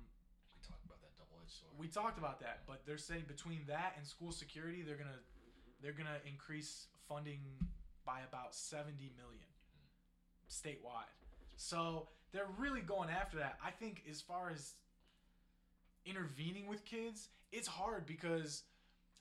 about 1.61 1.79
that 1.79 1.79
double 1.79 1.79
edged 1.79 1.79
sword. 1.79 1.79
we 1.79 1.87
talked 1.87 2.17
about 2.17 2.39
that, 2.39 2.61
but 2.67 2.85
they're 2.85 2.97
saying 2.97 3.25
between 3.27 3.65
that 3.67 3.93
and 3.97 4.07
school 4.07 4.31
security, 4.31 4.81
they're 4.81 4.97
gonna 4.97 5.19
they're 5.81 5.91
gonna 5.91 6.19
increase 6.25 6.87
funding 7.07 7.39
by 8.05 8.21
about 8.27 8.55
seventy 8.55 9.11
million 9.17 9.47
statewide. 10.49 11.11
So 11.55 12.07
they're 12.31 12.47
really 12.57 12.81
going 12.81 13.09
after 13.09 13.37
that. 13.37 13.57
I 13.63 13.71
think 13.71 14.03
as 14.09 14.21
far 14.21 14.49
as 14.51 14.73
intervening 16.05 16.67
with 16.67 16.83
kids, 16.85 17.29
it's 17.51 17.67
hard 17.67 18.05
because 18.05 18.63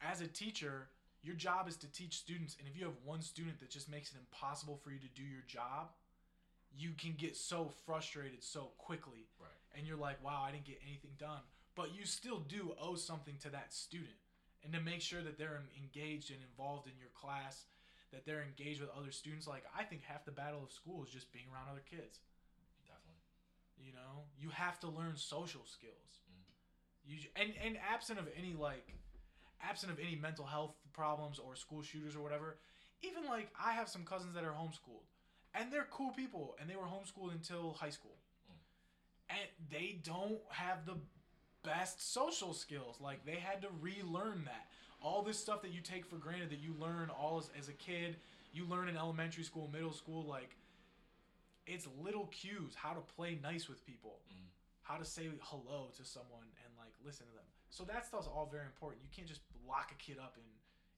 as 0.01 0.21
a 0.21 0.27
teacher, 0.27 0.89
your 1.23 1.37
job 1.37 1.69
is 1.69 1.77
to 1.77 1.87
teach 1.93 2.17
students, 2.19 2.57
and 2.59 2.67
if 2.67 2.77
you 2.77 2.85
have 2.85 2.95
one 3.05 3.23
student 3.23 3.61
that 3.61 3.71
just 3.71 3.89
makes 3.89 4.11
it 4.11 4.17
impossible 4.19 4.77
for 4.83 4.91
you 4.91 4.99
to 4.99 5.09
do 5.15 5.23
your 5.23 5.43
job, 5.47 5.91
you 6.77 6.91
can 6.99 7.13
get 7.17 7.37
so 7.37 7.71
frustrated 7.87 8.43
so 8.43 8.73
quickly 8.79 9.29
Right. 9.39 9.51
and 9.77 9.87
you're 9.87 9.97
like, 9.97 10.23
wow, 10.25 10.43
I 10.45 10.51
didn't 10.51 10.65
get 10.65 10.81
anything 10.87 11.13
done. 11.19 11.43
But 11.75 11.95
you 11.95 12.05
still 12.05 12.41
do 12.41 12.75
owe 12.81 12.97
something 12.97 13.35
to 13.43 13.51
that 13.51 13.73
student. 13.73 14.17
And 14.65 14.73
to 14.75 14.81
make 14.81 15.01
sure 15.01 15.23
that 15.23 15.39
they're 15.39 15.63
engaged 15.77 16.31
and 16.31 16.39
involved 16.41 16.87
in 16.87 16.93
your 16.99 17.11
class, 17.15 17.65
that 18.13 18.25
they're 18.25 18.43
engaged 18.43 18.81
with 18.81 18.91
other 18.97 19.11
students. 19.11 19.49
Like, 19.49 19.65
I 19.77 19.83
think 19.83 20.03
half 20.05 20.25
the 20.25 20.31
battle 20.31 20.63
of 20.63 20.71
school 20.71 21.03
is 21.03 21.11
just 21.11 21.33
being 21.33 21.47
around 21.53 21.69
other 21.71 21.83
kids. 21.89 22.21
Definitely. 22.87 23.25
You 23.81 23.93
know, 23.93 24.29
you 24.39 24.51
have 24.51 24.79
to 24.81 24.89
learn 24.89 25.17
social 25.17 25.63
skills. 25.65 26.21
Mm-hmm. 26.31 27.11
You 27.11 27.19
and 27.35 27.53
and 27.65 27.77
absent 27.93 28.21
of 28.21 28.29
any 28.39 28.55
like, 28.55 28.87
absent 29.61 29.91
of 29.91 29.99
any 29.99 30.15
mental 30.15 30.45
health 30.45 30.75
problems 30.93 31.39
or 31.39 31.57
school 31.57 31.83
shooters 31.83 32.15
or 32.15 32.21
whatever. 32.21 32.59
Even 33.03 33.25
like 33.25 33.51
I 33.61 33.73
have 33.73 33.89
some 33.89 34.05
cousins 34.05 34.35
that 34.35 34.45
are 34.45 34.53
homeschooled, 34.53 35.09
and 35.55 35.73
they're 35.73 35.89
cool 35.91 36.13
people, 36.13 36.55
and 36.61 36.71
they 36.71 36.77
were 36.77 36.83
homeschooled 36.83 37.33
until 37.33 37.73
high 37.73 37.91
school, 37.91 38.15
mm. 38.47 38.55
and 39.31 39.49
they 39.71 39.99
don't 40.05 40.39
have 40.51 40.87
the 40.87 40.95
best 41.65 42.13
social 42.13 42.53
skills. 42.55 42.99
Like 43.01 43.25
they 43.25 43.37
had 43.37 43.63
to 43.63 43.69
relearn 43.81 44.43
that. 44.47 44.67
All 45.01 45.23
this 45.23 45.39
stuff 45.39 45.63
that 45.63 45.73
you 45.73 45.81
take 45.81 46.07
for 46.07 46.17
granted 46.17 46.51
that 46.51 46.61
you 46.61 46.75
learn 46.79 47.11
all 47.11 47.39
as, 47.39 47.51
as 47.59 47.69
a 47.69 47.73
kid, 47.73 48.17
you 48.53 48.67
learn 48.67 48.89
in 48.89 48.97
elementary 48.97 49.43
school, 49.45 49.69
middle 49.73 49.93
school, 49.93 50.25
like 50.25 50.57
it's 51.67 51.87
little 52.03 52.27
cues 52.35 52.75
how 52.75 52.93
to 52.93 53.01
play 53.15 53.39
nice 53.43 53.69
with 53.69 53.85
people 53.87 54.19
Mm. 54.27 54.51
how 54.83 54.99
to 54.99 55.05
say 55.07 55.31
hello 55.47 55.91
to 55.95 56.03
someone 56.05 56.51
and 56.67 56.71
like 56.75 56.91
listen 57.07 57.23
to 57.31 57.35
them 57.39 57.47
so 57.71 57.87
that 57.87 58.03
stuff's 58.03 58.27
all 58.27 58.51
very 58.51 58.67
important 58.67 58.99
you 58.99 59.07
can't 59.15 59.29
just 59.31 59.47
lock 59.63 59.95
a 59.95 59.99
kid 60.03 60.19
up 60.19 60.35
in 60.37 60.47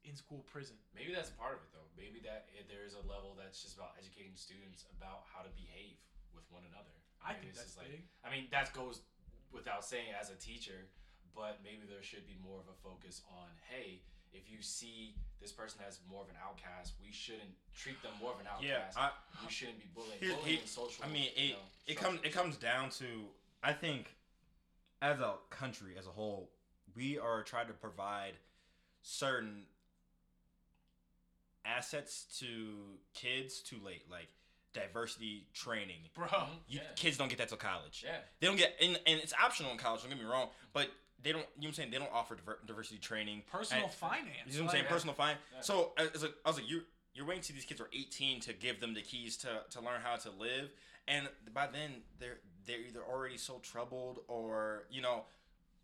in 0.09 0.17
school 0.17 0.41
prison 0.49 0.77
Maybe 0.97 1.13
that's 1.13 1.29
part 1.37 1.53
of 1.57 1.61
it 1.65 1.69
though. 1.73 1.89
Maybe 1.97 2.21
that 2.25 2.49
it, 2.57 2.65
there 2.69 2.85
is 2.85 2.93
a 2.97 3.05
level 3.09 3.33
that's 3.37 3.61
just 3.65 3.77
about 3.77 3.93
educating 4.01 4.37
students 4.37 4.85
about 4.97 5.25
how 5.33 5.41
to 5.45 5.49
behave 5.57 5.97
with 6.37 6.45
one 6.53 6.65
another. 6.69 6.93
i 7.25 7.33
Maybe 7.33 7.53
think 7.53 7.57
that's 7.61 7.77
like 7.77 7.89
big 7.93 8.05
I 8.25 8.29
mean, 8.33 8.49
that 8.53 8.73
goes 8.77 9.01
without 9.55 9.85
saying 9.85 10.13
as 10.21 10.31
a 10.31 10.35
teacher, 10.35 10.87
but 11.35 11.59
maybe 11.63 11.83
there 11.89 12.03
should 12.03 12.27
be 12.27 12.37
more 12.45 12.59
of 12.59 12.67
a 12.69 12.77
focus 12.83 13.23
on, 13.31 13.47
hey, 13.71 14.01
if 14.33 14.51
you 14.51 14.61
see 14.61 15.15
this 15.41 15.53
person 15.53 15.81
as 15.87 16.01
more 16.11 16.23
of 16.23 16.29
an 16.29 16.37
outcast, 16.45 16.95
we 17.01 17.13
shouldn't 17.13 17.55
treat 17.75 18.03
them 18.03 18.13
more 18.21 18.33
of 18.33 18.41
an 18.41 18.47
Yeah, 18.61 18.79
outcast. 18.91 18.99
I, 18.99 19.11
we 19.45 19.51
shouldn't 19.53 19.79
be 19.79 19.87
bullying. 19.95 20.19
Bullying 20.21 20.59
and 20.59 20.69
social. 20.69 21.05
I 21.05 21.09
mean, 21.09 21.29
you 21.37 21.45
it 21.45 21.51
know, 21.51 21.57
it 21.87 21.97
comes 21.97 22.21
it 22.25 22.33
comes 22.33 22.57
down 22.57 22.91
to 22.99 23.07
I 23.63 23.73
think 23.73 24.15
as 25.01 25.21
a 25.21 25.35
country 25.51 25.93
as 25.99 26.07
a 26.07 26.11
whole, 26.11 26.51
we 26.97 27.19
are 27.19 27.43
trying 27.43 27.69
to 27.69 27.73
provide 27.75 28.33
certain 29.03 29.63
assets 31.65 32.27
to 32.41 32.99
kids 33.15 33.61
too 33.61 33.79
late, 33.85 34.03
like 34.11 34.29
diversity 34.75 35.47
training. 35.55 35.97
bro 36.15 36.27
You, 36.69 36.81
yeah. 36.81 36.81
Kids 36.97 37.17
don't 37.17 37.29
get 37.29 37.39
that 37.39 37.49
till 37.49 37.57
college. 37.57 38.05
yeah. 38.07 38.17
They 38.41 38.47
don't 38.47 38.57
get, 38.57 38.75
and, 38.83 38.99
and 39.07 39.21
it's 39.21 39.33
optional 39.43 39.71
in 39.73 39.79
college. 39.79 40.03
Don't 40.03 40.11
get 40.11 40.19
me 40.19 40.27
wrong, 40.27 40.49
but 40.75 40.89
they 41.23 41.33
don't. 41.33 41.41
You 41.41 41.45
know 41.45 41.49
what 41.63 41.67
I'm 41.69 41.73
saying? 41.75 41.91
They 41.93 41.99
don't 41.99 42.13
offer 42.13 42.35
diver, 42.35 42.59
diversity 42.67 42.99
training. 42.99 43.43
personal 43.51 43.85
And- 43.85 43.93
finance 43.95 44.27
You 44.47 44.59
know 44.59 44.59
what 44.59 44.61
I'm 44.61 44.67
like- 44.67 44.73
saying? 44.75 44.85
Personal 44.89 45.15
fine. 45.15 45.37
Yeah. 45.55 45.61
So 45.63 45.93
as 45.97 46.23
a, 46.25 46.29
I 46.45 46.49
was 46.51 46.59
like, 46.59 46.69
you 46.69 46.83
you're 47.15 47.25
waiting 47.27 47.43
till 47.43 47.55
these 47.55 47.65
kids 47.65 47.81
are 47.81 47.89
18 47.93 48.41
to 48.41 48.53
give 48.53 48.81
them 48.81 48.93
the 48.93 49.01
keys 49.01 49.37
to, 49.39 49.49
to 49.71 49.81
learn 49.81 50.01
how 50.03 50.17
to 50.17 50.31
live, 50.39 50.71
and 51.09 51.29
by 51.55 51.67
then 51.69 52.03
they're 52.19 52.39
they're 52.67 52.81
either 52.81 53.01
already 53.09 53.37
so 53.39 53.59
troubled 53.63 54.19
or 54.29 54.85
you 54.91 55.01
know 55.01 55.23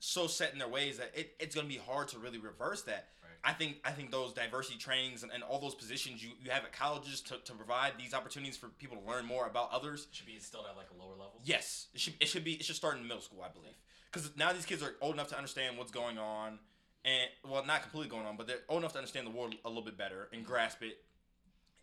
so 0.01 0.27
set 0.27 0.53
in 0.53 0.59
their 0.59 0.67
ways 0.69 0.97
that 0.99 1.11
it, 1.15 1.35
it's 1.39 1.55
gonna 1.55 1.69
be 1.69 1.77
hard 1.77 2.09
to 2.09 2.19
really 2.19 2.39
reverse 2.39 2.83
that. 2.83 3.09
I 3.43 3.53
think 3.53 3.77
I 3.85 3.91
think 3.93 4.11
those 4.11 4.33
diversity 4.33 4.79
trainings 4.79 5.23
and, 5.23 5.33
and 5.33 5.43
all 5.43 5.59
those 5.59 5.75
positions 5.75 6.23
you, 6.23 6.31
you 6.43 6.51
have 6.51 6.65
at 6.65 6.73
colleges 6.73 7.21
to, 7.23 7.39
to 7.39 7.53
provide 7.55 7.93
these 7.99 8.13
opportunities 8.13 8.57
for 8.57 8.69
people 8.69 8.99
to 8.99 9.09
learn 9.09 9.25
more 9.25 9.47
about 9.47 9.71
others. 9.73 10.09
Should 10.13 10.27
be 10.27 10.35
instilled 10.35 10.67
at 10.71 10.77
like 10.77 10.89
a 10.95 11.03
lower 11.03 11.13
level. 11.13 11.41
Yes, 11.45 11.87
it 11.95 12.01
should 12.01 12.15
it 12.21 12.29
should 12.29 12.45
be 12.45 12.55
it 12.55 12.65
should 12.65 12.77
start 12.77 12.97
in 12.97 13.03
middle 13.03 13.23
school, 13.23 13.43
I 13.43 13.49
believe, 13.49 13.77
because 14.13 14.31
now 14.37 14.53
these 14.53 14.67
kids 14.67 14.83
are 14.83 14.95
old 15.01 15.15
enough 15.15 15.29
to 15.29 15.37
understand 15.37 15.79
what's 15.79 15.91
going 15.91 16.19
on, 16.19 16.59
and 17.05 17.31
well, 17.49 17.65
not 17.65 17.83
completely 17.83 18.11
going 18.11 18.27
on, 18.27 18.37
but 18.37 18.47
they're 18.47 18.61
old 18.69 18.81
enough 18.81 18.93
to 18.93 18.99
understand 18.99 19.27
the 19.27 19.31
world 19.31 19.55
a 19.65 19.69
little 19.69 19.85
bit 19.85 19.97
better 19.97 20.29
and 20.33 20.45
grasp 20.45 20.83
it. 20.83 20.99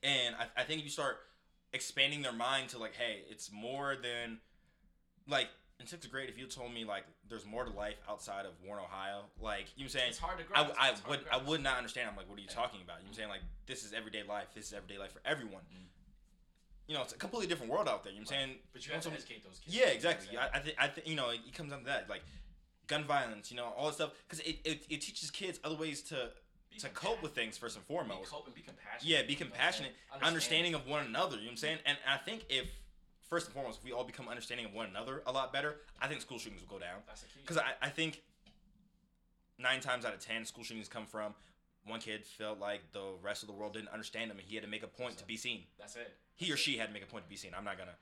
And 0.03 0.35
I, 0.35 0.61
I 0.61 0.63
think 0.63 0.79
if 0.79 0.85
you 0.85 0.91
start 0.91 1.17
expanding 1.73 2.21
their 2.21 2.33
mind 2.33 2.69
to 2.69 2.77
like, 2.77 2.93
hey, 2.93 3.23
it's 3.29 3.51
more 3.51 3.95
than 3.95 4.39
like 5.27 5.47
in 5.79 5.87
sixth 5.87 6.09
grade. 6.09 6.29
If 6.29 6.37
you 6.37 6.45
told 6.47 6.73
me 6.73 6.83
like 6.85 7.03
there's 7.29 7.45
more 7.45 7.63
to 7.63 7.71
life 7.71 7.95
outside 8.09 8.45
of 8.45 8.53
Warren, 8.65 8.83
Ohio, 8.83 9.23
like 9.41 9.67
you 9.75 9.83
know 9.83 9.85
what 9.85 9.85
I'm 9.85 9.89
saying, 9.89 10.09
It's 10.09 10.17
hard 10.19 10.37
to 10.39 10.43
I, 10.53 10.63
grasp. 10.63 10.75
I 10.79 10.85
hard 10.87 10.99
would 11.09 11.19
I 11.31 11.37
would 11.37 11.61
not 11.63 11.77
understand. 11.77 12.09
I'm 12.09 12.15
like, 12.17 12.29
what 12.29 12.37
are 12.39 12.41
you 12.41 12.47
talking 12.47 12.81
about? 12.81 12.97
You 12.99 13.05
know 13.05 13.09
what 13.09 13.09
I'm 13.09 13.13
saying 13.15 13.29
like 13.29 13.41
this 13.65 13.83
is 13.85 13.93
everyday 13.93 14.23
life. 14.23 14.47
This 14.55 14.67
is 14.67 14.73
everyday 14.73 14.97
life 14.97 15.11
for 15.13 15.21
everyone. 15.25 15.61
Mm. 15.73 15.85
You 16.87 16.95
know, 16.95 17.01
it's 17.01 17.13
a 17.13 17.17
completely 17.17 17.47
different 17.47 17.71
world 17.71 17.87
out 17.89 18.03
there. 18.03 18.13
You 18.13 18.19
know 18.19 18.23
what 18.25 18.31
I'm 18.33 18.39
Right. 18.39 18.45
saying? 18.47 18.59
But 18.73 18.87
you 18.87 18.93
have 18.93 19.01
to 19.03 19.11
educate 19.11 19.43
those 19.43 19.59
kids. 19.59 19.75
yeah, 19.75 19.87
exactly. 19.87 20.29
You 20.31 20.37
what 20.39 20.53
I, 20.55 20.57
I 20.57 20.61
think 20.61 20.75
I 20.79 20.87
think 20.87 21.07
you 21.07 21.15
know 21.15 21.29
it 21.29 21.53
comes 21.53 21.71
down 21.71 21.79
to 21.81 21.85
that, 21.87 22.09
like 22.09 22.23
gun 22.87 23.03
violence, 23.03 23.51
you 23.51 23.57
know, 23.57 23.73
all 23.77 23.87
that 23.87 23.95
stuff, 23.95 24.11
because 24.27 24.39
it, 24.45 24.59
it, 24.63 24.85
it 24.89 25.01
teaches 25.01 25.29
kids 25.29 25.59
other 25.65 25.75
ways 25.75 26.01
to 26.03 26.31
Be 26.71 26.79
to 26.79 26.87
cope 26.89 27.21
with 27.21 27.35
things 27.35 27.57
first 27.57 27.75
and 27.75 27.85
Be 27.85 27.93
foremost. 27.93 28.31
cope 28.31 28.45
and 28.45 28.55
be 28.55 28.61
compassionate. 28.61 29.03
Yeah, 29.03 29.21
be 29.23 29.33
you 29.33 29.39
know 29.39 29.45
what 29.45 29.45
I'm 29.47 29.51
compassionate, 29.51 29.91
saying? 30.11 30.23
understanding 30.23 30.73
of 30.73 30.87
one 30.87 31.05
another. 31.05 31.35
You 31.35 31.41
know 31.43 31.47
what 31.47 31.51
I'm 31.51 31.57
saying? 31.57 31.79
And 31.85 31.97
I 32.07 32.15
think 32.17 32.45
if 32.49 32.67
first 33.29 33.47
and 33.47 33.53
foremost, 33.53 33.79
if 33.79 33.85
we 33.85 33.91
all 33.91 34.03
become 34.03 34.27
understanding 34.27 34.65
of 34.65 34.73
one 34.73 34.87
another 34.87 35.21
a 35.25 35.31
lot 35.31 35.53
better, 35.53 35.77
I 36.01 36.07
think 36.07 36.21
school 36.21 36.39
shootings 36.39 36.61
will 36.61 36.77
go 36.77 36.79
down. 36.79 36.99
That's 37.07 37.21
the 37.21 37.27
key. 37.27 37.39
Because 37.41 37.57
I, 37.57 37.73
I 37.81 37.89
think 37.89 38.21
nine 39.59 39.79
times 39.79 40.05
out 40.05 40.13
of 40.13 40.19
ten, 40.19 40.45
school 40.45 40.63
shootings 40.63 40.87
come 40.87 41.05
from 41.05 41.33
one 41.85 41.99
kid 41.99 42.25
felt 42.25 42.59
like 42.59 42.91
the 42.91 43.15
rest 43.23 43.43
of 43.43 43.47
the 43.47 43.53
world 43.53 43.73
didn't 43.73 43.89
understand 43.89 44.29
him, 44.29 44.37
and 44.37 44.47
he 44.47 44.55
had 44.55 44.63
to 44.63 44.69
make 44.69 44.83
a 44.83 44.87
point 44.87 45.17
to 45.17 45.25
be 45.25 45.37
seen. 45.37 45.63
That's 45.79 45.95
it. 45.95 46.15
He 46.35 46.51
or 46.51 46.57
she 46.57 46.77
had 46.77 46.87
to 46.87 46.93
make 46.93 47.03
a 47.03 47.07
point 47.07 47.23
to 47.25 47.29
be 47.29 47.37
seen. 47.37 47.51
I'm 47.57 47.63
not 47.63 47.77
gonna. 47.77 47.95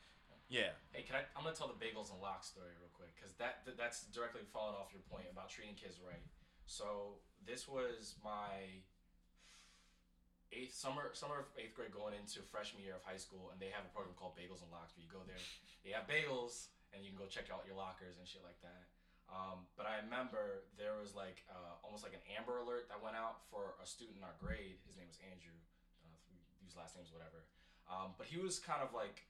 Yeah. 0.50 0.74
Hey, 0.92 1.04
can 1.04 1.16
I? 1.16 1.24
I'm 1.38 1.44
gonna 1.44 1.56
tell 1.56 1.68
the 1.68 1.78
bagels 1.78 2.12
and 2.12 2.22
lox 2.22 2.48
story 2.48 2.74
real 2.80 2.90
quick 2.94 3.10
because 3.16 3.34
that 3.38 3.66
th- 3.66 3.78
that's 3.78 4.06
directly 4.14 4.42
following 4.54 4.76
off 4.76 4.90
your 4.92 5.02
point 5.10 5.26
about 5.32 5.50
treating 5.50 5.76
kids 5.76 5.98
right. 6.06 6.22
So 6.66 7.22
this 7.46 7.68
was 7.68 8.16
my 8.24 8.82
eighth 10.54 10.76
summer 10.76 11.14
summer 11.14 11.46
of 11.46 11.48
eighth 11.58 11.74
grade 11.74 11.94
going 11.94 12.14
into 12.14 12.44
freshman 12.50 12.84
year 12.84 12.98
of 12.98 13.04
high 13.06 13.20
school, 13.20 13.50
and 13.50 13.58
they 13.58 13.72
have 13.74 13.86
a 13.86 13.92
program 13.94 14.14
called 14.18 14.38
Bagels 14.38 14.62
and 14.62 14.70
Locks 14.70 14.94
where 14.94 15.06
you 15.06 15.12
go 15.12 15.24
there, 15.26 15.40
they 15.84 15.94
have 15.94 16.06
bagels, 16.06 16.74
and 16.94 17.02
you 17.02 17.14
can 17.14 17.20
go 17.20 17.26
check 17.26 17.50
out 17.50 17.66
your 17.66 17.78
lockers 17.78 18.18
and 18.20 18.26
shit 18.26 18.46
like 18.46 18.60
that. 18.62 18.90
Um, 19.26 19.66
but 19.74 19.90
I 19.90 20.06
remember 20.06 20.70
there 20.78 21.02
was 21.02 21.18
like 21.18 21.42
uh, 21.50 21.82
almost 21.82 22.06
like 22.06 22.14
an 22.14 22.22
Amber 22.38 22.62
Alert 22.62 22.94
that 22.94 23.02
went 23.02 23.18
out 23.18 23.42
for 23.50 23.74
a 23.82 23.86
student 23.86 24.22
in 24.22 24.24
our 24.24 24.38
grade. 24.38 24.78
His 24.86 24.94
name 24.94 25.10
was 25.10 25.18
Andrew. 25.26 25.58
I 25.98 26.06
don't 26.06 26.14
know 26.14 26.22
if 26.22 26.30
we 26.30 26.38
use 26.62 26.78
last 26.78 26.94
names, 26.94 27.10
whatever. 27.10 27.50
Um, 27.90 28.14
but 28.22 28.30
he 28.30 28.38
was 28.38 28.62
kind 28.62 28.86
of 28.86 28.94
like 28.94 29.26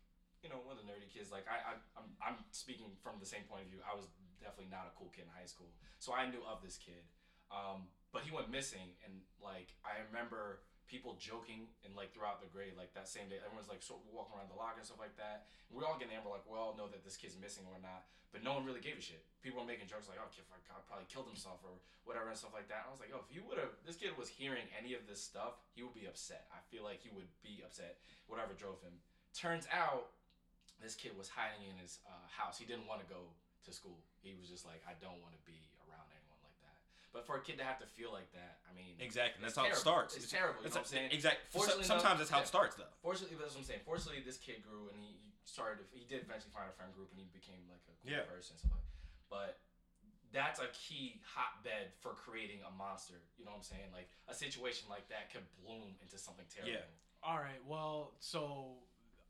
you 0.45 0.53
know, 0.53 0.61
one 0.61 0.77
of 0.77 0.85
the 0.85 0.85
nerdy 0.85 1.09
kids. 1.09 1.33
Like 1.33 1.49
I, 1.49 1.57
I 1.57 1.73
I'm, 1.97 2.07
I'm 2.21 2.37
speaking 2.53 2.93
from 3.01 3.17
the 3.17 3.25
same 3.25 3.49
point 3.49 3.65
of 3.65 3.73
view. 3.73 3.81
I 3.81 3.97
was 3.97 4.05
definitely 4.37 4.69
not 4.69 4.85
a 4.85 4.93
cool 4.93 5.09
kid 5.09 5.25
in 5.25 5.33
high 5.33 5.49
school, 5.49 5.73
so 5.97 6.13
I 6.13 6.29
knew 6.29 6.45
of 6.45 6.61
this 6.61 6.77
kid. 6.77 7.01
Um, 7.49 7.89
but 8.13 8.21
he 8.21 8.29
went 8.29 8.53
missing, 8.53 8.93
and 9.01 9.25
like 9.41 9.73
I 9.81 10.05
remember 10.05 10.61
people 10.85 11.17
joking 11.17 11.69
and 11.83 11.93
like 11.97 12.13
throughout 12.13 12.39
the 12.39 12.49
grade, 12.49 12.77
like 12.77 12.93
that 12.93 13.09
same 13.09 13.27
day, 13.27 13.41
everyone's 13.41 13.69
like 13.69 13.81
of 13.85 14.01
walking 14.09 14.37
around 14.37 14.49
the 14.49 14.57
locker 14.57 14.81
and 14.81 14.87
stuff 14.87 15.01
like 15.01 15.17
that. 15.17 15.49
And 15.69 15.77
we 15.77 15.85
all 15.85 15.97
getting 15.97 16.13
amber, 16.13 16.29
like 16.29 16.45
we 16.45 16.55
all 16.55 16.77
know 16.77 16.89
that 16.89 17.01
this 17.01 17.17
kid's 17.17 17.37
missing 17.37 17.65
or 17.69 17.81
not, 17.81 18.05
but 18.29 18.45
no 18.45 18.53
one 18.53 18.63
really 18.63 18.83
gave 18.83 18.97
a 18.97 19.03
shit. 19.03 19.25
People 19.41 19.61
were 19.61 19.69
making 19.69 19.89
jokes 19.89 20.05
like, 20.09 20.21
"Oh, 20.21 20.29
kid 20.29 20.45
probably 20.49 21.09
killed 21.09 21.29
himself 21.29 21.61
or 21.65 21.77
whatever 22.05 22.29
and 22.29 22.37
stuff 22.37 22.53
like 22.53 22.69
that." 22.69 22.85
And 22.85 22.89
I 22.89 22.93
was 22.93 23.01
like, 23.01 23.13
"Oh, 23.13 23.21
if 23.21 23.31
you 23.33 23.41
would 23.49 23.57
have, 23.57 23.73
this 23.85 23.97
kid 23.97 24.13
was 24.17 24.29
hearing 24.29 24.65
any 24.75 24.93
of 24.93 25.05
this 25.09 25.21
stuff, 25.21 25.57
he 25.73 25.81
would 25.81 25.95
be 25.97 26.05
upset. 26.05 26.49
I 26.53 26.61
feel 26.69 26.85
like 26.85 27.01
he 27.01 27.09
would 27.13 27.29
be 27.41 27.65
upset. 27.65 27.97
Whatever 28.29 28.53
drove 28.53 28.81
him." 28.85 28.97
Turns 29.35 29.67
out 29.73 30.15
this 30.81 30.95
kid 30.95 31.15
was 31.15 31.31
hiding 31.31 31.63
in 31.65 31.75
his 31.79 31.99
uh, 32.05 32.27
house. 32.27 32.59
He 32.59 32.65
didn't 32.67 32.87
want 32.87 32.99
to 33.01 33.07
go 33.07 33.31
to 33.65 33.71
school. 33.71 33.97
He 34.21 34.35
was 34.37 34.49
just 34.49 34.65
like, 34.65 34.83
I 34.85 34.93
don't 35.01 35.17
want 35.23 35.33
to 35.33 35.41
be 35.47 35.57
around 35.87 36.05
anyone 36.13 36.39
like 36.45 36.57
that. 36.61 36.77
But 37.15 37.23
for 37.23 37.39
a 37.39 37.43
kid 37.47 37.55
to 37.57 37.63
have 37.63 37.79
to 37.79 37.87
feel 37.87 38.11
like 38.11 38.27
that, 38.35 38.59
I 38.67 38.75
mean, 38.75 38.99
Exactly. 38.99 39.39
It's 39.39 39.55
That's 39.55 39.55
how 39.55 39.71
it 39.71 39.79
starts. 39.79 40.19
It's 40.19 40.27
terrible, 40.27 40.59
you 40.59 40.67
know 40.67 40.75
what 40.75 40.83
I'm 40.83 40.91
saying? 40.91 41.11
Exactly. 41.15 41.47
Fortunately 41.47 41.87
Sometimes 41.87 42.19
enough- 42.19 42.27
that's 42.27 42.35
how 42.35 42.41
it 42.43 42.51
starts, 42.51 42.75
though. 42.75 42.91
fortunately, 42.99 43.39
that's 43.39 43.55
what 43.55 43.63
I'm 43.63 43.69
saying. 43.71 43.79
Fortunately, 43.87 44.19
this 44.19 44.35
kid 44.35 44.59
grew 44.67 44.91
and 44.91 44.99
he, 44.99 45.15
he 45.23 45.31
started. 45.47 45.87
He 45.95 46.03
did 46.03 46.27
eventually 46.27 46.51
find 46.51 46.67
a 46.67 46.75
friend 46.75 46.91
group 46.91 47.07
and 47.15 47.19
he 47.23 47.31
became 47.31 47.63
like 47.71 47.79
a 47.87 47.95
cool 48.03 48.11
Yeah. 48.11 48.27
person. 48.27 48.59
and 48.59 48.67
stuff 48.67 48.75
like. 48.75 48.83
But 49.31 49.63
that's 50.35 50.59
a 50.59 50.67
key 50.75 51.23
hotbed 51.23 51.95
for 52.03 52.11
creating 52.19 52.59
a 52.67 52.71
monster. 52.75 53.15
You 53.39 53.45
know 53.47 53.55
what 53.55 53.63
I'm 53.63 53.71
saying? 53.71 53.89
Like 53.95 54.11
a 54.27 54.35
situation 54.35 54.91
like 54.91 55.07
that 55.07 55.31
could 55.31 55.47
bloom 55.63 55.95
into 56.03 56.19
something 56.19 56.43
terrible. 56.51 56.83
Yeah. 56.83 57.23
All 57.23 57.39
right. 57.39 57.63
Well, 57.63 58.11
so 58.19 58.75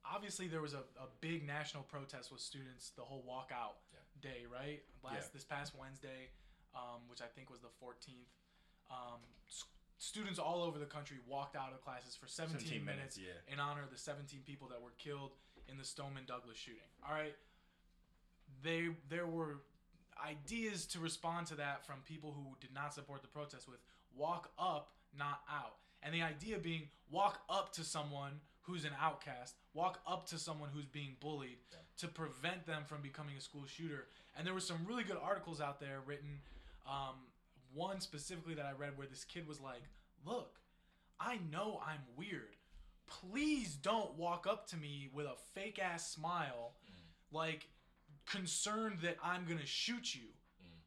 obviously 0.04 0.48
there 0.50 0.62
was 0.65 0.74
a, 0.74 0.82
a 0.98 1.06
big 1.21 1.45
national 1.45 1.84
protest 1.84 2.32
with 2.34 2.41
students 2.41 2.89
the 2.98 3.06
whole 3.06 3.21
walkout 3.30 3.78
Yeah. 3.93 4.02
day, 4.26 4.41
right? 4.50 4.82
Last 5.06 5.30
Yeah. 5.30 5.38
this 5.38 5.45
past 5.45 5.76
Wednesday, 5.78 6.34
um, 6.75 7.01
which 7.07 7.21
I 7.21 7.27
think 7.35 7.49
was 7.49 7.61
the 7.61 7.73
14th. 7.83 8.29
Um, 8.91 9.19
students 9.97 10.38
all 10.39 10.61
over 10.61 10.77
the 10.77 10.85
country 10.85 11.17
walked 11.27 11.55
out 11.55 11.71
of 11.73 11.81
classes 11.81 12.15
for 12.15 12.27
17, 12.27 12.83
minutes, 12.83 13.17
yeah. 13.17 13.31
in 13.51 13.59
honor 13.59 13.81
of 13.81 13.91
the 13.91 13.97
17 13.97 14.41
people 14.45 14.67
that 14.69 14.81
were 14.81 14.93
killed 14.97 15.31
in 15.69 15.77
the 15.77 15.83
Stoneman 15.85 16.23
Douglas 16.27 16.57
shooting. 16.57 16.89
All 17.07 17.15
right. 17.15 17.35
They 18.63 18.89
there 19.09 19.25
were 19.25 19.57
ideas 20.23 20.85
to 20.88 20.99
respond 20.99 21.47
to 21.47 21.55
that 21.55 21.85
from 21.85 21.95
people 22.05 22.31
who 22.31 22.55
did 22.61 22.73
not 22.73 22.93
support 22.93 23.21
the 23.21 23.27
protest 23.27 23.67
with 23.67 23.79
walk 24.15 24.51
up, 24.57 24.91
not 25.17 25.41
out. 25.51 25.75
And 26.03 26.13
the 26.13 26.21
idea 26.21 26.57
being 26.57 26.83
walk 27.09 27.41
up 27.49 27.73
to 27.73 27.83
someone 27.83 28.33
who's 28.61 28.85
an 28.85 28.91
outcast, 28.99 29.55
walk 29.73 29.99
up 30.07 30.27
to 30.27 30.38
someone 30.38 30.69
who's 30.73 30.85
being 30.85 31.15
bullied 31.19 31.57
Yeah. 31.71 31.77
to 31.97 32.07
prevent 32.07 32.65
them 32.65 32.83
from 32.85 33.01
becoming 33.01 33.35
a 33.38 33.41
school 33.41 33.65
shooter. 33.65 34.07
And 34.38 34.45
there 34.45 34.53
were 34.53 34.59
some 34.59 34.85
really 34.85 35.03
good 35.03 35.17
articles 35.17 35.61
out 35.61 35.79
there 35.79 36.01
written. 36.05 36.41
Um, 36.88 37.15
one 37.74 38.00
specifically 38.00 38.56
that 38.56 38.65
I 38.65 38.71
read 38.71 38.98
where 38.98 39.08
this 39.08 39.24
kid 39.24 39.48
was 39.48 39.60
like, 39.60 39.82
Look, 40.26 40.60
I 41.19 41.39
know 41.52 41.82
I'm 41.86 42.02
weird. 42.17 42.56
Please 43.08 43.76
don't 43.76 44.17
walk 44.17 44.48
up 44.48 44.67
to 44.69 44.78
me 44.78 45.10
with 45.13 45.26
a 45.28 45.36
fake 45.54 45.80
ass 45.80 46.12
smile, 46.12 46.74
like 47.32 47.67
concerned 48.26 49.00
that 49.04 49.17
I'm 49.24 49.45
gonna 49.45 49.65
shoot 49.65 50.15
you. 50.15 50.30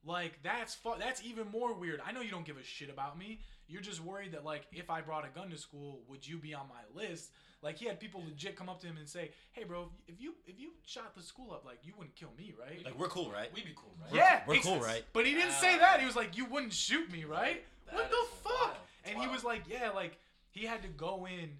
Like 0.08 0.38
that's 0.42 0.74
fu- 0.74 0.98
that's 0.98 1.22
even 1.22 1.50
more 1.50 1.74
weird. 1.74 2.00
I 2.06 2.12
know 2.12 2.22
you 2.22 2.30
don't 2.30 2.46
give 2.46 2.56
a 2.56 2.62
shit 2.64 2.88
about 2.90 3.18
me. 3.18 3.40
You're 3.66 3.82
just 3.82 4.00
worried 4.02 4.32
that 4.32 4.44
like 4.44 4.62
if 4.72 4.88
I 4.88 5.02
brought 5.02 5.26
a 5.26 5.28
gun 5.28 5.50
to 5.50 5.58
school, 5.58 6.00
would 6.08 6.26
you 6.26 6.38
be 6.38 6.54
on 6.54 6.66
my 6.68 7.00
list? 7.00 7.30
Like 7.60 7.76
he 7.76 7.84
had 7.86 8.00
people 8.00 8.22
legit 8.24 8.56
come 8.56 8.68
up 8.70 8.80
to 8.80 8.86
him 8.86 8.96
and 8.96 9.06
say, 9.08 9.32
"Hey, 9.52 9.64
bro, 9.64 9.90
if 10.06 10.18
you 10.20 10.34
if 10.46 10.58
you 10.58 10.70
shot 10.86 11.14
the 11.14 11.22
school 11.22 11.52
up, 11.52 11.64
like 11.66 11.78
you 11.82 11.92
wouldn't 11.98 12.16
kill 12.16 12.30
me, 12.38 12.54
right?" 12.58 12.82
Like, 12.84 12.98
we're 12.98 13.08
cool, 13.08 13.30
right? 13.30 13.52
We'd 13.54 13.66
be 13.66 13.74
cool, 13.76 13.92
right? 14.00 14.14
yeah, 14.14 14.42
we're 14.46 14.54
ex- 14.54 14.64
cool, 14.66 14.80
right? 14.80 15.04
But 15.12 15.26
he 15.26 15.34
didn't 15.34 15.52
say 15.52 15.74
Uh, 15.74 15.78
that. 15.80 16.00
He 16.00 16.06
was 16.06 16.16
like, 16.16 16.36
"You 16.38 16.46
wouldn't 16.46 16.72
shoot 16.72 17.10
me, 17.12 17.24
right?" 17.24 17.62
That 17.86 17.94
what 17.96 18.10
the 18.10 18.16
is 18.16 18.28
fuck? 18.42 18.52
wild. 18.62 18.76
It's 19.02 19.10
And 19.10 19.18
he 19.20 19.26
wild. 19.26 19.32
was 19.34 19.44
like, 19.44 19.62
"Yeah, 19.68 19.90
like 19.90 20.18
he 20.50 20.64
had 20.64 20.80
to 20.82 20.88
go 20.88 21.26
in, 21.26 21.58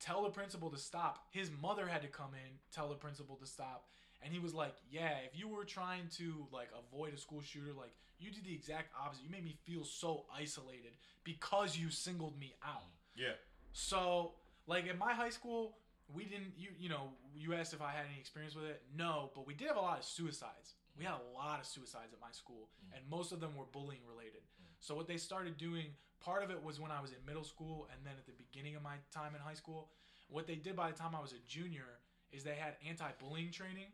tell 0.00 0.22
the 0.24 0.30
principal 0.30 0.68
to 0.70 0.76
stop. 0.78 1.24
His 1.30 1.50
mother 1.62 1.86
had 1.86 2.02
to 2.02 2.08
come 2.08 2.34
in, 2.34 2.58
tell 2.74 2.88
the 2.90 2.96
principal 2.96 3.36
to 3.36 3.46
stop." 3.46 3.86
And 4.22 4.32
he 4.32 4.38
was 4.38 4.54
like, 4.54 4.74
"Yeah, 4.90 5.16
if 5.24 5.38
you 5.38 5.48
were 5.48 5.64
trying 5.64 6.08
to 6.18 6.46
like 6.52 6.68
avoid 6.76 7.14
a 7.14 7.16
school 7.18 7.40
shooter, 7.40 7.72
like 7.76 7.94
you 8.18 8.30
did 8.30 8.44
the 8.44 8.52
exact 8.52 8.92
opposite. 8.98 9.24
You 9.24 9.30
made 9.30 9.44
me 9.44 9.56
feel 9.64 9.84
so 9.84 10.26
isolated 10.34 10.92
because 11.24 11.76
you 11.76 11.90
singled 11.90 12.38
me 12.38 12.54
out." 12.64 12.90
Yeah. 13.16 13.32
So, 13.72 14.32
like 14.66 14.86
in 14.86 14.98
my 14.98 15.12
high 15.12 15.30
school, 15.30 15.78
we 16.14 16.24
didn't 16.24 16.52
you 16.56 16.68
you 16.78 16.88
know, 16.88 17.12
you 17.34 17.54
asked 17.54 17.72
if 17.72 17.82
I 17.82 17.92
had 17.92 18.04
any 18.10 18.18
experience 18.18 18.54
with 18.54 18.66
it. 18.66 18.82
No, 18.96 19.30
but 19.34 19.46
we 19.46 19.54
did 19.54 19.68
have 19.68 19.76
a 19.76 19.80
lot 19.80 19.98
of 19.98 20.04
suicides. 20.04 20.74
We 20.98 21.04
had 21.04 21.14
a 21.14 21.36
lot 21.36 21.60
of 21.60 21.66
suicides 21.66 22.12
at 22.12 22.20
my 22.20 22.32
school, 22.32 22.68
mm. 22.84 22.96
and 22.96 23.08
most 23.08 23.32
of 23.32 23.40
them 23.40 23.56
were 23.56 23.64
bullying 23.72 24.02
related. 24.06 24.42
Mm. 24.42 24.66
So 24.80 24.94
what 24.94 25.06
they 25.06 25.16
started 25.16 25.56
doing, 25.56 25.86
part 26.20 26.42
of 26.42 26.50
it 26.50 26.62
was 26.62 26.78
when 26.78 26.90
I 26.90 27.00
was 27.00 27.10
in 27.10 27.18
middle 27.26 27.44
school 27.44 27.88
and 27.92 28.04
then 28.04 28.14
at 28.18 28.26
the 28.26 28.32
beginning 28.32 28.76
of 28.76 28.82
my 28.82 28.96
time 29.12 29.34
in 29.34 29.40
high 29.40 29.54
school. 29.54 29.90
What 30.28 30.46
they 30.46 30.54
did 30.54 30.76
by 30.76 30.90
the 30.90 30.96
time 30.96 31.14
I 31.16 31.20
was 31.20 31.32
a 31.32 31.42
junior 31.48 31.98
is 32.32 32.44
they 32.44 32.54
had 32.54 32.74
anti-bullying 32.86 33.50
training 33.50 33.90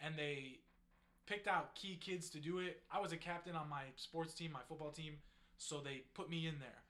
and 0.00 0.14
they 0.16 0.58
picked 1.26 1.46
out 1.46 1.74
key 1.74 1.96
kids 2.00 2.30
to 2.30 2.38
do 2.38 2.58
it. 2.58 2.82
I 2.92 3.00
was 3.00 3.12
a 3.12 3.16
captain 3.16 3.54
on 3.54 3.68
my 3.68 3.82
sports 3.96 4.34
team, 4.34 4.52
my 4.52 4.60
football 4.68 4.90
team, 4.90 5.14
so 5.58 5.80
they 5.80 6.02
put 6.14 6.28
me 6.30 6.46
in 6.46 6.54
there. 6.58 6.82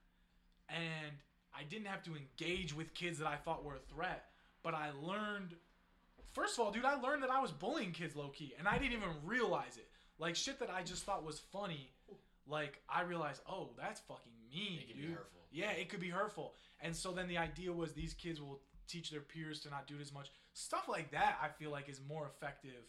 And 0.68 1.12
I 1.54 1.64
didn't 1.64 1.86
have 1.88 2.02
to 2.04 2.12
engage 2.16 2.74
with 2.74 2.94
kids 2.94 3.18
that 3.18 3.26
I 3.26 3.36
thought 3.36 3.64
were 3.64 3.74
a 3.74 3.94
threat, 3.94 4.26
but 4.62 4.74
I 4.74 4.90
learned 5.02 5.54
First 6.32 6.54
of 6.58 6.64
all, 6.64 6.70
dude, 6.70 6.84
I 6.84 6.94
learned 6.94 7.24
that 7.24 7.30
I 7.30 7.40
was 7.40 7.50
bullying 7.50 7.90
kids 7.90 8.14
low 8.14 8.28
key 8.28 8.54
and 8.56 8.68
I 8.68 8.78
didn't 8.78 8.92
even 8.92 9.08
realize 9.24 9.76
it. 9.76 9.88
Like 10.18 10.36
shit 10.36 10.60
that 10.60 10.70
I 10.70 10.82
just 10.84 11.02
thought 11.04 11.24
was 11.24 11.40
funny, 11.40 11.90
like 12.46 12.80
I 12.88 13.02
realized, 13.02 13.40
"Oh, 13.48 13.70
that's 13.76 14.00
fucking 14.00 14.32
mean, 14.48 14.78
It 14.80 14.88
can 14.88 14.96
be 14.96 15.02
dude." 15.08 15.16
hurtful. 15.16 15.40
Yeah, 15.50 15.70
it 15.72 15.88
could 15.88 15.98
be 16.00 16.10
hurtful. 16.10 16.54
And 16.80 16.94
so 16.94 17.10
then 17.10 17.26
the 17.26 17.38
idea 17.38 17.72
was 17.72 17.92
these 17.92 18.14
kids 18.14 18.40
will 18.40 18.60
teach 18.86 19.10
their 19.10 19.20
peers 19.20 19.60
to 19.60 19.70
not 19.70 19.86
do 19.86 19.96
it 19.96 20.02
as 20.02 20.12
much. 20.12 20.30
Stuff 20.52 20.88
like 20.88 21.10
that 21.10 21.38
I 21.42 21.48
feel 21.48 21.70
like 21.70 21.88
is 21.88 22.00
more 22.06 22.26
effective. 22.26 22.84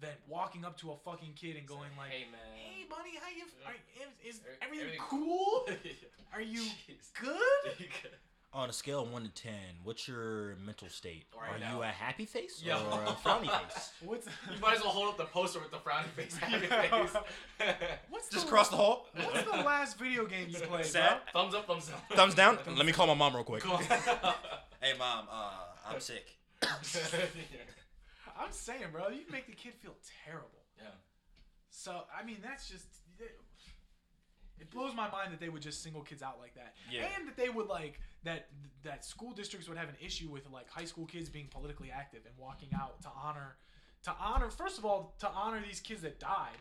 Than 0.00 0.10
walking 0.28 0.64
up 0.64 0.76
to 0.78 0.90
a 0.92 0.96
fucking 1.04 1.32
kid 1.34 1.56
and 1.56 1.66
going 1.66 1.90
like, 1.96 2.10
hey 2.10 2.24
man. 2.30 2.40
"Hey, 2.54 2.84
buddy, 2.88 3.10
how 3.20 3.28
you? 3.30 3.44
Are, 3.66 3.72
is, 4.24 4.36
is 4.36 4.40
Er- 4.42 4.58
everything 4.62 4.86
everything- 4.86 5.06
cool? 5.08 5.66
Are 6.34 6.40
you 6.42 6.62
good?" 7.20 8.10
On 8.52 8.70
a 8.70 8.72
scale 8.72 9.02
of 9.02 9.10
one 9.12 9.24
to 9.24 9.28
ten, 9.30 9.52
what's 9.82 10.06
your 10.06 10.54
mental 10.64 10.88
state? 10.88 11.24
Right 11.36 11.56
Are 11.56 11.58
now. 11.58 11.76
you 11.78 11.82
a 11.82 11.86
happy 11.86 12.24
face 12.24 12.62
Yo. 12.64 12.76
or 12.76 13.02
a 13.02 13.06
frowny 13.08 13.50
face? 13.64 13.90
What's 14.04 14.26
You 14.26 14.60
might 14.62 14.76
as 14.76 14.80
well 14.82 14.92
hold 14.92 15.08
up 15.08 15.16
the 15.16 15.24
poster 15.24 15.58
with 15.58 15.72
the 15.72 15.78
frowny 15.78 16.06
face, 16.14 16.36
happy 16.36 16.66
face. 16.66 17.16
what's 18.10 18.28
Just 18.28 18.46
the, 18.46 18.50
cross 18.52 18.68
the 18.68 18.76
hall. 18.76 19.08
What's 19.16 19.42
the 19.42 19.56
last 19.56 19.98
video 19.98 20.24
game 20.26 20.46
you 20.50 20.60
played, 20.60 20.84
Sad. 20.86 21.18
bro? 21.32 21.42
thumbs 21.42 21.54
up, 21.56 21.66
thumbs 21.66 21.90
up. 21.90 22.16
Thumbs 22.16 22.36
down. 22.36 22.58
Let 22.76 22.86
me 22.86 22.92
call 22.92 23.08
my 23.08 23.14
mom 23.14 23.34
real 23.34 23.42
quick. 23.42 23.64
Hey 23.64 24.92
mom, 25.00 25.26
uh, 25.32 25.50
I'm 25.88 25.98
sick. 25.98 26.36
I'm 28.38 28.52
saying, 28.52 28.84
bro, 28.92 29.08
you 29.08 29.22
make 29.30 29.46
the 29.46 29.52
kid 29.54 29.74
feel 29.74 29.94
terrible. 30.24 30.64
yeah. 30.78 30.88
So 31.70 32.02
I 32.16 32.24
mean, 32.24 32.38
that's 32.42 32.68
just 32.68 32.86
it 34.60 34.70
blows 34.70 34.94
my 34.94 35.10
mind 35.10 35.32
that 35.32 35.40
they 35.40 35.48
would 35.48 35.62
just 35.62 35.82
single 35.82 36.02
kids 36.02 36.22
out 36.22 36.38
like 36.40 36.54
that, 36.54 36.74
Yeah. 36.90 37.06
and 37.18 37.26
that 37.28 37.36
they 37.36 37.48
would 37.48 37.66
like 37.66 38.00
that 38.22 38.48
that 38.82 39.04
school 39.04 39.32
districts 39.32 39.68
would 39.68 39.76
have 39.76 39.88
an 39.88 39.96
issue 40.00 40.28
with 40.30 40.48
like 40.50 40.68
high 40.70 40.84
school 40.84 41.06
kids 41.06 41.28
being 41.28 41.48
politically 41.48 41.90
active 41.90 42.20
and 42.26 42.34
walking 42.38 42.68
out 42.74 43.02
to 43.02 43.08
honor 43.08 43.56
to 44.04 44.12
honor 44.20 44.50
first 44.50 44.78
of 44.78 44.84
all 44.84 45.14
to 45.18 45.28
honor 45.28 45.60
these 45.66 45.80
kids 45.80 46.02
that 46.02 46.20
died, 46.20 46.56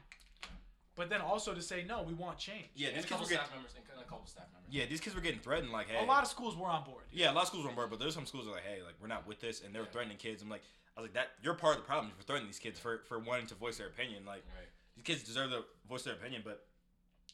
but 0.96 1.10
then 1.10 1.22
also 1.22 1.54
to 1.54 1.62
say 1.62 1.84
no, 1.88 2.02
we 2.02 2.14
want 2.14 2.38
change. 2.40 2.70
Yeah, 2.76 2.88
And 2.90 2.98
these 2.98 3.06
a 3.06 3.08
kids 3.08 3.10
couple 3.10 3.26
were 3.26 3.30
getting. 3.30 3.46
staff 3.46 3.54
members. 3.56 3.72
And 3.76 4.02
a 4.02 4.10
couple 4.10 4.26
staff 4.26 4.46
members. 4.52 4.74
Yeah, 4.74 4.86
these 4.88 5.00
kids 5.00 5.16
were 5.16 5.22
getting 5.22 5.40
threatened. 5.40 5.72
Like, 5.72 5.88
hey. 5.88 6.04
A 6.04 6.08
lot 6.08 6.24
of 6.24 6.30
schools 6.30 6.58
were 6.58 6.68
on 6.68 6.84
board. 6.84 7.04
Yeah, 7.12 7.32
a 7.32 7.34
lot 7.34 7.44
of 7.44 7.48
schools 7.50 7.64
were 7.64 7.70
on 7.70 7.76
board, 7.76 7.92
but 7.92 8.00
there's 8.00 8.16
some 8.16 8.26
schools 8.26 8.46
that 8.46 8.52
are 8.52 8.56
like, 8.56 8.64
hey, 8.66 8.82
like 8.84 8.96
we're 9.00 9.08
not 9.08 9.28
with 9.28 9.40
this, 9.40 9.62
and 9.62 9.74
they're 9.74 9.84
Yeah. 9.84 9.90
threatening 9.90 10.18
kids. 10.18 10.42
I'm 10.42 10.50
like, 10.50 10.64
I 10.96 11.02
was 11.02 11.10
like, 11.10 11.14
that 11.16 11.30
you're 11.42 11.56
part 11.56 11.76
of 11.78 11.82
the 11.82 11.88
problem 11.88 12.12
for 12.16 12.24
threatening 12.24 12.48
these 12.50 12.60
kids 12.60 12.80
for 12.80 13.00
for 13.08 13.20
wanting 13.20 13.48
to 13.48 13.56
voice 13.56 13.78
their 13.78 13.88
opinion. 13.88 14.26
Like, 14.26 14.44
Right. 14.56 14.68
these 14.96 15.04
kids 15.04 15.24
deserve 15.24 15.50
to 15.52 15.64
voice 15.88 16.04
their 16.04 16.14
opinion, 16.14 16.42
but 16.46 16.68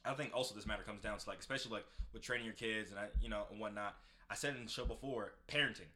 I 0.06 0.14
think 0.14 0.32
also 0.34 0.56
this 0.56 0.66
matter 0.66 0.84
comes 0.84 1.02
down 1.02 1.18
to 1.18 1.30
like, 1.30 1.40
especially 1.40 1.72
like 1.74 1.86
with 2.14 2.22
training 2.22 2.46
your 2.46 2.56
kids 2.56 2.92
and 2.92 3.00
I, 3.00 3.08
you 3.22 3.30
know, 3.30 3.44
and 3.52 3.60
whatnot. 3.60 3.96
I 4.30 4.36
said 4.36 4.56
in 4.56 4.64
the 4.66 4.72
show 4.72 4.86
before, 4.86 5.34
parenting, 5.48 5.90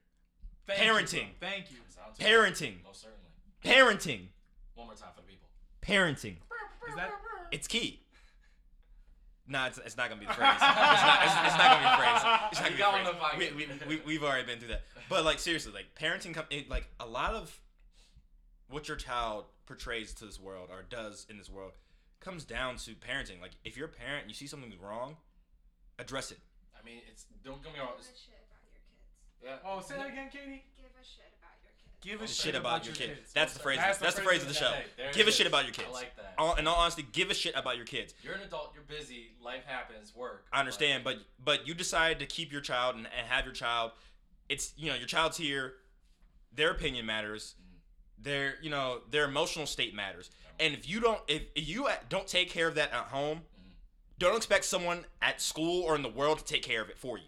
Thank 0.66 0.80
Parenting. 0.80 1.40
bro. 1.40 1.50
Thank 1.50 1.72
you. 1.72 1.78
Parenting, 2.20 2.84
Most 2.84 3.02
certainly. 3.02 3.30
parenting, 3.64 4.28
One 4.76 4.88
more 4.88 4.96
time 4.96 5.10
for 5.16 5.22
the 5.22 5.28
people. 5.28 5.48
parenting. 5.82 6.38
Is 6.90 6.96
that 6.96 7.12
It's 7.52 7.68
key. 7.68 8.02
Nah, 9.48 9.68
it's, 9.68 9.78
it's 9.80 9.98
not 9.98 10.10
gonna 10.10 10.22
be 10.22 10.26
the 10.28 10.34
phrase. 10.34 10.52
It's 10.54 10.62
not, 10.62 11.24
it's, 11.24 11.36
it's 11.48 11.58
not 11.58 11.68
gonna 11.72 11.84
be 11.84 11.90
the 11.92 11.98
phrase. 12.00 12.22
It's 12.52 12.62
not 12.62 12.78
gonna 12.78 12.98
be 13.00 13.04
the 13.04 13.12
to 13.12 13.18
phrase. 13.38 13.54
We, 13.88 13.96
we, 13.96 13.98
we, 13.98 14.02
we've 14.06 14.24
already 14.24 14.46
been 14.46 14.60
through 14.60 14.70
that. 14.70 14.84
But 15.10 15.26
like 15.26 15.40
seriously, 15.40 15.74
like 15.74 15.96
parenting, 16.00 16.34
com- 16.34 16.46
it, 16.50 16.70
like 16.70 16.88
a 17.00 17.06
lot 17.06 17.34
of 17.34 17.60
what 18.70 18.88
your 18.88 18.96
child 18.98 19.46
portrays 19.66 20.14
to 20.16 20.26
this 20.26 20.40
world 20.40 20.70
or 20.72 20.84
does 20.90 21.26
in 21.30 21.38
this 21.38 21.50
world 21.50 21.74
comes 22.22 22.46
down 22.46 22.78
to 22.78 22.92
parenting. 22.96 23.42
Like 23.42 23.52
if 23.66 23.76
you're 23.76 23.88
a 23.88 23.92
parent 23.92 24.24
and 24.24 24.32
you 24.32 24.36
see 24.36 24.48
something's 24.48 24.78
wrong, 24.78 25.18
address 26.00 26.32
it. 26.32 26.40
I 26.80 26.86
mean, 26.86 27.02
it's 27.12 27.26
don't 27.44 27.62
get 27.62 27.74
me 27.74 27.80
wrong. 27.80 27.90
Give 27.98 28.06
a 28.06 28.16
shit 28.16 28.40
about 28.48 28.64
your 28.64 28.80
kids. 28.80 29.60
yeah. 29.64 29.70
Oh, 29.70 29.82
say 29.82 29.96
that 30.00 30.08
again, 30.08 30.30
Katie. 30.32 30.64
Give 30.80 30.88
a 30.88 31.04
shit 31.04 31.28
about 31.36 31.36
your 31.36 31.36
kids. 31.36 31.43
Give 32.04 32.22
a 32.22 32.28
Shit 32.28 32.56
about 32.56 32.86
your 32.86 32.94
kids. 32.94 33.32
That's 33.34 33.54
the 33.54 33.60
phrase. 33.60 33.78
That's 33.78 33.98
That's, 33.98 34.16
the 34.16 34.22
the 34.22 34.28
phrase 34.28 34.42
phrase 34.42 34.44
of 34.44 34.50
of 34.50 34.54
the 34.56 34.60
the 34.60 34.66
show. 34.66 35.04
Hey, 35.04 35.12
Give 35.14 35.26
a 35.26 35.30
is. 35.30 35.36
shit 35.36 35.48
about 35.48 35.64
your 35.64 35.74
kids. 35.74 35.88
I 35.90 35.94
like 35.94 36.16
that. 36.18 36.34
All, 36.38 36.56
in 36.56 36.68
all 36.68 36.76
honesty, 36.76 37.06
give 37.12 37.32
a 37.32 37.34
shit 37.34 37.56
about 37.56 37.78
your 37.78 37.86
kids. 37.86 38.14
You're 38.24 38.34
an 38.34 38.42
adult. 38.42 38.74
You're 38.74 38.84
busy. 38.84 39.32
Life 39.42 39.66
happens. 39.66 40.14
Work. 40.16 40.46
I 40.52 40.60
understand, 40.60 41.04
but 41.04 41.18
but 41.44 41.66
you 41.68 41.74
decide 41.74 42.20
to 42.20 42.26
keep 42.26 42.52
your 42.52 42.62
child 42.62 42.96
and, 42.96 43.08
and 43.18 43.28
have 43.28 43.46
your 43.46 43.54
child. 43.54 43.92
It's 44.50 44.74
you 44.76 44.90
know 44.90 44.96
your 44.96 45.08
child's 45.08 45.38
here. 45.38 45.76
Their 46.54 46.72
opinion 46.72 47.06
matters. 47.06 47.56
Mm-hmm. 47.62 48.24
Their 48.24 48.56
you 48.62 48.70
know 48.70 49.02
their 49.10 49.26
emotional 49.26 49.66
state 49.66 49.96
matters. 49.96 50.30
And 50.60 50.74
if 50.74 50.90
you 50.90 51.00
don't 51.00 51.22
if, 51.28 51.44
if 51.56 51.68
you 51.68 51.88
don't 52.10 52.28
take 52.28 52.50
care 52.50 52.68
of 52.68 52.76
that 52.76 52.92
at 52.92 53.06
home, 53.06 53.38
mm-hmm. 53.38 53.70
don't 54.20 54.36
expect 54.36 54.66
someone 54.66 55.06
at 55.22 55.42
school 55.42 55.84
or 55.84 55.96
in 55.96 56.02
the 56.02 56.10
world 56.10 56.40
to 56.40 56.44
take 56.44 56.64
care 56.64 56.82
of 56.82 56.90
it 56.90 56.98
for 56.98 57.18
you. 57.18 57.24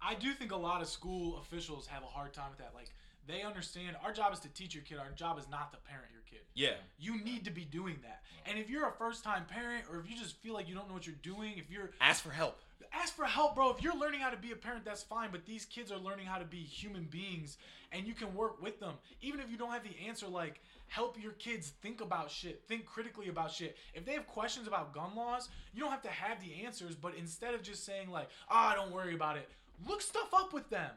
I 0.00 0.14
do 0.14 0.32
think 0.32 0.52
a 0.52 0.56
lot 0.56 0.80
of 0.80 0.88
school 0.88 1.38
officials 1.38 1.86
have 1.88 2.02
a 2.02 2.06
hard 2.06 2.32
time 2.32 2.50
with 2.50 2.58
that. 2.58 2.72
Like 2.74 2.90
they 3.28 3.42
understand 3.42 3.96
our 4.04 4.12
job 4.12 4.32
is 4.32 4.40
to 4.40 4.48
teach 4.48 4.74
your 4.74 4.82
kid. 4.82 4.98
Our 4.98 5.10
job 5.14 5.38
is 5.38 5.48
not 5.50 5.70
to 5.72 5.78
parent 5.88 6.06
your 6.12 6.22
kid. 6.28 6.40
Yeah. 6.54 6.74
You 6.98 7.22
need 7.22 7.44
to 7.44 7.50
be 7.50 7.64
doing 7.64 7.96
that. 8.02 8.22
And 8.46 8.58
if 8.58 8.68
you're 8.70 8.88
a 8.88 8.92
first 8.92 9.22
time 9.22 9.44
parent 9.46 9.84
or 9.92 10.00
if 10.00 10.10
you 10.10 10.16
just 10.16 10.36
feel 10.42 10.54
like 10.54 10.68
you 10.68 10.74
don't 10.74 10.88
know 10.88 10.94
what 10.94 11.06
you're 11.06 11.16
doing, 11.22 11.52
if 11.58 11.70
you're 11.70 11.90
Ask 12.00 12.22
for 12.24 12.30
help. 12.30 12.58
ask 12.92 13.14
for 13.14 13.26
help, 13.26 13.54
bro. 13.54 13.70
If 13.70 13.82
you're 13.82 13.96
learning 13.96 14.20
how 14.20 14.30
to 14.30 14.36
be 14.36 14.52
a 14.52 14.56
parent, 14.56 14.84
that's 14.84 15.02
fine. 15.02 15.28
But 15.30 15.44
these 15.44 15.66
kids 15.66 15.92
are 15.92 15.98
learning 15.98 16.26
how 16.26 16.38
to 16.38 16.44
be 16.46 16.56
human 16.58 17.04
beings, 17.04 17.58
and 17.92 18.06
you 18.06 18.14
can 18.14 18.34
work 18.34 18.62
with 18.62 18.80
them. 18.80 18.94
Even 19.20 19.40
if 19.40 19.50
you 19.50 19.58
don't 19.58 19.72
have 19.72 19.82
the 19.84 19.94
answer, 20.08 20.26
like 20.26 20.60
help 20.86 21.22
your 21.22 21.32
kids 21.32 21.72
think 21.82 22.00
about 22.00 22.30
shit, 22.30 22.62
think 22.66 22.86
critically 22.86 23.28
about 23.28 23.52
shit. 23.52 23.76
If 23.94 24.06
they 24.06 24.12
have 24.12 24.26
questions 24.26 24.66
about 24.66 24.94
gun 24.94 25.14
laws, 25.14 25.50
you 25.74 25.80
don't 25.82 25.90
have 25.90 26.02
to 26.02 26.08
have 26.08 26.40
the 26.40 26.64
answers. 26.64 26.94
But 26.94 27.14
instead 27.18 27.52
of 27.54 27.60
just 27.62 27.84
saying 27.84 28.10
like, 28.10 28.28
ah, 28.48 28.72
don't 28.74 28.90
worry 28.92 29.14
about 29.14 29.36
it, 29.36 29.50
look 29.86 30.00
stuff 30.00 30.32
up 30.32 30.54
with 30.54 30.70
them. 30.70 30.90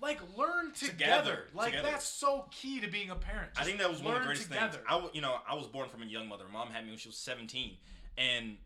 Like 0.00 0.20
learn 0.36 0.72
together. 0.72 0.90
Together, 0.92 1.38
Like 1.54 1.70
together. 1.72 1.88
that's 1.90 2.06
so 2.06 2.46
key 2.50 2.80
to 2.80 2.88
being 2.88 3.10
a 3.10 3.14
parent. 3.14 3.50
I 3.56 3.64
think 3.64 3.78
that 3.78 3.88
was 3.90 4.02
one 4.02 4.14
of 4.14 4.20
the 4.20 4.26
greatest 4.26 4.48
together. 4.48 4.72
things. 4.72 4.84
I, 4.88 4.92
w- 4.92 5.10
you 5.14 5.20
know, 5.22 5.36
I 5.48 5.54
was 5.54 5.66
born 5.66 5.88
from 5.88 6.02
a 6.02 6.06
young 6.06 6.28
mother. 6.28 6.44
Mom 6.52 6.68
had 6.68 6.84
me 6.84 6.90
when 6.90 6.98
she 6.98 7.08
was 7.08 7.16
17, 7.16 7.76
and 8.18 8.56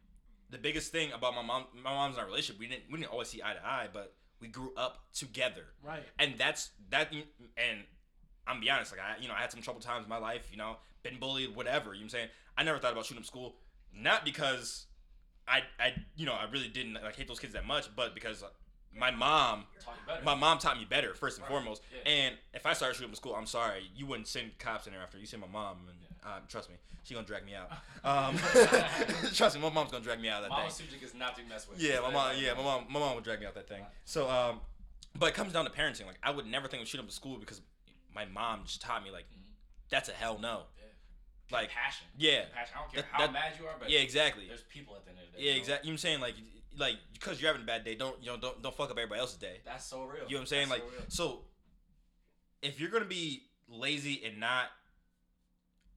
the 0.50 0.58
biggest 0.58 0.90
thing 0.90 1.12
about 1.12 1.34
my 1.34 1.42
mom, 1.42 1.66
my 1.74 1.92
mom's 1.92 2.14
and 2.16 2.20
our 2.22 2.26
relationship, 2.26 2.58
we 2.58 2.66
didn't 2.66 2.84
we 2.90 2.98
didn't 2.98 3.12
always 3.12 3.28
see 3.28 3.42
eye 3.42 3.54
to 3.54 3.64
eye, 3.64 3.88
but 3.92 4.14
we 4.40 4.48
grew 4.48 4.72
up 4.76 5.04
together. 5.12 5.64
Right. 5.84 6.02
and 6.18 6.34
that's 6.38 6.70
that 6.90 7.12
and 7.12 7.80
i'm 8.46 8.60
be 8.60 8.70
honest 8.70 8.92
like 8.92 9.00
i 9.00 9.20
you 9.20 9.28
know 9.28 9.34
i 9.34 9.40
had 9.40 9.50
some 9.50 9.60
troubled 9.60 9.82
times 9.84 10.04
in 10.04 10.08
my 10.08 10.16
life 10.16 10.48
you 10.50 10.56
know 10.56 10.76
been 11.02 11.18
bullied 11.18 11.54
whatever 11.54 11.92
you 11.92 12.00
know 12.00 12.04
what 12.04 12.04
i'm 12.04 12.08
saying 12.08 12.28
i 12.56 12.62
never 12.62 12.78
thought 12.78 12.92
about 12.92 13.04
shooting 13.04 13.20
up 13.20 13.26
school 13.26 13.56
not 13.92 14.24
because 14.24 14.86
i 15.46 15.60
i 15.78 15.92
you 16.16 16.24
know 16.24 16.32
i 16.32 16.44
really 16.50 16.68
didn't 16.68 16.94
like 16.94 17.14
hate 17.16 17.28
those 17.28 17.38
kids 17.40 17.52
that 17.52 17.66
much 17.66 17.94
but 17.94 18.14
because 18.14 18.42
my 18.96 19.10
mom 19.10 19.64
Taught 19.84 20.24
my 20.24 20.34
mom 20.34 20.58
taught 20.58 20.78
me 20.78 20.84
better 20.88 21.14
first 21.14 21.38
and 21.38 21.44
Right. 21.44 21.50
foremost 21.50 21.82
Yeah. 21.92 22.10
and 22.12 22.34
if 22.54 22.66
i 22.66 22.72
started 22.72 22.94
shooting 22.94 23.10
up 23.10 23.16
school 23.16 23.34
i'm 23.34 23.46
sorry 23.46 23.90
you 23.94 24.06
wouldn't 24.06 24.26
send 24.28 24.58
cops 24.58 24.86
in 24.86 24.92
there 24.92 25.02
after 25.02 25.18
you 25.18 25.26
send 25.26 25.40
my 25.42 25.48
mom 25.48 25.78
and 25.88 25.98
um, 26.24 26.42
trust 26.48 26.68
me 26.68 26.76
she 27.04 27.14
gonna 27.14 27.26
drag 27.26 27.44
me 27.46 27.54
out 27.54 27.70
um, 28.04 28.36
trust 29.34 29.56
me 29.56 29.62
my 29.62 29.70
mom's 29.70 29.90
gonna 29.90 30.04
drag 30.04 30.20
me 30.20 30.28
out 30.28 30.42
of 30.42 30.50
that 30.50 30.50
Mama 30.50 30.70
thing 30.70 30.86
Sujic 30.86 31.02
is 31.04 31.14
not 31.14 31.36
to 31.36 31.42
mess 31.44 31.66
with. 31.68 31.80
yeah, 31.80 32.00
my 32.00 32.10
mom. 32.10 32.32
Yeah, 32.38 32.54
my 32.54 32.62
mom. 32.62 32.84
My 32.90 32.98
mom 33.00 33.14
would 33.14 33.24
drag 33.24 33.40
me 33.40 33.46
out 33.46 33.54
that 33.54 33.66
thing. 33.68 33.82
So, 34.04 34.28
um, 34.28 34.60
but 35.18 35.26
it 35.30 35.34
comes 35.34 35.52
down 35.54 35.64
to 35.64 35.70
parenting. 35.70 36.06
Like, 36.06 36.18
I 36.22 36.30
would 36.30 36.44
never 36.46 36.68
think 36.68 36.82
of 36.82 36.88
shooting 36.88 37.06
up 37.06 37.12
school 37.12 37.38
because 37.38 37.62
my 38.14 38.26
mom 38.26 38.60
just 38.66 38.82
taught 38.82 39.02
me 39.04 39.10
like, 39.10 39.24
that's 39.90 40.08
a 40.10 40.12
hell 40.12 40.38
no. 40.38 40.62
Yeah. 40.76 41.56
Like, 41.58 41.70
passion. 41.70 42.06
yeah, 42.18 42.42
Passion. 42.54 42.74
I 42.76 42.80
don't 42.82 42.92
care 42.92 43.02
That- 43.02 43.08
how 43.10 43.18
that- 43.26 43.32
mad 43.32 43.52
you 43.58 43.66
are, 43.66 43.74
but 43.78 43.88
yeah, 43.90 44.00
exactly. 44.00 44.46
there's 44.48 44.64
people 44.64 44.94
at 44.96 45.04
the 45.04 45.10
end 45.12 45.20
of 45.20 45.32
the 45.32 45.38
day. 45.38 45.44
Yeah, 45.46 45.52
exactly. 45.52 45.86
You 45.88 45.92
know 45.92 45.94
I'm 45.94 45.98
saying? 45.98 46.20
Like, 46.20 46.34
like 46.78 46.96
because 47.12 47.40
you're 47.40 47.48
having 47.50 47.62
a 47.62 47.66
bad 47.66 47.84
day, 47.84 47.94
don't 47.94 48.16
you 48.22 48.30
know? 48.30 48.36
Don't 48.36 48.62
don't 48.62 48.74
fuck 48.74 48.90
up 48.90 48.96
everybody 48.98 49.20
else's 49.20 49.38
day. 49.38 49.60
That's 49.64 49.84
so 49.84 50.04
real. 50.04 50.22
You 50.26 50.34
know 50.34 50.36
what 50.36 50.40
I'm 50.40 50.46
saying? 50.46 50.68
That's 50.68 50.82
Like, 50.82 50.90
so 51.08 51.24
so 51.24 51.40
if 52.62 52.80
you're 52.80 52.90
gonna 52.90 53.04
be 53.04 53.42
lazy 53.68 54.22
and 54.24 54.38
not 54.40 54.66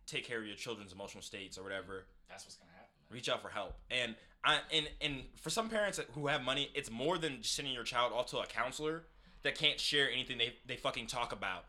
take 0.06 0.28
care 0.28 0.40
of 0.40 0.46
your 0.46 0.56
children's 0.56 0.92
emotional 0.92 1.22
states 1.22 1.58
or 1.58 1.64
whatever, 1.64 2.06
that's 2.30 2.46
what's 2.46 2.56
gonna 2.56 2.72
happen. 2.72 2.90
Man. 3.10 3.16
reach 3.16 3.30
out 3.30 3.42
for 3.42 3.50
help. 3.50 3.76
And 3.90 4.16
I 4.44 4.60
and 4.74 4.90
and 5.00 5.24
for 5.36 5.50
some 5.50 5.70
parents 5.70 6.00
who 6.14 6.28
have 6.28 6.42
money, 6.44 6.70
it's 6.74 6.92
more 6.92 7.18
than 7.18 7.42
just 7.42 7.56
sending 7.56 7.74
your 7.74 7.84
child 7.84 8.14
off 8.14 8.28
to 8.28 8.40
a 8.40 8.46
counselor 8.46 9.04
that 9.44 9.56
can't 9.56 9.80
share 9.80 10.10
anything 10.12 10.38
they 10.38 10.54
they 10.66 10.76
fucking 10.76 11.08
talk 11.08 11.32
about 11.32 11.66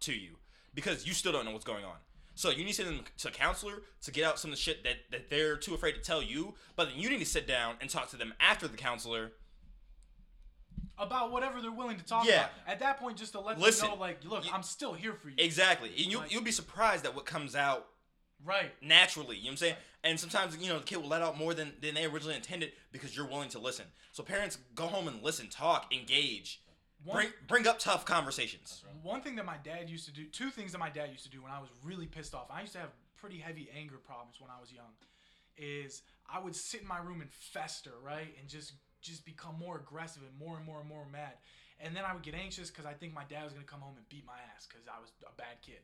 to 0.00 0.12
you 0.12 0.36
because 0.74 1.06
you 1.06 1.14
still 1.14 1.32
don't 1.32 1.44
know 1.44 1.52
what's 1.52 1.64
going 1.64 1.84
on. 1.84 1.96
So 2.34 2.50
you 2.50 2.64
need 2.64 2.72
to 2.72 2.82
send 2.82 2.88
them 2.88 3.04
to 3.18 3.28
a 3.28 3.30
counselor 3.30 3.82
to 4.02 4.10
get 4.10 4.24
out 4.24 4.38
some 4.38 4.50
of 4.50 4.56
the 4.56 4.60
shit 4.60 4.82
that, 4.84 4.96
that 5.12 5.30
they're 5.30 5.56
too 5.56 5.74
afraid 5.74 5.92
to 5.92 6.00
tell 6.00 6.20
you, 6.22 6.54
but 6.76 6.88
then 6.88 6.98
you 6.98 7.08
need 7.08 7.20
to 7.20 7.24
sit 7.26 7.46
down 7.46 7.76
and 7.80 7.88
talk 7.88 8.08
to 8.10 8.16
them 8.16 8.34
after 8.40 8.66
the 8.68 8.76
counselor. 8.76 9.32
about 10.96 11.32
whatever 11.32 11.60
they're 11.60 11.72
willing 11.72 11.96
to 11.98 12.04
talk 12.04 12.24
Yeah. 12.24 12.34
about. 12.44 12.50
At 12.68 12.78
that 12.78 12.98
point, 13.00 13.18
just 13.18 13.32
to 13.32 13.40
let 13.40 13.58
Listen, 13.58 13.88
them 13.88 13.96
know, 13.98 14.00
like, 14.00 14.22
look, 14.24 14.44
you- 14.44 14.52
I'm 14.52 14.62
still 14.62 14.92
here 14.92 15.12
for 15.14 15.28
you. 15.28 15.34
Exactly. 15.38 15.88
And 15.88 15.98
you 16.12 16.18
Like- 16.18 16.30
you'll 16.30 16.42
be 16.42 16.52
surprised 16.52 17.04
at 17.04 17.16
what 17.16 17.26
comes 17.26 17.56
out 17.56 17.88
right. 18.44 18.80
naturally. 18.80 19.36
You 19.36 19.42
know 19.44 19.48
what 19.48 19.50
I'm 19.52 19.56
saying? 19.56 19.76
And 20.04 20.20
sometimes 20.20 20.56
you 20.56 20.68
know 20.68 20.78
the 20.78 20.84
kid 20.84 20.98
will 20.98 21.08
let 21.08 21.20
out 21.20 21.36
more 21.36 21.52
than, 21.52 21.74
than 21.80 21.94
they 21.96 22.04
originally 22.04 22.36
intended 22.36 22.74
because 22.92 23.16
you're 23.16 23.26
willing 23.26 23.48
to 23.50 23.58
listen. 23.58 23.86
So 24.12 24.22
parents 24.22 24.56
go 24.76 24.86
home 24.86 25.08
and 25.08 25.20
listen, 25.20 25.48
talk, 25.48 25.92
engage, 25.92 26.60
One, 27.04 27.16
bring 27.16 27.28
bring 27.46 27.66
up 27.66 27.78
tough 27.78 28.04
conversations. 28.04 28.82
one 29.02 29.20
thing 29.20 29.36
that 29.36 29.44
my 29.44 29.58
dad 29.62 29.90
used 29.90 30.06
to 30.06 30.12
do, 30.12 30.24
two 30.24 30.50
things 30.50 30.72
that 30.72 30.78
my 30.78 30.88
dad 30.88 31.10
used 31.10 31.24
to 31.24 31.30
do 31.30 31.42
when 31.42 31.52
I 31.52 31.60
was 31.60 31.68
really 31.82 32.06
pissed 32.06 32.34
off. 32.34 32.46
I 32.50 32.62
used 32.62 32.72
to 32.72 32.78
have 32.78 32.90
pretty 33.16 33.38
heavy 33.38 33.68
anger 33.76 33.96
problems 33.98 34.40
when 34.40 34.50
I 34.50 34.58
was 34.60 34.72
young. 34.72 34.92
Is 35.56 36.02
I 36.28 36.40
would 36.40 36.56
sit 36.56 36.80
in 36.80 36.88
my 36.88 36.98
room 36.98 37.20
and 37.20 37.30
fester, 37.30 37.92
right, 38.02 38.34
and 38.40 38.48
just 38.48 38.72
just 39.02 39.24
become 39.26 39.58
more 39.58 39.76
aggressive 39.76 40.22
and 40.22 40.38
more 40.38 40.56
and 40.56 40.64
more 40.64 40.80
and 40.80 40.88
more 40.88 41.04
mad. 41.12 41.34
And 41.78 41.94
then 41.94 42.04
I 42.04 42.14
would 42.14 42.22
get 42.22 42.34
anxious 42.34 42.70
because 42.70 42.86
I 42.86 42.94
think 42.94 43.12
my 43.12 43.24
dad 43.28 43.44
was 43.44 43.52
gonna 43.52 43.66
come 43.66 43.80
home 43.80 43.94
and 43.96 44.08
beat 44.08 44.24
my 44.24 44.38
ass 44.54 44.66
because 44.66 44.88
I 44.88 44.98
was 44.98 45.12
a 45.28 45.36
bad 45.36 45.60
kid. 45.60 45.80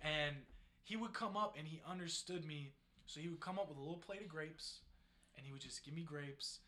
And 0.00 0.36
he 0.84 0.96
would 0.96 1.12
come 1.12 1.36
up 1.36 1.56
and 1.58 1.66
he 1.66 1.82
understood 1.88 2.44
me, 2.44 2.72
so 3.06 3.20
he 3.20 3.28
would 3.28 3.40
come 3.40 3.58
up 3.58 3.68
with 3.68 3.76
a 3.76 3.80
little 3.80 3.98
plate 3.98 4.22
of 4.22 4.28
grapes, 4.28 4.80
and 5.36 5.44
he 5.44 5.52
would 5.52 5.60
just 5.60 5.84
give 5.84 5.94
me 5.94 6.02
grapes, 6.02 6.60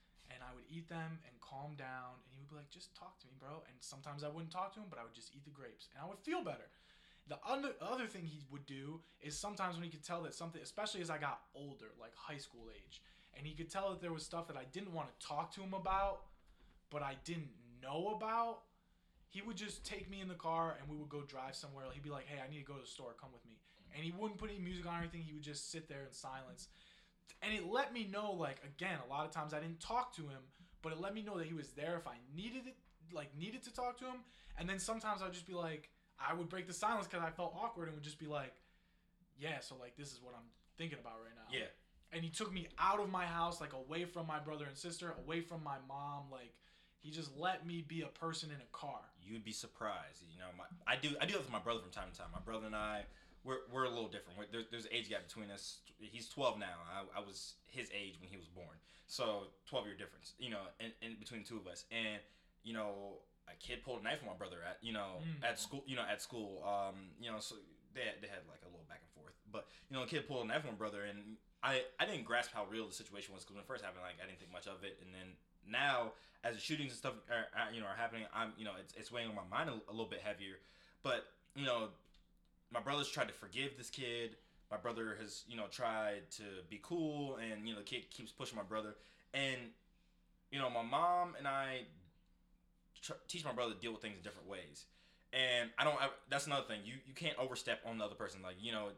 and 0.42 0.50
I 0.50 0.54
would 0.58 0.66
eat 0.66 0.88
them 0.88 1.22
and 1.22 1.40
calm 1.40 1.78
down. 1.78 2.18
And 2.26 2.34
he 2.34 2.42
would 2.42 2.50
be 2.50 2.56
like, 2.56 2.70
"Just 2.70 2.94
talk 2.96 3.20
to 3.20 3.26
me, 3.28 3.34
bro." 3.38 3.62
And 3.68 3.78
sometimes 3.78 4.24
I 4.24 4.28
wouldn't 4.28 4.50
talk 4.50 4.74
to 4.74 4.80
him, 4.80 4.90
but 4.90 4.98
I 4.98 5.04
would 5.04 5.14
just 5.14 5.34
eat 5.34 5.44
the 5.44 5.50
grapes, 5.54 5.88
and 5.94 6.02
I 6.02 6.06
would 6.06 6.18
feel 6.18 6.42
better. 6.42 6.68
The 7.28 7.38
other 7.46 7.76
other 7.80 8.08
thing 8.08 8.26
he 8.26 8.44
would 8.50 8.66
do 8.66 9.00
is 9.20 9.38
sometimes 9.38 9.76
when 9.76 9.84
he 9.84 9.90
could 9.90 10.02
tell 10.02 10.22
that 10.22 10.34
something, 10.34 10.60
especially 10.60 11.00
as 11.00 11.10
I 11.10 11.18
got 11.18 11.46
older, 11.54 11.94
like 12.00 12.14
high 12.16 12.38
school 12.38 12.68
age, 12.74 13.00
and 13.34 13.46
he 13.46 13.54
could 13.54 13.70
tell 13.70 13.90
that 13.90 14.00
there 14.00 14.12
was 14.12 14.24
stuff 14.24 14.48
that 14.48 14.56
I 14.56 14.64
didn't 14.64 14.92
want 14.92 15.08
to 15.08 15.26
talk 15.26 15.52
to 15.52 15.62
him 15.62 15.74
about, 15.74 16.26
but 16.90 17.02
I 17.02 17.14
didn't 17.24 17.52
know 17.80 18.08
about. 18.16 18.64
He 19.28 19.40
would 19.40 19.56
just 19.56 19.86
take 19.86 20.10
me 20.10 20.20
in 20.20 20.28
the 20.28 20.34
car 20.34 20.76
and 20.78 20.90
we 20.90 20.96
would 20.96 21.08
go 21.08 21.22
drive 21.22 21.56
somewhere. 21.56 21.86
He'd 21.92 22.02
be 22.02 22.10
like, 22.10 22.26
"Hey, 22.26 22.40
I 22.40 22.48
need 22.48 22.58
to 22.58 22.64
go 22.64 22.74
to 22.74 22.80
the 22.80 22.86
store. 22.86 23.14
Come 23.14 23.32
with 23.32 23.44
me." 23.46 23.60
And 23.94 24.02
he 24.04 24.10
wouldn't 24.10 24.38
put 24.38 24.50
any 24.50 24.58
music 24.58 24.84
on 24.86 24.96
or 24.96 24.98
anything. 24.98 25.22
He 25.22 25.32
would 25.32 25.42
just 25.42 25.70
sit 25.70 25.88
there 25.88 26.04
in 26.04 26.12
silence. 26.12 26.68
And 27.42 27.52
it 27.52 27.66
let 27.66 27.92
me 27.92 28.08
know, 28.10 28.32
like, 28.32 28.58
again, 28.64 28.98
a 29.04 29.10
lot 29.10 29.24
of 29.26 29.32
times 29.32 29.52
I 29.52 29.60
didn't 29.60 29.80
talk 29.80 30.14
to 30.16 30.22
him, 30.22 30.40
but 30.80 30.92
it 30.92 31.00
let 31.00 31.12
me 31.12 31.22
know 31.22 31.38
that 31.38 31.46
he 31.46 31.54
was 31.54 31.70
there 31.70 31.96
if 31.96 32.06
I 32.06 32.16
needed 32.36 32.66
it, 32.66 32.76
like, 33.12 33.36
needed 33.36 33.62
to 33.64 33.72
talk 33.72 33.98
to 33.98 34.04
him. 34.04 34.22
And 34.58 34.68
then 34.68 34.78
sometimes 34.78 35.22
I'd 35.22 35.32
just 35.32 35.46
be 35.46 35.54
like, 35.54 35.90
I 36.20 36.34
would 36.34 36.48
break 36.48 36.66
the 36.66 36.72
silence 36.72 37.06
because 37.08 37.24
I 37.24 37.30
felt 37.30 37.56
awkward 37.60 37.88
and 37.88 37.96
would 37.96 38.04
just 38.04 38.18
be 38.18 38.26
like, 38.26 38.52
yeah, 39.38 39.58
so, 39.60 39.74
like, 39.80 39.96
this 39.96 40.12
is 40.12 40.20
what 40.22 40.34
I'm 40.36 40.46
thinking 40.78 40.98
about 41.00 41.14
right 41.24 41.34
now. 41.34 41.58
Yeah. 41.58 41.66
And 42.12 42.22
he 42.22 42.30
took 42.30 42.52
me 42.52 42.68
out 42.78 43.00
of 43.00 43.10
my 43.10 43.24
house, 43.24 43.60
like, 43.60 43.72
away 43.72 44.04
from 44.04 44.26
my 44.26 44.38
brother 44.38 44.66
and 44.66 44.76
sister, 44.76 45.14
away 45.24 45.40
from 45.40 45.64
my 45.64 45.76
mom. 45.88 46.24
Like, 46.30 46.52
he 47.00 47.10
just 47.10 47.36
let 47.36 47.66
me 47.66 47.84
be 47.86 48.02
a 48.02 48.06
person 48.06 48.50
in 48.50 48.56
a 48.56 48.70
car. 48.70 49.00
You'd 49.20 49.44
be 49.44 49.52
surprised. 49.52 50.22
You 50.32 50.38
know, 50.38 50.46
my, 50.56 50.64
I 50.86 50.96
do 50.96 51.16
I 51.20 51.26
do 51.26 51.34
it 51.34 51.40
with 51.40 51.50
my 51.50 51.58
brother 51.58 51.80
from 51.80 51.90
time 51.90 52.10
to 52.12 52.16
time. 52.16 52.28
My 52.32 52.40
brother 52.40 52.66
and 52.66 52.76
I, 52.76 53.04
we're, 53.44 53.58
we're 53.72 53.84
a 53.84 53.90
little 53.90 54.08
different. 54.08 54.38
We're, 54.38 54.46
there's 54.50 54.66
there's 54.70 54.84
an 54.86 54.92
age 54.92 55.08
gap 55.10 55.26
between 55.26 55.50
us. 55.50 55.78
He's 55.98 56.28
12 56.28 56.58
now. 56.58 56.78
I, 56.90 57.18
I 57.18 57.20
was 57.24 57.54
his 57.66 57.88
age 57.94 58.16
when 58.20 58.28
he 58.30 58.36
was 58.36 58.48
born. 58.48 58.76
So 59.06 59.48
12 59.68 59.86
year 59.86 59.96
difference. 59.96 60.34
You 60.38 60.50
know, 60.50 60.62
in, 60.80 60.90
in 61.02 61.16
between 61.18 61.42
the 61.42 61.48
two 61.48 61.56
of 61.58 61.66
us. 61.66 61.84
And 61.90 62.20
you 62.64 62.74
know, 62.74 63.18
a 63.48 63.54
kid 63.58 63.84
pulled 63.84 64.00
a 64.00 64.04
knife 64.04 64.18
on 64.22 64.28
my 64.28 64.38
brother 64.38 64.58
at 64.68 64.78
you 64.82 64.92
know 64.92 65.18
Mm. 65.22 65.48
at 65.48 65.58
school. 65.58 65.82
You 65.86 65.96
know, 65.96 66.04
at 66.10 66.22
school. 66.22 66.62
Um, 66.66 67.10
you 67.20 67.30
know, 67.30 67.38
so 67.40 67.56
they 67.94 68.02
had, 68.02 68.22
they 68.22 68.28
had 68.28 68.46
like 68.48 68.62
a 68.62 68.70
little 68.70 68.86
back 68.88 69.00
and 69.02 69.10
forth. 69.18 69.34
But 69.50 69.66
you 69.90 69.96
know, 69.96 70.02
a 70.04 70.06
kid 70.06 70.26
pulled 70.26 70.44
a 70.44 70.48
knife 70.48 70.62
on 70.64 70.72
my 70.72 70.78
brother, 70.78 71.02
and 71.04 71.36
I 71.62 71.82
I 72.00 72.06
didn't 72.06 72.24
grasp 72.24 72.50
how 72.54 72.64
real 72.70 72.86
the 72.86 72.94
situation 72.94 73.34
was 73.34 73.42
because 73.44 73.54
when 73.56 73.62
it 73.62 73.68
first 73.68 73.84
happened, 73.84 74.02
like 74.02 74.16
I 74.22 74.26
didn't 74.26 74.38
think 74.38 74.52
much 74.52 74.66
of 74.66 74.82
it, 74.84 74.98
and 75.02 75.12
then 75.12 75.34
now 75.66 76.12
as 76.42 76.54
the 76.56 76.60
shootings 76.60 76.90
and 76.90 76.98
stuff 76.98 77.14
are, 77.30 77.46
are 77.54 77.70
you 77.72 77.80
know 77.80 77.86
are 77.86 77.94
happening, 77.98 78.24
I'm 78.34 78.52
you 78.56 78.64
know 78.64 78.74
it's, 78.80 78.94
it's 78.94 79.12
weighing 79.12 79.28
on 79.28 79.36
my 79.36 79.46
mind 79.50 79.68
a, 79.70 79.74
a 79.90 79.94
little 79.94 80.08
bit 80.10 80.20
heavier. 80.24 80.56
But 81.02 81.26
you 81.54 81.66
know, 81.66 81.88
my 82.72 82.80
brother's 82.80 83.08
tried 83.08 83.28
to 83.28 83.34
forgive 83.34 83.76
this 83.76 83.90
kid. 83.90 84.36
My 84.70 84.76
brother 84.76 85.16
has 85.20 85.44
you 85.48 85.56
know 85.56 85.66
tried 85.70 86.30
to 86.32 86.44
be 86.70 86.80
cool, 86.82 87.36
and 87.36 87.66
you 87.66 87.74
know 87.74 87.80
the 87.80 87.84
kid 87.84 88.10
keeps 88.10 88.32
pushing 88.32 88.56
my 88.56 88.62
brother, 88.62 88.94
and 89.34 89.58
you 90.50 90.58
know 90.58 90.70
my 90.70 90.82
mom 90.82 91.34
and 91.38 91.46
I 91.46 91.82
tr- 93.02 93.20
teach 93.28 93.44
my 93.44 93.52
brother 93.52 93.74
to 93.74 93.80
deal 93.80 93.92
with 93.92 94.00
things 94.00 94.16
in 94.16 94.22
different 94.22 94.48
ways. 94.48 94.86
And 95.32 95.70
I 95.78 95.84
don't. 95.84 96.00
I, 96.00 96.08
that's 96.30 96.46
another 96.46 96.66
thing. 96.66 96.80
You 96.84 96.94
you 97.06 97.14
can't 97.14 97.38
overstep 97.38 97.80
on 97.86 97.98
the 97.98 98.04
other 98.04 98.14
person. 98.14 98.40
Like 98.42 98.56
you 98.60 98.72
know, 98.72 98.88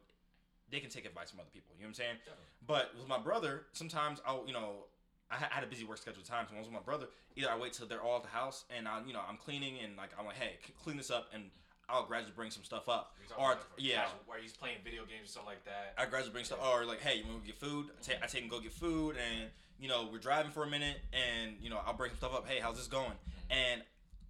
they 0.71 0.81
can 0.81 0.91
take 0.91 1.07
advice 1.07 1.31
from 1.31 1.41
other 1.41 1.51
people. 1.53 1.75
You 1.77 1.83
know 1.83 1.89
what 1.89 1.91
I'm 1.91 1.95
saying? 1.95 2.17
Definitely. 2.25 2.45
But 2.67 2.91
with 2.99 3.09
my 3.09 3.19
brother, 3.19 3.67
sometimes 3.73 4.21
I'll, 4.27 4.45
you 4.47 4.53
know, 4.53 4.87
I 5.31 5.37
had 5.37 5.65
a 5.65 5.67
busy 5.67 5.85
work 5.85 5.99
schedule 5.99 6.21
at 6.21 6.27
times. 6.27 6.51
When 6.51 6.59
I 6.59 6.61
was 6.61 6.69
with 6.69 6.75
my 6.75 6.85
brother, 6.85 7.07
either 7.37 7.51
I 7.51 7.57
wait 7.57 7.73
till 7.73 7.87
they're 7.87 8.03
all 8.03 8.17
at 8.17 8.23
the 8.23 8.29
house 8.31 8.65
and 8.77 8.89
I, 8.89 9.01
you 9.07 9.13
know, 9.13 9.21
I'm 9.29 9.37
cleaning 9.37 9.79
and 9.83 9.97
like 9.97 10.11
I'm 10.19 10.27
like, 10.27 10.37
hey, 10.37 10.59
clean 10.83 10.97
this 10.97 11.11
up, 11.11 11.29
and 11.33 11.51
I'll 11.89 12.05
gradually 12.07 12.33
bring 12.35 12.51
some 12.51 12.65
stuff 12.65 12.89
up. 12.89 13.15
Or 13.39 13.57
yeah, 13.77 14.03
casual- 14.03 14.19
where 14.27 14.39
he's 14.41 14.53
playing 14.53 14.79
video 14.85 15.05
games 15.05 15.31
or 15.31 15.33
something 15.33 15.51
like 15.51 15.65
that. 15.65 15.95
I 15.99 16.07
gradually 16.07 16.33
bring 16.33 16.45
stuff. 16.45 16.59
Or 16.65 16.85
like, 16.85 17.01
hey, 17.01 17.19
you 17.19 17.25
want 17.27 17.41
to 17.43 17.47
get 17.47 17.59
food? 17.59 17.87
I 17.99 18.03
take, 18.03 18.23
I 18.23 18.27
take 18.27 18.43
and 18.43 18.51
go 18.51 18.61
get 18.61 18.73
food, 18.73 19.17
and 19.17 19.51
you 19.79 19.89
know, 19.89 20.09
we're 20.13 20.19
driving 20.19 20.53
for 20.53 20.63
a 20.65 20.71
minute, 20.71 20.99
and 21.13 21.57
you 21.61 21.71
know, 21.71 21.81
I'll 21.87 21.95
bring 21.95 22.11
some 22.13 22.19
stuff 22.19 22.35
up. 22.35 22.49
Hey, 22.49 22.61
how's 22.61 22.77
this 22.77 22.87
going? 22.87 23.11
Mm-hmm. 23.11 23.53
And 23.53 23.83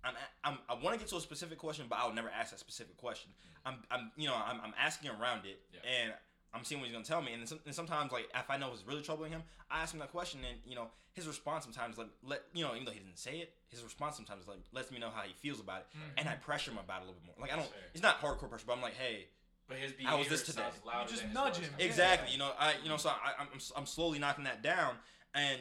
I'm, 0.04 0.14
I'm 0.44 0.58
I 0.68 0.74
want 0.74 0.94
to 0.94 0.98
get 0.98 1.08
to 1.08 1.16
a 1.16 1.20
specific 1.20 1.58
question, 1.58 1.86
but 1.88 1.98
I'll 1.98 2.12
never 2.12 2.30
ask 2.30 2.50
that 2.50 2.60
specific 2.60 2.96
question. 2.96 3.30
Mm-hmm. 3.66 3.68
I'm, 3.68 3.74
I'm 4.00 4.10
you 4.16 4.28
know, 4.28 4.34
I'm, 4.34 4.60
I'm 4.62 4.74
asking 4.78 5.10
around 5.10 5.44
it, 5.46 5.60
Yeah. 5.72 5.80
and 6.04 6.12
I'm 6.54 6.64
seeing 6.64 6.80
what 6.80 6.86
he's 6.86 6.92
gonna 6.94 7.04
tell 7.04 7.20
me. 7.22 7.32
And, 7.32 7.42
then 7.42 7.46
some, 7.48 7.60
and 7.66 7.74
sometimes, 7.74 8.12
like, 8.12 8.28
if 8.34 8.48
I 8.48 8.56
know 8.56 8.70
it's 8.72 8.86
really 8.86 9.02
troubling 9.02 9.32
him, 9.32 9.42
I 9.70 9.82
ask 9.82 9.92
him 9.92 10.00
that 10.00 10.12
question, 10.12 10.40
and 10.48 10.58
you 10.64 10.74
know, 10.76 10.88
his 11.12 11.26
response 11.26 11.64
sometimes, 11.64 11.98
like, 11.98 12.08
let 12.22 12.42
you 12.54 12.62
know, 12.64 12.72
even 12.74 12.84
though 12.84 12.92
he 12.92 13.00
didn't 13.00 13.18
say 13.18 13.38
it, 13.38 13.52
his 13.68 13.82
response 13.82 14.16
sometimes 14.16 14.46
like 14.46 14.58
lets 14.72 14.90
me 14.92 14.98
know 14.98 15.10
how 15.14 15.22
he 15.22 15.32
feels 15.34 15.60
about 15.60 15.80
it, 15.80 15.86
mm-hmm. 15.90 16.18
and 16.18 16.28
I 16.28 16.34
pressure 16.34 16.70
him 16.70 16.78
about 16.78 17.00
it 17.00 17.04
a 17.04 17.06
little 17.06 17.20
bit 17.20 17.26
more. 17.26 17.36
Like, 17.40 17.52
I 17.52 17.56
don't, 17.56 17.66
Fair. 17.68 17.80
it's 17.92 18.02
not 18.02 18.20
hardcore 18.20 18.48
pressure, 18.48 18.64
but 18.66 18.74
I'm 18.74 18.82
like, 18.82 18.94
hey, 18.94 19.26
But 19.68 19.78
his 19.78 19.92
How 19.92 19.96
behavior 20.16 20.18
was 20.18 20.28
this 20.28 20.42
today? 20.42 20.62
sounds 20.62 20.80
louder 20.86 21.10
You 21.10 21.16
just 21.18 21.32
nudge 21.34 21.56
him. 21.56 21.64
come 21.70 21.74
Yeah. 21.80 21.86
Exactly. 21.86 22.32
You 22.32 22.38
know, 22.38 22.50
I 22.58 22.74
you 22.82 22.88
know, 22.88 22.96
so 22.98 23.08
I, 23.10 23.32
I'm 23.40 23.48
I'm 23.52 23.60
I'm 23.78 23.86
slowly 23.86 24.18
knocking 24.18 24.44
that 24.44 24.62
down, 24.62 24.94
and 25.34 25.58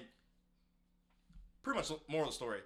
pretty 1.64 1.80
much 1.80 1.92
more 2.08 2.24
of 2.24 2.28
the 2.30 2.34
story. 2.34 2.60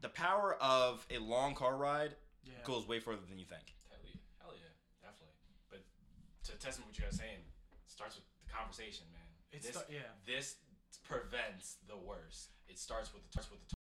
The 0.00 0.08
power 0.08 0.56
of 0.60 1.06
a 1.10 1.18
long 1.18 1.54
car 1.54 1.76
ride 1.76 2.14
Yeah. 2.44 2.52
goes 2.64 2.86
way 2.86 3.00
further 3.00 3.22
than 3.28 3.38
you 3.38 3.44
think. 3.46 3.74
Hell 3.88 3.98
yeah, 4.04 4.18
hell 4.42 4.52
yeah, 4.54 4.70
definitely. 5.02 5.34
But 5.70 5.84
to 6.58 6.66
test 6.66 6.80
what 6.80 6.96
you 6.98 7.04
guys 7.04 7.16
saying, 7.16 7.38
it 7.38 7.90
starts 7.90 8.16
with 8.16 8.24
the 8.42 8.52
conversation, 8.52 9.06
man. 9.12 9.22
It's 9.52 9.66
this, 9.66 9.82
yeah. 9.88 10.10
this 10.26 10.56
prevents 11.06 11.76
the 11.88 11.96
worst. 11.96 12.50
It 12.68 12.78
starts 12.78 13.12
with 13.12 13.22
the 13.24 13.30
starts 13.32 13.50
with 13.50 13.60
the. 13.68 13.74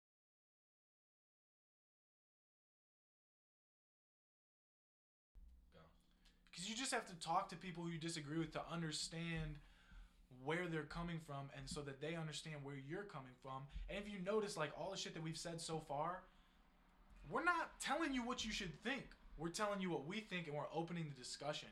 Go. 5.72 5.81
because 6.51 6.68
you 6.68 6.77
just 6.77 6.93
have 6.93 7.07
to 7.07 7.14
talk 7.14 7.49
to 7.51 7.57
people 7.57 7.85
who 7.85 7.91
you 7.91 7.99
disagree 7.99 8.39
with 8.39 8.53
to 8.53 8.62
understand 8.70 9.57
where 10.45 10.66
they're 10.66 10.83
coming 10.83 11.20
from 11.27 11.49
and 11.57 11.68
so 11.68 11.81
that 11.81 12.01
they 12.01 12.16
understand 12.16 12.57
where 12.62 12.75
you're 12.77 13.05
coming 13.05 13.33
from 13.41 13.62
and 13.89 13.99
if 13.99 14.12
you 14.12 14.18
notice 14.27 14.57
like 14.57 14.70
all 14.79 14.91
the 14.91 14.97
shit 14.97 15.14
that 15.14 15.22
we've 15.22 15.39
said 15.39 15.61
so 15.61 15.81
far 15.89 16.25
we're 17.31 17.45
not 17.45 17.81
telling 17.81 18.12
you 18.12 18.22
what 18.27 18.45
you 18.45 18.51
should 18.51 18.75
think 18.83 19.05
we're 19.39 19.49
telling 19.49 19.81
you 19.81 19.89
what 19.89 20.07
we 20.07 20.20
think 20.20 20.49
and 20.49 20.57
we're 20.57 20.64
opening 20.75 21.07
the 21.09 21.22
discussion 21.22 21.68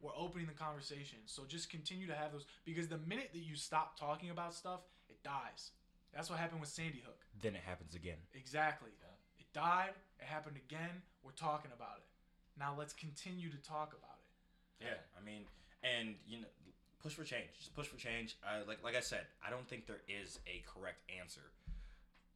we're 0.00 0.16
opening 0.16 0.46
the 0.46 0.52
conversation 0.52 1.18
so 1.26 1.42
just 1.46 1.70
continue 1.70 2.06
to 2.06 2.14
have 2.14 2.32
those 2.32 2.44
because 2.64 2.88
the 2.88 2.98
minute 2.98 3.30
that 3.32 3.40
you 3.40 3.54
stop 3.56 3.98
talking 3.98 4.30
about 4.30 4.54
stuff 4.54 4.80
it 5.08 5.22
dies 5.22 5.70
that's 6.14 6.28
what 6.30 6.38
happened 6.38 6.60
with 6.60 6.70
sandy 6.70 7.02
hook 7.04 7.20
Then 7.42 7.54
it 7.54 7.62
happens 7.64 7.94
again. 7.94 8.18
exactly 8.34 8.90
Yeah. 9.00 9.14
it 9.40 9.46
died 9.52 9.92
it 10.18 10.26
happened 10.26 10.56
again 10.56 11.02
we're 11.22 11.32
talking 11.32 11.70
about 11.74 11.98
it 11.98 12.04
now 12.58 12.74
let's 12.78 12.92
continue 12.92 13.50
to 13.50 13.56
talk 13.58 13.92
about 13.92 14.18
it 14.18 14.86
Yeah, 14.86 15.00
I 15.18 15.24
mean, 15.24 15.44
and 15.82 16.14
you 16.26 16.40
know, 16.40 16.48
push 17.02 17.12
for 17.12 17.24
change. 17.24 17.48
Just 17.56 17.74
push 17.74 17.86
for 17.86 17.96
change. 17.96 18.36
I 18.44 18.60
like 18.68 18.82
like 18.84 18.96
I 18.96 19.00
said, 19.00 19.24
I 19.44 19.50
don't 19.50 19.66
think 19.68 19.86
there 19.86 20.02
is 20.08 20.38
a 20.46 20.62
correct 20.68 21.00
answer, 21.20 21.52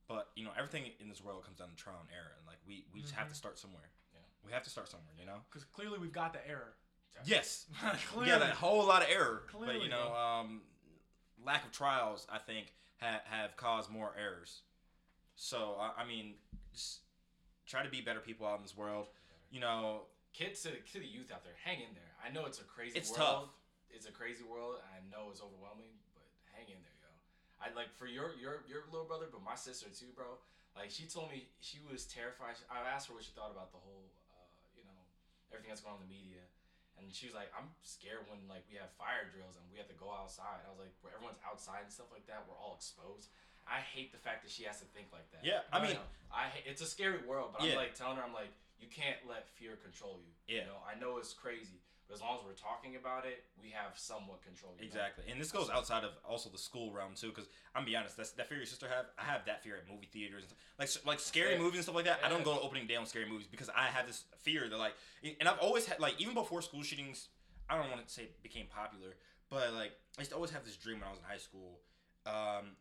but 0.09 0.29
you 0.37 0.45
know, 0.45 0.53
everything 0.57 0.85
in 1.01 1.09
this 1.09 1.23
world 1.23 1.45
comes 1.45 1.59
down 1.59 1.69
to 1.69 1.77
trial 1.77 2.01
and 2.01 2.09
error, 2.13 2.33
and 2.39 2.47
like 2.47 2.59
we 2.67 2.85
we 2.93 3.01
just 3.01 3.15
have 3.15 3.25
mm-hmm. 3.29 3.33
to 3.33 3.43
start 3.45 3.59
somewhere. 3.59 3.89
Yeah. 4.13 4.25
We 4.45 4.53
have 4.53 4.63
to 4.65 4.71
start 4.71 4.89
somewhere. 4.89 5.13
You 5.19 5.27
know. 5.27 5.41
Because 5.51 5.65
clearly 5.65 5.99
we've 5.99 6.13
got 6.13 6.33
the 6.33 6.41
error. 6.49 6.73
Yes. 7.25 7.67
clearly. 8.13 8.31
Yeah, 8.31 8.39
that 8.39 8.55
whole 8.55 8.85
lot 8.87 9.03
of 9.03 9.09
error. 9.11 9.43
but 9.59 9.83
you 9.83 9.89
know, 9.89 10.13
um, 10.15 10.63
lack 11.45 11.65
of 11.65 11.73
trials, 11.73 12.27
I 12.33 12.39
think, 12.39 12.73
ha- 13.01 13.23
have 13.25 13.57
caused 13.57 13.91
more 13.91 14.13
errors. 14.19 14.63
So 15.37 15.77
I, 15.81 16.03
I 16.03 16.07
mean, 16.07 16.35
just 16.73 17.01
try 17.67 17.83
to 17.83 17.91
be 17.91 18.01
better 18.01 18.21
people 18.21 18.47
out 18.47 18.57
in 18.59 18.63
this 18.63 18.77
world. 18.77 19.07
You 19.51 19.61
know, 19.61 20.03
Kids 20.35 20.63
to, 20.67 20.71
to 20.75 20.99
the 20.99 21.07
youth 21.07 21.31
out 21.31 21.45
there, 21.47 21.55
hang 21.63 21.79
in 21.79 21.95
there. 21.95 22.11
I 22.19 22.27
know 22.35 22.43
it's 22.47 22.59
a 22.59 22.67
crazy 22.67 22.99
It's 22.99 23.11
world. 23.15 23.47
tough. 23.47 23.49
It's 23.95 24.11
a 24.11 24.11
crazy 24.11 24.43
world. 24.43 24.83
I 24.91 24.99
know 25.07 25.31
it's 25.31 25.39
overwhelming, 25.39 25.95
but 26.19 26.27
hang 26.51 26.67
in 26.67 26.83
there, 26.83 26.99
yo. 26.99 27.11
I 27.63 27.71
like 27.79 27.95
for 27.95 28.11
your 28.11 28.35
your 28.35 28.67
your 28.67 28.83
little 28.91 29.07
brother, 29.07 29.31
but 29.31 29.47
my 29.47 29.55
sister 29.55 29.87
too, 29.95 30.11
bro. 30.11 30.43
Like 30.75 30.91
she 30.91 31.07
told 31.07 31.31
me 31.31 31.47
she 31.63 31.79
was 31.87 32.03
terrified. 32.11 32.59
I 32.67 32.83
asked 32.91 33.07
her 33.07 33.15
what 33.15 33.23
she 33.23 33.31
thought 33.31 33.55
about 33.55 33.71
the 33.71 33.79
whole, 33.79 34.11
uh, 34.35 34.43
you 34.75 34.83
know, 34.83 34.99
everything 35.55 35.71
that's 35.71 35.87
going 35.87 35.95
on 35.95 36.03
in 36.03 36.11
the 36.11 36.15
media, 36.19 36.43
and 36.99 37.11
she 37.15 37.27
was 37.27 37.35
like, 37.35 37.51
"I'm 37.57 37.71
scared 37.83 38.27
when 38.31 38.41
like 38.49 38.65
we 38.71 38.77
have 38.79 38.91
fire 38.95 39.27
drills 39.31 39.57
and 39.59 39.65
we 39.71 39.79
have 39.79 39.89
to 39.89 39.99
go 39.99 40.11
outside." 40.13 40.63
I 40.65 40.71
was 40.71 40.79
like, 40.79 40.95
"Where 41.03 41.13
everyone's 41.15 41.41
outside 41.47 41.83
and 41.85 41.93
stuff 41.93 42.11
like 42.13 42.27
that, 42.27 42.45
we're 42.49 42.57
all 42.59 42.75
exposed." 42.79 43.31
I 43.67 43.81
hate 43.81 44.13
the 44.13 44.19
fact 44.21 44.45
that 44.45 44.53
she 44.53 44.65
has 44.65 44.79
to 44.81 44.87
think 44.93 45.09
like 45.13 45.31
that. 45.33 45.41
Yeah, 45.45 45.65
I 45.73 45.81
mean- 45.81 45.95
know, 45.97 46.05
I 46.31 46.49
ha- 46.53 46.65
it's 46.67 46.83
a 46.83 46.87
scary 46.87 47.25
world, 47.25 47.53
but 47.57 47.65
Yeah. 47.65 47.73
I'm 47.73 47.77
like 47.77 47.95
telling 47.95 48.17
her, 48.19 48.23
I'm 48.23 48.35
like, 48.35 48.53
you 48.79 48.89
can't 48.89 49.25
let 49.27 49.49
fear 49.49 49.77
control 49.77 50.21
you. 50.21 50.33
Yeah. 50.47 50.63
You 50.63 50.67
know, 50.69 50.81
I 50.85 50.95
know 51.01 51.17
it's 51.17 51.33
crazy, 51.33 51.81
but 52.09 52.15
as 52.15 52.21
long 52.21 52.39
as 52.39 52.45
we're 52.45 52.53
talking 52.53 52.97
about 52.97 53.25
it, 53.25 53.45
we 53.61 53.71
have 53.71 53.97
somewhat 53.99 54.43
control. 54.43 54.73
You 54.77 54.83
know? 54.83 54.87
Exactly, 54.87 55.25
and 55.31 55.41
this 55.41 55.51
goes 55.51 55.71
outside 55.71 56.05
of 56.05 56.11
also 56.29 56.51
the 56.51 56.59
school 56.59 56.93
realm 56.93 57.15
too. 57.15 57.29
Because 57.29 57.49
I'm 57.75 57.85
be 57.85 57.97
honest, 57.97 58.17
that's, 58.17 58.33
that 58.33 58.49
fear 58.49 58.59
your 58.59 58.67
sister 58.67 58.87
have, 58.89 59.07
I 59.19 59.25
have 59.25 59.45
that 59.47 59.63
fear 59.63 59.77
at 59.77 59.89
movie 59.91 60.09
theaters, 60.13 60.45
and 60.45 60.51
stuff. 60.85 61.05
like 61.07 61.15
like 61.15 61.21
scary 61.21 61.53
Yeah. 61.55 61.59
movies 61.59 61.77
and 61.77 61.85
stuff 61.85 61.95
like 61.97 62.05
that. 62.07 62.21
I 62.25 62.29
don't 62.29 62.45
go 62.45 62.55
to 62.55 62.61
opening 62.61 62.87
day 62.87 62.97
on 62.97 63.07
scary 63.07 63.29
movies 63.29 63.47
because 63.51 63.71
I 63.71 63.87
have 63.87 64.07
this 64.07 64.25
fear 64.39 64.69
that 64.69 64.77
like, 64.77 64.95
and 65.41 65.49
I've 65.49 65.59
always 65.61 65.87
had 65.87 66.01
like 66.01 66.21
even 66.21 66.35
before 66.35 66.61
school 66.63 66.83
shootings, 66.83 67.29
I 67.69 67.79
don't 67.79 67.91
want 67.91 68.07
to 68.07 68.13
say 68.13 68.29
became 68.43 68.67
popular, 68.67 69.17
but 69.49 69.73
like 69.73 69.93
I 70.19 70.21
used 70.21 70.31
to 70.31 70.37
always 70.37 70.51
have 70.51 70.65
this 70.65 70.77
dream 70.77 71.01
when 71.01 71.09
I 71.09 71.11
was 71.11 71.21
in 71.21 71.25
high 71.25 71.39
school. 71.39 71.81
Um, 72.27 72.77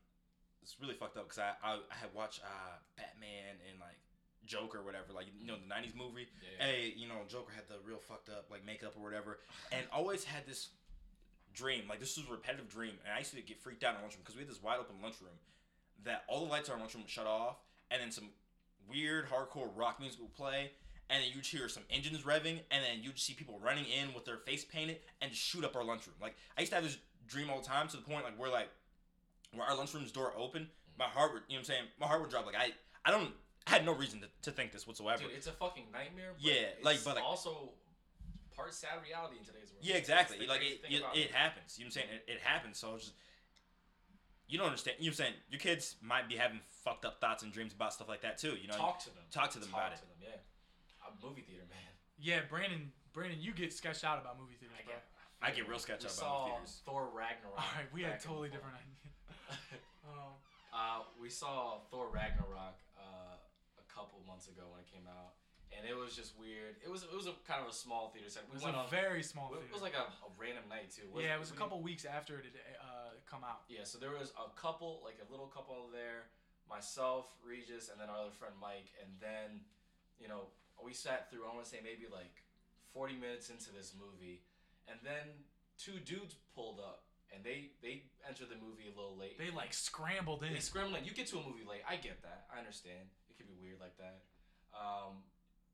it's 0.61 0.77
really 0.79 0.93
fucked 0.95 1.17
up 1.17 1.23
because 1.27 1.39
I, 1.39 1.51
I 1.63 1.73
I 1.91 1.95
had 1.95 2.09
watched 2.13 2.41
uh 2.43 2.75
Batman 2.97 3.59
and 3.69 3.79
like 3.79 3.99
Joker 4.45 4.79
or 4.79 4.83
whatever, 4.83 5.13
like 5.13 5.27
you 5.39 5.47
know 5.47 5.55
the 5.55 5.73
mm-hmm. 5.73 5.85
'90s 5.85 5.95
movie 5.95 6.27
Yeah. 6.41 6.65
hey, 6.65 6.93
you 6.95 7.07
know, 7.07 7.15
Joker 7.27 7.51
had 7.55 7.67
the 7.67 7.75
real 7.85 7.99
fucked 7.99 8.29
up 8.29 8.47
like 8.51 8.65
makeup 8.65 8.93
or 8.97 9.03
whatever, 9.03 9.39
and 9.71 9.85
always 9.91 10.23
had 10.23 10.45
this 10.45 10.69
dream, 11.53 11.83
like 11.87 11.99
this 11.99 12.17
was 12.17 12.27
a 12.27 12.31
repetitive 12.31 12.69
dream, 12.69 12.93
and 13.05 13.13
I 13.13 13.19
used 13.19 13.33
to 13.33 13.41
get 13.41 13.61
freaked 13.61 13.83
out 13.83 13.91
in 13.91 13.97
the 13.97 14.01
lunchroom 14.01 14.23
because 14.23 14.35
we 14.35 14.41
had 14.41 14.49
this 14.49 14.61
wide 14.61 14.79
open 14.79 14.95
lunchroom 15.01 15.37
that 16.03 16.23
all 16.27 16.45
the 16.45 16.51
lights 16.51 16.67
in 16.67 16.73
our 16.73 16.79
lunchroom 16.79 17.03
would 17.03 17.11
shut 17.11 17.27
off, 17.27 17.57
and 17.91 18.01
then 18.01 18.11
some 18.11 18.29
weird 18.89 19.27
hardcore 19.29 19.69
rock 19.75 19.99
music 19.99 20.19
would 20.19 20.33
play, 20.33 20.71
and 21.09 21.23
then 21.23 21.29
you'd 21.33 21.45
hear 21.45 21.69
some 21.69 21.83
engines 21.89 22.23
revving, 22.23 22.59
and 22.71 22.83
then 22.83 23.01
you'd 23.01 23.19
see 23.19 23.33
people 23.33 23.59
running 23.63 23.85
in 23.85 24.13
with 24.13 24.25
their 24.25 24.37
face 24.37 24.65
painted 24.65 24.97
and 25.21 25.31
just 25.31 25.43
shoot 25.43 25.63
up 25.63 25.75
our 25.75 25.83
lunchroom. 25.83 26.15
Like 26.21 26.35
I 26.57 26.61
used 26.61 26.71
to 26.71 26.75
have 26.75 26.83
this 26.83 26.97
dream 27.27 27.49
all 27.49 27.59
the 27.59 27.67
time 27.67 27.87
to 27.87 27.97
the 27.97 28.03
point 28.03 28.23
like 28.23 28.37
where 28.37 28.51
like 28.51 28.69
where 29.53 29.67
our 29.67 29.75
lunchroom's 29.75 30.11
door 30.11 30.33
open, 30.37 30.63
mm. 30.63 30.99
my 30.99 31.05
heart 31.05 31.33
would 31.33 31.43
you 31.47 31.55
know 31.55 31.59
what 31.59 31.59
I'm 31.59 31.65
saying 31.65 31.83
my 31.99 32.07
heart 32.07 32.21
would 32.21 32.29
drop. 32.29 32.45
Like 32.45 32.55
I 32.55 32.71
I 33.05 33.11
don't 33.11 33.31
had 33.67 33.85
no 33.85 33.93
reason 33.93 34.21
to, 34.21 34.27
to 34.43 34.51
think 34.51 34.71
this 34.71 34.85
whatsoever. 34.87 35.23
Dude, 35.23 35.31
it's 35.35 35.47
a 35.47 35.51
fucking 35.51 35.85
nightmare. 35.91 36.31
But 36.35 36.43
Yeah, 36.43 36.67
like, 36.83 37.03
but, 37.03 37.15
like- 37.15 37.23
also 37.23 37.71
part 38.55 38.73
sad 38.73 38.99
reality 39.03 39.35
in 39.39 39.45
today's 39.45 39.71
world. 39.71 39.81
Yeah, 39.81 39.95
exactly. 39.95 40.37
That's 40.37 40.49
Like 40.49 40.59
crazy 40.59 40.79
it, 40.89 40.93
it, 40.93 40.99
about 41.01 41.17
it 41.17 41.31
happens. 41.31 41.79
You 41.79 41.85
know 41.85 41.87
what 41.87 41.97
I'm 41.97 42.09
saying? 42.09 42.21
It, 42.27 42.31
it 42.33 42.39
happens. 42.41 42.77
So 42.77 42.97
just 42.97 43.13
you 44.47 44.57
don't 44.57 44.67
understand. 44.67 44.97
You 44.99 45.09
know 45.09 45.15
what 45.17 45.25
I'm 45.25 45.25
saying? 45.25 45.33
Your 45.49 45.59
kids 45.59 45.95
might 46.01 46.27
be 46.29 46.35
having 46.35 46.59
fucked 46.83 47.05
up 47.05 47.19
thoughts 47.19 47.41
and 47.43 47.51
dreams 47.51 47.73
about 47.73 47.93
stuff 47.93 48.09
like 48.09 48.21
that 48.21 48.37
too. 48.37 48.53
You 48.61 48.67
know? 48.67 48.75
Talk 48.77 48.99
to 48.99 49.09
them. 49.09 49.23
Talk 49.31 49.49
to 49.51 49.59
them 49.59 49.69
about 49.69 49.93
it. 49.93 49.95
to 49.97 50.01
them. 50.05 50.19
Yeah. 50.21 51.07
A 51.09 51.25
movie 51.25 51.41
theater, 51.41 51.63
man. 51.69 51.79
Yeah, 52.19 52.41
Brandon. 52.49 52.91
Brandon, 53.13 53.37
you 53.41 53.53
get 53.53 53.73
sketched 53.73 54.03
out 54.03 54.19
about 54.21 54.37
movie 54.39 54.53
theaters, 54.59 54.77
I 54.79 54.83
bro. 54.85 54.93
get. 54.93 55.03
I 55.41 55.51
get 55.51 55.67
real 55.67 55.79
sketched 55.79 56.03
we 56.03 56.09
out 56.09 56.17
about 56.17 56.39
movie 56.45 56.51
theaters. 56.61 56.81
Thor 56.85 57.09
Ragnarok. 57.13 57.57
All 57.57 57.65
right, 57.75 57.89
we 57.93 58.03
had 58.03 58.19
totally 58.21 58.49
different 58.49 58.75
fall. 58.77 58.85
ideas. 59.49 59.81
Um, 60.05 60.35
Uh, 60.73 61.01
we 61.19 61.29
saw 61.29 61.79
Thor 61.89 62.09
Ragnarok 62.13 62.77
a 62.92 62.92
couple 63.93 64.17
months 64.25 64.49
ago 64.49 64.65
when 64.73 64.81
it 64.81 64.89
came 64.89 65.05
out, 65.05 65.37
and 65.71 65.85
it 65.87 65.93
was 65.95 66.15
just 66.17 66.33
weird. 66.37 66.75
It 66.83 66.89
was 66.89 67.03
it 67.05 67.13
was 67.13 67.27
a 67.29 67.35
kind 67.45 67.61
of 67.61 67.69
a 67.69 67.75
small 67.75 68.09
theater 68.09 68.29
set. 68.29 68.43
it 68.43 68.49
We 68.49 68.57
was 68.57 68.65
went 68.65 68.75
a 68.75 68.85
on. 68.85 68.89
very 68.89 69.21
small 69.23 69.53
it 69.53 69.69
was 69.71 69.81
like 69.85 69.93
a, 69.97 70.09
a 70.25 70.29
random 70.37 70.65
night 70.69 70.89
too. 70.91 71.05
yeah, 71.21 71.33
it 71.37 71.39
was 71.39 71.51
a 71.53 71.57
couple 71.57 71.77
weeks 71.81 72.05
after 72.05 72.37
it 72.41 72.45
had 72.49 72.57
uh, 72.81 73.13
come 73.29 73.43
out. 73.45 73.63
Yeah, 73.69 73.85
so 73.85 73.97
there 74.01 74.11
was 74.17 74.33
a 74.37 74.49
couple, 74.59 75.01
like 75.05 75.17
a 75.21 75.27
little 75.31 75.47
couple 75.47 75.75
there, 75.93 76.29
myself, 76.69 77.29
Regis, 77.45 77.89
and 77.89 77.99
then 78.01 78.09
our 78.09 78.17
other 78.27 78.35
friend 78.35 78.55
Mike, 78.59 78.89
and 79.01 79.09
then, 79.21 79.61
you 80.19 80.27
know, 80.27 80.49
we 80.83 80.93
sat 80.93 81.29
through. 81.29 81.45
I 81.45 81.53
want 81.53 81.63
to 81.65 81.69
say 81.69 81.79
maybe 81.83 82.05
like 82.11 82.43
forty 82.93 83.15
minutes 83.15 83.49
into 83.49 83.71
this 83.71 83.93
movie, 83.97 84.41
and 84.89 84.97
then 85.03 85.45
two 85.77 85.97
dudes 86.03 86.35
pulled 86.55 86.79
up, 86.79 87.03
and 87.33 87.43
they 87.43 87.71
they 87.81 88.03
entered 88.27 88.49
the 88.49 88.59
movie 88.59 88.85
a 88.91 88.95
little 88.95 89.17
late. 89.17 89.37
They 89.39 89.49
like 89.49 89.73
scrambled 89.73 90.43
in. 90.43 90.53
They 90.53 90.59
scrambled. 90.59 90.99
You 91.05 91.13
get 91.13 91.27
to 91.33 91.37
a 91.39 91.43
movie 91.45 91.65
late. 91.67 91.81
I 91.87 91.95
get 91.95 92.21
that. 92.23 92.45
I 92.53 92.59
understand. 92.59 93.07
It 93.33 93.41
can 93.41 93.49
be 93.49 93.57
weird 93.57 93.81
like 93.81 93.97
that. 93.97 94.21
Um, 94.77 95.25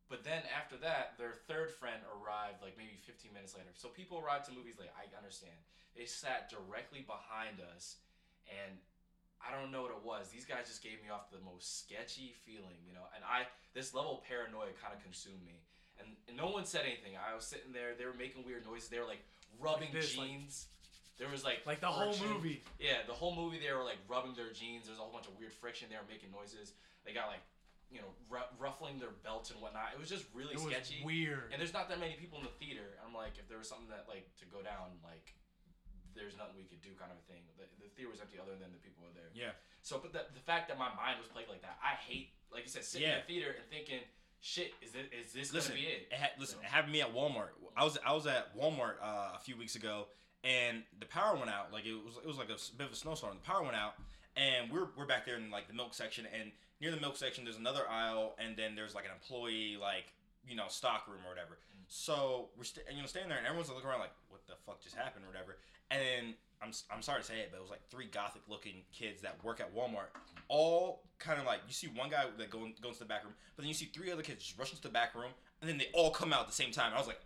but 0.07 0.23
then 0.23 0.41
after 0.49 0.79
that, 0.81 1.19
their 1.19 1.35
third 1.45 1.69
friend 1.69 1.99
arrived 2.09 2.63
like 2.63 2.79
maybe 2.79 2.97
15 3.05 3.29
minutes 3.35 3.53
later. 3.53 3.69
So 3.75 3.91
people 3.91 4.17
arrive 4.17 4.47
to 4.47 4.51
movies 4.55 4.79
late. 4.79 4.89
I 4.95 5.05
understand. 5.13 5.59
They 5.95 6.07
sat 6.07 6.47
directly 6.49 7.03
behind 7.05 7.59
us, 7.75 7.99
and 8.47 8.79
I 9.43 9.51
don't 9.53 9.71
know 9.71 9.83
what 9.83 9.91
it 9.91 10.03
was. 10.03 10.29
These 10.33 10.45
guys 10.45 10.65
just 10.71 10.81
gave 10.81 11.03
me 11.03 11.11
off 11.11 11.29
the 11.29 11.43
most 11.43 11.83
sketchy 11.83 12.33
feeling, 12.47 12.79
you 12.87 12.93
know. 12.95 13.05
And 13.13 13.21
I 13.27 13.45
this 13.75 13.93
level 13.93 14.17
of 14.19 14.25
paranoia 14.25 14.73
kind 14.81 14.95
of 14.95 15.03
consumed 15.03 15.43
me. 15.45 15.61
And, 15.99 16.15
and 16.31 16.37
no 16.39 16.47
one 16.47 16.63
said 16.63 16.87
anything. 16.87 17.19
I 17.19 17.35
was 17.35 17.43
sitting 17.43 17.75
there. 17.75 17.91
They 17.93 18.07
were 18.07 18.15
making 18.15 18.47
weird 18.47 18.63
noises. 18.65 18.87
They 18.87 18.99
were 18.99 19.05
like 19.09 19.21
rubbing 19.59 19.91
this, 19.91 20.15
like- 20.17 20.27
jeans. 20.31 20.67
there 21.19 21.27
was 21.27 21.43
like 21.43 21.61
like 21.67 21.81
the 21.85 21.91
whole 21.91 22.15
movie. 22.17 22.63
Yeah, 22.79 23.03
the 23.05 23.13
whole 23.13 23.35
movie 23.35 23.59
they 23.59 23.71
were 23.75 23.83
like 23.83 23.99
rubbing 24.09 24.33
their 24.33 24.49
jeans. 24.55 24.87
There's 24.87 24.97
a 24.97 25.05
whole 25.05 25.11
bunch 25.13 25.27
of 25.27 25.37
weird 25.37 25.53
friction. 25.53 25.87
They 25.91 25.99
were 25.99 26.07
making 26.09 26.31
noises. 26.31 26.73
They 27.05 27.13
got 27.13 27.27
like, 27.27 27.41
you 27.89 27.99
know, 28.01 28.11
ru- 28.29 28.51
ruffling 28.59 28.99
their 28.99 29.15
belts 29.25 29.49
and 29.49 29.57
whatnot. 29.61 29.93
It 29.95 29.99
was 29.99 30.09
just 30.09 30.25
really 30.33 30.53
It 30.53 30.61
was 30.61 30.73
sketchy. 30.73 31.01
weird. 31.03 31.49
And 31.51 31.57
there's 31.59 31.73
not 31.73 31.89
that 31.89 31.99
many 31.99 32.13
people 32.19 32.37
in 32.39 32.45
the 32.45 32.53
theater. 32.61 32.99
I'm 33.05 33.13
like, 33.13 33.37
if 33.41 33.49
there 33.49 33.57
was 33.57 33.67
something 33.67 33.89
that 33.89 34.05
like 34.07 34.29
to 34.39 34.45
go 34.45 34.61
down, 34.61 35.01
like, 35.03 35.33
there's 36.13 36.35
nothing 36.37 36.57
we 36.57 36.67
could 36.67 36.81
do, 36.81 36.93
kind 36.99 37.09
of 37.11 37.17
a 37.17 37.25
thing. 37.31 37.41
The, 37.57 37.65
the 37.81 37.89
theater 37.95 38.11
was 38.11 38.19
empty 38.21 38.37
other 38.41 38.57
than 38.59 38.69
the 38.75 38.81
people 38.81 39.05
were 39.07 39.13
there. 39.15 39.31
Yeah. 39.33 39.55
So, 39.81 39.97
but 39.97 40.11
the, 40.11 40.27
the 40.35 40.43
fact 40.43 40.67
that 40.67 40.77
my 40.77 40.91
mind 40.93 41.17
was 41.17 41.29
plagued 41.31 41.49
like 41.49 41.61
that, 41.63 41.79
I 41.81 41.95
hate, 41.95 42.35
like 42.51 42.63
you 42.67 42.69
said, 42.69 42.83
sitting 42.83 43.07
in 43.07 43.13
Yeah. 43.13 43.21
the 43.23 43.27
theater 43.29 43.55
and 43.55 43.63
thinking, 43.71 44.03
shit, 44.41 44.73
is 44.83 44.91
this 44.91 45.07
is 45.15 45.31
this 45.33 45.53
Listen, 45.53 45.71
gonna 45.73 45.81
be 45.81 45.87
it? 45.87 46.09
It 46.11 46.19
ha- 46.19 46.35
listen, 46.37 46.59
So- 46.59 46.65
it 46.65 46.69
happened 46.69 46.93
to 46.93 46.97
me 46.99 47.01
at 47.01 47.13
Walmart. 47.15 47.55
I 47.77 47.83
was 47.87 47.97
I 48.05 48.11
was 48.13 48.27
at 48.27 48.51
Walmart 48.57 48.99
uh, 49.01 49.37
a 49.37 49.39
few 49.39 49.55
weeks 49.55 49.75
ago, 49.79 50.07
and 50.43 50.83
the 50.99 51.05
power 51.05 51.37
went 51.37 51.49
out. 51.49 51.71
Like 51.71 51.85
it 51.85 51.93
was 51.95 52.17
it 52.21 52.27
was 52.27 52.37
like 52.37 52.49
a 52.49 52.57
bit 52.77 52.87
of 52.87 52.93
a 52.93 52.95
snowstorm. 52.95 53.35
The 53.39 53.45
power 53.47 53.63
went 53.63 53.77
out, 53.77 53.93
and 54.35 54.69
we're 54.69 54.87
we're 54.97 55.05
back 55.07 55.25
there 55.25 55.37
in 55.37 55.49
like 55.49 55.67
the 55.67 55.73
milk 55.73 55.93
section, 55.93 56.25
and 56.37 56.51
near 56.81 56.91
the 56.91 56.99
milk 56.99 57.17
section 57.17 57.43
there's 57.43 57.57
another 57.57 57.87
aisle, 57.89 58.35
and 58.39 58.55
then 58.55 58.75
there's 58.75 58.95
like 58.95 59.05
an 59.05 59.11
employee 59.11 59.77
like 59.79 60.13
you 60.47 60.55
know 60.55 60.65
stock 60.67 61.07
room 61.07 61.19
or 61.25 61.29
whatever. 61.29 61.57
So 61.87 62.49
we're 62.57 62.63
st- 62.63 62.85
you 62.91 63.01
know 63.01 63.07
standing 63.07 63.29
there, 63.29 63.37
and 63.37 63.47
everyone's 63.47 63.69
looking 63.69 63.89
around 63.89 63.99
like, 63.99 64.15
what 64.29 64.45
the 64.47 64.53
fuck 64.65 64.81
just 64.81 64.95
happened 64.95 65.25
or 65.25 65.27
whatever. 65.27 65.57
And 65.91 66.01
then 66.01 66.33
I'm 66.61 66.71
I'm 66.91 67.01
sorry 67.01 67.21
to 67.21 67.25
say 67.27 67.39
it, 67.39 67.49
but 67.51 67.57
it 67.57 67.61
was 67.61 67.71
like 67.71 67.87
three 67.89 68.05
gothic 68.05 68.43
looking 68.47 68.83
kids 68.91 69.21
that 69.21 69.43
work 69.43 69.59
at 69.59 69.73
Walmart, 69.75 70.11
all 70.47 71.03
kind 71.17 71.39
of 71.39 71.45
like 71.45 71.59
you 71.67 71.73
see 71.73 71.87
one 71.87 72.09
guy 72.09 72.25
that 72.37 72.49
go 72.49 72.59
go 72.81 72.89
into 72.89 72.99
the 72.99 73.05
back 73.05 73.23
room, 73.23 73.33
but 73.55 73.63
then 73.63 73.67
you 73.67 73.73
see 73.73 73.89
three 73.93 74.11
other 74.11 74.23
kids 74.23 74.43
just 74.43 74.59
rush 74.59 74.71
into 74.71 74.81
the 74.81 74.89
back 74.89 75.15
room, 75.15 75.31
and 75.61 75.69
then 75.69 75.77
they 75.77 75.87
all 75.93 76.11
come 76.11 76.33
out 76.33 76.41
at 76.41 76.47
the 76.47 76.53
same 76.53 76.71
time. 76.71 76.91
I 76.93 76.97
was 76.97 77.07
like, 77.07 77.19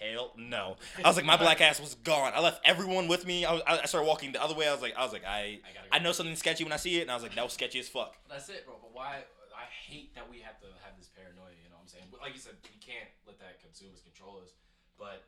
hell 0.00 0.32
no. 0.36 0.76
I 1.04 1.08
was 1.08 1.16
like, 1.16 1.24
my 1.24 1.36
black 1.36 1.60
ass 1.60 1.80
was 1.80 1.94
gone. 1.94 2.32
I 2.34 2.40
left 2.40 2.60
everyone 2.64 3.08
with 3.08 3.26
me. 3.26 3.44
I, 3.44 3.52
was, 3.52 3.62
I 3.66 3.86
started 3.86 4.06
walking 4.06 4.32
the 4.32 4.42
other 4.42 4.54
way. 4.54 4.68
I 4.68 4.72
was 4.72 4.82
like, 4.82 4.96
I 4.96 5.04
was 5.04 5.12
like, 5.12 5.24
I 5.24 5.38
I 5.38 5.72
go. 5.74 5.80
I 5.92 5.98
know 5.98 6.12
something 6.12 6.36
sketchy 6.36 6.64
when 6.64 6.72
I 6.72 6.76
see 6.76 6.98
it, 6.98 7.02
and 7.02 7.10
I 7.10 7.14
was 7.14 7.22
like, 7.22 7.34
that 7.34 7.44
was 7.44 7.52
sketchy 7.52 7.78
as 7.78 7.88
fuck. 7.88 8.14
That's 8.28 8.48
it, 8.48 8.66
bro. 8.66 8.76
But 8.80 8.94
why? 8.94 9.24
I 9.54 9.66
hate 9.90 10.14
that 10.14 10.30
we 10.30 10.38
have 10.38 10.60
to 10.60 10.66
have 10.86 10.94
this 10.98 11.08
paranoia. 11.10 11.50
You 11.62 11.70
know 11.70 11.76
what 11.76 11.82
I'm 11.82 11.88
saying? 11.88 12.04
Like 12.20 12.34
you 12.34 12.40
said, 12.40 12.54
we 12.62 12.78
can't 12.78 13.10
let 13.26 13.38
that 13.40 13.60
consume 13.60 13.90
us, 13.92 14.00
control 14.00 14.38
us. 14.42 14.54
But 14.98 15.26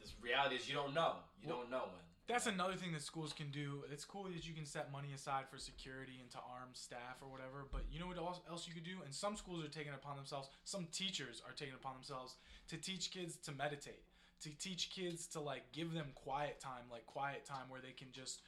this 0.00 0.14
reality 0.22 0.56
is, 0.56 0.68
you 0.68 0.74
don't 0.74 0.94
know. 0.94 1.22
You 1.42 1.48
don't 1.48 1.70
know 1.70 1.90
when. 1.90 2.06
That's 2.28 2.46
another 2.46 2.74
thing 2.74 2.92
that 2.92 3.02
schools 3.02 3.32
can 3.32 3.50
do. 3.52 3.84
It's 3.92 4.04
cool 4.04 4.24
that 4.24 4.46
you 4.46 4.52
can 4.52 4.66
set 4.66 4.90
money 4.90 5.12
aside 5.14 5.44
for 5.48 5.58
security 5.58 6.18
and 6.20 6.28
to 6.32 6.38
arm 6.38 6.70
staff 6.72 7.22
or 7.22 7.28
whatever. 7.28 7.66
But 7.70 7.82
you 7.90 8.00
know 8.00 8.08
what 8.08 8.18
else- 8.18 8.66
you 8.66 8.74
could 8.74 8.82
do? 8.84 9.02
And 9.04 9.14
some 9.14 9.36
schools 9.36 9.64
are 9.64 9.68
taking 9.68 9.92
it 9.92 9.96
upon 9.96 10.16
themselves. 10.16 10.48
Some 10.64 10.86
teachers 10.86 11.40
are 11.46 11.52
taking 11.52 11.74
it 11.74 11.76
upon 11.76 11.94
themselves 11.94 12.34
to 12.68 12.76
teach 12.76 13.12
kids 13.12 13.36
to 13.38 13.52
meditate, 13.52 14.02
to 14.40 14.50
teach 14.50 14.90
kids 14.90 15.28
to 15.28 15.40
like 15.40 15.70
give 15.70 15.92
them 15.92 16.10
quiet 16.16 16.58
time, 16.58 16.90
like 16.90 17.06
quiet 17.06 17.44
time 17.44 17.68
where 17.68 17.80
they 17.80 17.92
can 17.92 18.10
just 18.10 18.40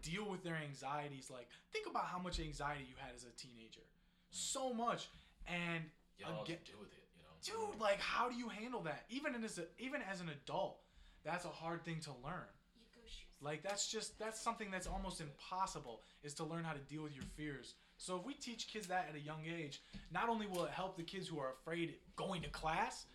deal 0.00 0.24
with 0.24 0.42
their 0.42 0.56
anxieties. 0.56 1.30
Like 1.30 1.48
think 1.72 1.86
about 1.86 2.06
how 2.06 2.18
much 2.18 2.40
anxiety 2.40 2.84
you 2.84 2.96
had 2.96 3.14
as 3.14 3.24
a 3.24 3.30
teenager, 3.32 3.84
so 4.30 4.72
much. 4.72 5.08
And 5.46 5.84
You 6.18 6.24
don't 6.24 6.32
know 6.32 6.38
what 6.40 6.48
again, 6.48 6.64
to 6.64 6.78
with 6.78 6.92
it. 6.94 7.04
You 7.14 7.54
know. 7.58 7.68
dude, 7.72 7.80
like 7.80 8.00
how 8.00 8.30
do 8.30 8.34
you 8.36 8.48
handle 8.48 8.80
that? 8.84 9.04
Even 9.10 9.44
as 9.44 9.58
a, 9.58 9.66
even 9.78 10.00
as 10.00 10.22
an 10.22 10.30
adult, 10.30 10.80
that's 11.22 11.44
a 11.44 11.48
hard 11.50 11.84
thing 11.84 12.00
to 12.00 12.12
learn. 12.24 12.48
Like 13.40 13.62
that's 13.62 13.90
just 13.90 14.18
that's 14.18 14.40
something 14.40 14.70
that's 14.70 14.86
almost 14.86 15.20
impossible 15.20 16.02
is 16.22 16.34
to 16.34 16.44
learn 16.44 16.64
how 16.64 16.72
to 16.72 16.78
deal 16.80 17.02
with 17.02 17.14
your 17.14 17.24
fears. 17.36 17.74
So 17.98 18.16
if 18.16 18.24
we 18.24 18.34
teach 18.34 18.68
kids 18.68 18.86
that 18.88 19.06
at 19.10 19.14
a 19.16 19.20
young 19.20 19.40
age, 19.46 19.82
not 20.12 20.28
only 20.28 20.46
will 20.46 20.64
it 20.64 20.70
help 20.70 20.96
the 20.96 21.02
kids 21.02 21.28
who 21.28 21.38
are 21.38 21.50
afraid 21.52 21.94
going 22.16 22.42
to 22.42 22.48
class, 22.48 23.06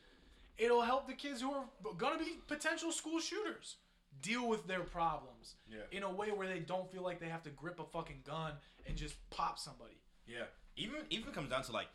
it'll 0.58 0.82
help 0.82 1.08
the 1.08 1.14
kids 1.14 1.42
who 1.42 1.52
are 1.52 1.66
gonna 1.98 2.18
be 2.20 2.38
potential 2.48 2.92
school 2.92 3.20
shooters 3.20 3.78
deal 4.22 4.48
with 4.48 4.68
their 4.68 4.82
problems 4.82 5.56
Yeah. 5.68 5.80
in 5.92 6.04
a 6.04 6.12
way 6.12 6.32
where 6.32 6.48
they 6.48 6.60
don't 6.60 6.92
feel 6.92 7.02
like 7.02 7.20
they 7.20 7.30
have 7.30 7.44
to 7.44 7.50
grip 7.50 7.80
a 7.80 7.86
fucking 7.86 8.22
gun 8.26 8.54
and 8.86 8.96
just 8.98 9.16
pop 9.32 9.58
somebody. 9.58 9.98
Yeah. 10.28 10.46
Even 10.76 11.06
even 11.10 11.32
comes 11.34 11.50
down 11.50 11.64
to 11.64 11.72
like 11.72 11.88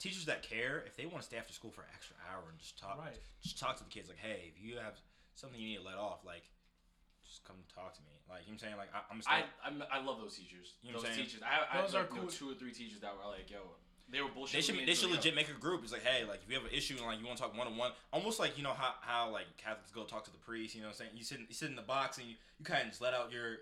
teachers 0.00 0.24
that 0.26 0.42
care 0.42 0.80
if 0.86 0.96
they 0.96 1.06
want 1.06 1.18
to 1.18 1.26
stay 1.26 1.36
after 1.36 1.52
school 1.52 1.70
for 1.70 1.82
an 1.82 1.88
extra 1.94 2.16
hour 2.30 2.42
and 2.50 2.58
just 2.58 2.78
talk 2.78 2.98
Right. 2.98 3.18
just 3.40 3.58
talk 3.58 3.76
to 3.78 3.84
the 3.84 3.90
kids 3.90 4.08
like 4.08 4.18
hey 4.18 4.52
if 4.54 4.60
you 4.62 4.76
have 4.78 4.98
something 5.34 5.58
you 5.60 5.68
need 5.68 5.76
to 5.78 5.82
let 5.82 5.96
off 5.96 6.24
like 6.24 6.42
just 7.28 7.44
come 7.44 7.56
talk 7.68 7.92
to 7.94 8.00
me 8.08 8.16
like 8.28 8.48
you 8.48 8.52
know 8.52 8.56
what 8.56 8.64
I'm 8.64 8.72
saying 8.72 8.76
like 8.80 8.90
I, 8.96 9.00
I'm 9.12 9.20
I, 9.28 9.38
I'm, 9.60 9.76
I 9.92 10.04
love 10.04 10.18
those 10.20 10.36
teachers. 10.36 10.74
You 10.82 10.92
know 10.92 10.98
those 10.98 11.04
what 11.04 11.10
I'm 11.12 11.16
saying? 11.16 11.26
teachers. 11.28 11.42
I, 11.44 11.78
I 11.78 11.82
Those 11.82 11.92
like, 11.94 12.08
are 12.08 12.14
know 12.16 12.20
cool. 12.22 12.30
two 12.32 12.48
or 12.50 12.54
three 12.56 12.72
teachers 12.72 13.00
that 13.04 13.12
were 13.12 13.28
like, 13.28 13.50
yo, 13.50 13.60
they 14.08 14.20
were 14.20 14.32
bullshit. 14.32 14.56
they 14.56 14.64
should 14.64 14.76
they 14.88 14.94
should 14.96 15.10
legit 15.12 15.34
make 15.36 15.48
a 15.52 15.56
group. 15.60 15.84
It's 15.84 15.92
like, 15.92 16.04
hey, 16.04 16.24
like 16.24 16.40
if 16.44 16.48
you 16.48 16.56
have 16.56 16.64
an 16.64 16.72
issue 16.72 16.96
and 16.96 17.04
like 17.04 17.20
you 17.20 17.26
want 17.28 17.36
to 17.36 17.44
talk 17.44 17.52
one 17.56 17.66
on 17.68 17.76
one, 17.76 17.92
almost 18.12 18.40
like 18.40 18.56
you 18.56 18.64
know 18.64 18.72
how, 18.72 18.96
how 19.00 19.30
like 19.30 19.46
Catholics 19.56 19.92
go 19.92 20.04
talk 20.04 20.24
to 20.24 20.32
the 20.32 20.40
priest. 20.40 20.74
You 20.74 20.80
know 20.82 20.88
what 20.88 21.00
I'm 21.00 21.08
saying? 21.08 21.10
You 21.16 21.24
sit 21.24 21.38
you 21.44 21.54
sit 21.54 21.68
in 21.68 21.76
the 21.76 21.84
box 21.84 22.16
and 22.18 22.26
you, 22.28 22.34
you 22.58 22.64
kind 22.64 22.82
of 22.82 22.88
just 22.88 23.00
let 23.00 23.12
out 23.14 23.30
your. 23.32 23.60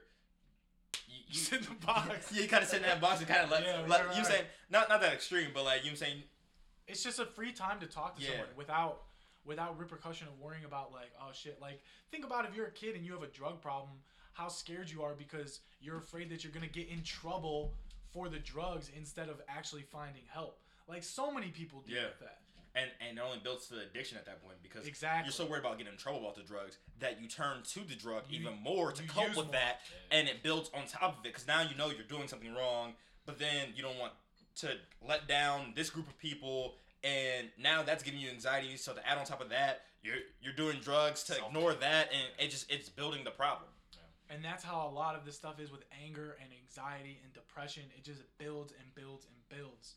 You, 1.09 1.19
you 1.29 1.35
Sit 1.39 1.61
in 1.61 1.67
the 1.67 1.87
box. 1.87 2.31
Yeah, 2.35 2.43
you 2.43 2.49
kind 2.49 2.63
of 2.63 2.69
sit 2.69 2.83
in 2.83 2.89
that 2.89 3.01
box 3.01 3.21
and 3.21 3.29
kind 3.29 3.43
of 3.43 3.51
let, 3.51 3.63
Yeah, 3.63 3.83
let 3.87 4.07
right, 4.07 4.17
you 4.17 4.23
right. 4.23 4.27
saying 4.27 4.45
not 4.71 4.89
not 4.89 5.01
that 5.03 5.13
extreme, 5.13 5.51
but 5.55 5.65
like 5.65 5.85
you 5.85 5.91
know 5.91 5.95
what 5.95 6.03
I'm 6.03 6.07
saying 6.15 6.23
it's 6.89 7.03
just 7.03 7.19
a 7.19 7.27
free 7.27 7.53
time 7.53 7.81
to 7.81 7.87
talk 7.87 8.17
to 8.17 8.23
Yeah. 8.23 8.31
someone 8.31 8.49
without 8.57 9.03
without 9.47 9.79
repercussion 9.79 10.27
of 10.29 10.39
worrying 10.41 10.65
about 10.65 10.93
like 10.93 11.11
oh 11.21 11.31
shit 11.33 11.59
like 11.61 11.81
think 12.11 12.25
about 12.25 12.45
if 12.47 12.55
you're 12.55 12.67
a 12.67 12.71
kid 12.73 12.95
and 12.97 13.05
you 13.07 13.13
have 13.13 13.23
a 13.23 13.29
drug 13.29 13.61
problem 13.63 13.91
how 14.33 14.49
scared 14.49 14.91
you 14.91 15.03
are 15.03 15.15
because 15.15 15.61
you're 15.81 15.97
afraid 15.99 16.29
that 16.31 16.43
you're 16.45 16.53
gonna 16.53 16.67
get 16.67 16.89
in 16.89 17.03
trouble 17.03 17.73
for 18.13 18.29
the 18.29 18.39
drugs 18.39 18.91
instead 18.97 19.29
of 19.29 19.41
actually 19.49 19.83
finding 19.83 20.23
help 20.29 20.59
like 20.89 21.03
so 21.05 21.31
many 21.31 21.49
people 21.49 21.81
deal 21.87 21.97
Yeah. 21.97 22.05
with 22.09 22.21
that 22.21 22.39
and 22.75 22.91
and 23.01 23.17
it 23.19 23.21
only 23.21 23.39
builds 23.39 23.69
to 23.69 23.75
the 23.75 23.83
addiction 23.83 24.19
at 24.19 24.27
that 24.27 24.43
point 24.45 24.57
because 24.63 24.87
Exactly. 24.87 25.25
you're 25.27 25.33
so 25.33 25.47
worried 25.47 25.61
about 25.61 25.79
getting 25.79 25.93
in 25.93 25.99
trouble 25.99 26.21
about 26.21 26.35
the 26.35 26.43
drugs 26.43 26.77
that 26.99 27.21
you 27.21 27.29
turn 27.29 27.63
to 27.63 27.81
the 27.81 27.95
drug 27.95 28.25
You- 28.29 28.41
even 28.41 28.59
more 28.61 28.93
to 28.93 29.03
cope 29.07 29.29
with 29.29 29.47
more. 29.47 29.53
that, 29.53 29.81
and 30.11 30.29
it 30.29 30.43
builds 30.43 30.71
on 30.75 30.87
top 30.87 31.19
of 31.19 31.25
it 31.25 31.33
because 31.33 31.47
now 31.47 31.63
you 31.63 31.75
know 31.77 31.89
you're 31.91 32.03
doing 32.05 32.29
something 32.29 32.53
wrong, 32.55 32.95
but 33.25 33.39
then 33.39 33.73
you 33.75 33.83
don't 33.83 33.99
want 33.99 34.13
to 34.57 34.79
let 35.03 35.27
down 35.27 35.73
this 35.75 35.89
group 35.91 36.07
of 36.09 36.19
people. 36.19 36.77
And 37.05 37.49
now 37.59 37.83
that's 37.83 38.03
giving 38.03 38.21
you 38.21 38.29
anxiety. 38.31 38.77
So 38.77 38.93
to 38.93 39.07
add 39.09 39.19
on 39.19 39.25
top 39.25 39.41
of 39.41 39.51
that, 39.51 39.83
you're 40.03 40.17
you're 40.43 40.53
doing 40.55 40.79
drugs 40.83 41.23
to 41.25 41.35
Self- 41.35 41.49
ignore 41.49 41.75
that, 41.75 42.09
and 42.13 42.29
it 42.45 42.51
just 42.51 42.71
it's 42.71 42.89
building 42.89 43.25
the 43.25 43.31
problem. 43.31 43.69
and 44.31 44.45
that's 44.45 44.65
how 44.65 44.89
a 44.89 44.93
lot 44.93 45.15
of 45.15 45.25
this 45.25 45.37
stuff 45.37 45.61
is 45.61 45.71
with 45.71 45.85
anger 46.05 46.37
and 46.43 46.51
anxiety 46.63 47.19
and 47.23 47.33
depression 47.33 47.83
it 47.97 48.03
just 48.05 48.23
builds 48.39 48.73
and 48.73 48.93
builds 48.95 49.25
and 49.27 49.59
builds 49.59 49.95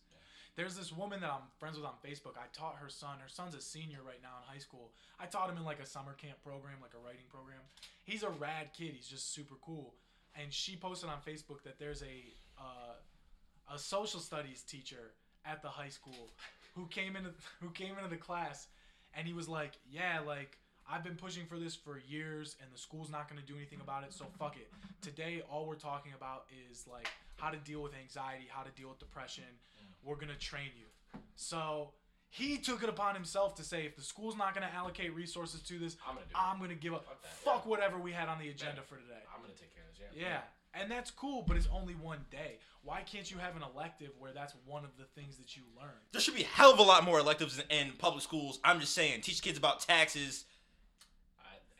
There's 0.55 0.75
this 0.75 0.91
woman 0.91 1.19
that 1.21 1.31
I'm 1.31 1.47
friends 1.57 1.77
with 1.77 1.85
on 1.85 1.93
Facebook. 2.05 2.35
I 2.37 2.47
taught 2.53 2.75
her 2.81 2.89
son. 2.89 3.17
Her 3.21 3.29
son's 3.29 3.55
a 3.55 3.61
senior 3.61 3.99
right 4.05 4.21
now 4.21 4.35
in 4.41 4.53
high 4.53 4.59
school. 4.59 4.91
I 5.19 5.25
taught 5.25 5.49
him 5.49 5.57
in 5.57 5.63
like 5.63 5.79
a 5.79 5.85
summer 5.85 6.13
camp 6.13 6.37
program, 6.43 6.75
like 6.81 6.93
a 6.93 7.03
writing 7.05 7.25
program. 7.31 7.61
He's 8.03 8.23
a 8.23 8.29
rad 8.29 8.67
kid. 8.77 8.91
He's 8.95 9.07
just 9.07 9.33
super 9.33 9.55
cool. 9.61 9.93
And 10.39 10.51
she 10.53 10.75
posted 10.75 11.09
on 11.09 11.19
Facebook 11.25 11.63
that 11.63 11.79
there's 11.79 12.01
a 12.03 12.15
uh, 12.57 13.73
a 13.73 13.77
social 13.79 14.19
studies 14.19 14.61
teacher 14.63 15.13
at 15.45 15.61
the 15.61 15.69
high 15.69 15.89
school 15.89 16.29
who 16.75 16.87
came 16.87 17.15
into 17.15 17.31
who 17.61 17.69
came 17.71 17.97
into 17.97 18.09
the 18.09 18.17
class, 18.17 18.67
and 19.13 19.27
he 19.27 19.33
was 19.33 19.47
like, 19.47 19.73
"Yeah, 19.89 20.19
like." 20.25 20.57
I've 20.91 21.03
been 21.03 21.17
pushing 21.17 21.45
for 21.45 21.59
this 21.59 21.75
for 21.75 21.99
years, 21.99 22.55
and 22.63 22.73
the 22.73 22.77
school's 22.79 23.11
not 23.11 23.29
going 23.29 23.39
to 23.39 23.45
do 23.45 23.55
anything 23.55 23.79
about 23.79 24.03
it. 24.03 24.11
So 24.11 24.25
fuck 24.39 24.55
it. 24.57 24.71
Today, 25.03 25.43
all 25.47 25.67
we're 25.67 25.75
talking 25.75 26.13
about 26.17 26.45
is 26.71 26.87
like 26.91 27.07
how 27.35 27.51
to 27.51 27.57
deal 27.57 27.81
with 27.81 27.93
anxiety, 27.93 28.47
how 28.49 28.63
to 28.63 28.71
deal 28.71 28.89
with 28.89 28.97
depression. 28.97 29.43
Mm. 29.45 30.07
We're 30.07 30.15
gonna 30.15 30.35
train 30.35 30.71
you. 30.75 31.19
So 31.35 31.91
he 32.29 32.57
took 32.57 32.83
it 32.83 32.89
upon 32.89 33.15
himself 33.15 33.55
to 33.55 33.63
say, 33.63 33.85
if 33.85 33.95
the 33.95 34.01
school's 34.01 34.37
not 34.37 34.53
gonna 34.53 34.69
allocate 34.75 35.15
resources 35.15 35.61
to 35.61 35.79
this, 35.79 35.97
I'm 36.07 36.17
I'm 36.35 36.59
gonna 36.59 36.75
give 36.75 36.93
up. 36.93 37.05
Fuck 37.05 37.21
that, 37.21 37.33
Fuck 37.33 37.61
yeah. 37.65 37.69
whatever 37.69 37.97
we 37.99 38.11
had 38.11 38.27
on 38.27 38.39
the 38.39 38.49
agenda 38.49 38.81
for 38.81 38.95
today. 38.95 39.21
I'm 39.33 39.41
gonna 39.41 39.53
take 39.53 39.73
care 39.73 39.83
of 39.89 39.97
this. 39.97 40.17
Yeah. 40.17 40.27
Yeah. 40.27 40.39
And 40.73 40.89
that's 40.91 41.09
cool, 41.11 41.43
but 41.47 41.57
it's 41.57 41.67
only 41.73 41.95
one 41.95 42.19
day. 42.31 42.59
Why 42.83 43.01
can't 43.01 43.29
you 43.29 43.37
have 43.37 43.55
an 43.55 43.63
elective 43.75 44.11
where 44.19 44.31
that's 44.31 44.53
one 44.65 44.83
of 44.83 44.91
the 44.97 45.05
things 45.19 45.37
that 45.37 45.57
you 45.57 45.63
learn? 45.75 45.89
There 46.11 46.21
should 46.21 46.35
be 46.35 46.43
a 46.43 46.47
hell 46.47 46.71
of 46.73 46.79
a 46.79 46.83
lot 46.83 47.03
more 47.03 47.19
electives 47.19 47.59
in, 47.69 47.87
in 47.87 47.93
public 47.97 48.21
schools. 48.23 48.59
I'm 48.63 48.79
just 48.79 48.93
saying, 48.93 49.21
teach 49.21 49.41
kids 49.41 49.57
about 49.57 49.79
taxes. 49.81 50.45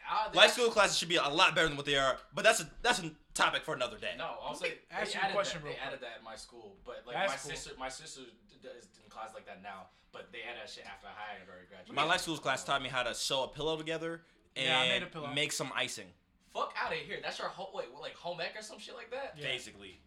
I, 0.10 0.28
I, 0.32 0.36
Life 0.36 0.54
skill 0.54 0.70
classes 0.72 0.98
should 0.98 1.10
be 1.10 1.18
a 1.18 1.28
lot 1.30 1.56
better 1.56 1.68
than 1.68 1.78
what 1.78 1.86
they 1.86 1.98
are. 1.98 2.18
But 2.34 2.44
that's 2.44 2.62
a 2.62 2.70
that's 2.82 3.00
a 3.00 3.12
topic 3.34 3.64
for 3.64 3.74
another 3.76 3.98
day. 3.98 4.12
No, 4.18 4.32
I'll 4.44 4.56
say 4.56 4.70
they 4.90 4.96
ask 4.96 5.14
you 5.14 5.20
a 5.20 5.24
added 5.24 5.34
question 5.36 5.62
that, 5.62 5.68
real 5.68 5.76
They 5.78 5.88
added 5.88 6.02
that 6.02 6.18
in 6.20 6.26
my 6.26 6.36
school, 6.36 6.76
but 6.86 7.04
like 7.06 7.16
That's 7.16 7.32
my 7.32 7.38
cool. 7.38 7.52
sister, 7.58 7.72
my 7.80 7.90
sister 7.90 8.22
d- 8.50 8.56
d- 8.62 8.70
is 8.78 8.88
in 9.04 9.10
class 9.10 9.30
like 9.36 9.46
that 9.46 9.62
now. 9.62 9.88
But 10.12 10.32
they 10.32 10.40
added 10.40 10.64
that 10.64 10.70
shit 10.70 10.86
after 10.86 11.08
I 11.08 11.38
had 11.40 11.48
already 11.48 11.68
graduated. 11.70 11.96
My 11.96 12.04
life 12.04 12.22
skills 12.22 12.40
class 12.40 12.64
taught 12.64 12.82
me 12.82 12.90
how 12.90 13.04
to 13.04 13.14
sew 13.14 13.44
a 13.44 13.48
pillow 13.48 13.78
together 13.78 14.22
and 14.56 14.66
Yeah, 14.66 14.80
I 14.80 14.88
made 14.90 15.04
a 15.04 15.06
pillow. 15.06 15.28
make 15.34 15.52
some 15.52 15.72
icing. 15.76 16.08
Fuck 16.54 16.74
out 16.82 16.92
of 16.92 16.98
here. 17.00 17.18
That's 17.22 17.38
your 17.40 17.48
whole 17.50 17.72
wait, 17.74 17.88
like 18.02 18.16
home 18.16 18.40
ec 18.42 18.56
or 18.58 18.62
some 18.62 18.80
shit 18.80 18.96
like 18.96 19.12
that. 19.12 19.36
Yeah. 19.38 19.46
Basically, 19.46 20.00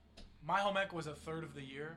My 0.47 0.59
home 0.61 0.77
ec 0.77 0.93
was 0.93 1.07
a 1.07 1.15
third 1.15 1.45
of 1.45 1.55
the 1.55 1.63
year, 1.63 1.97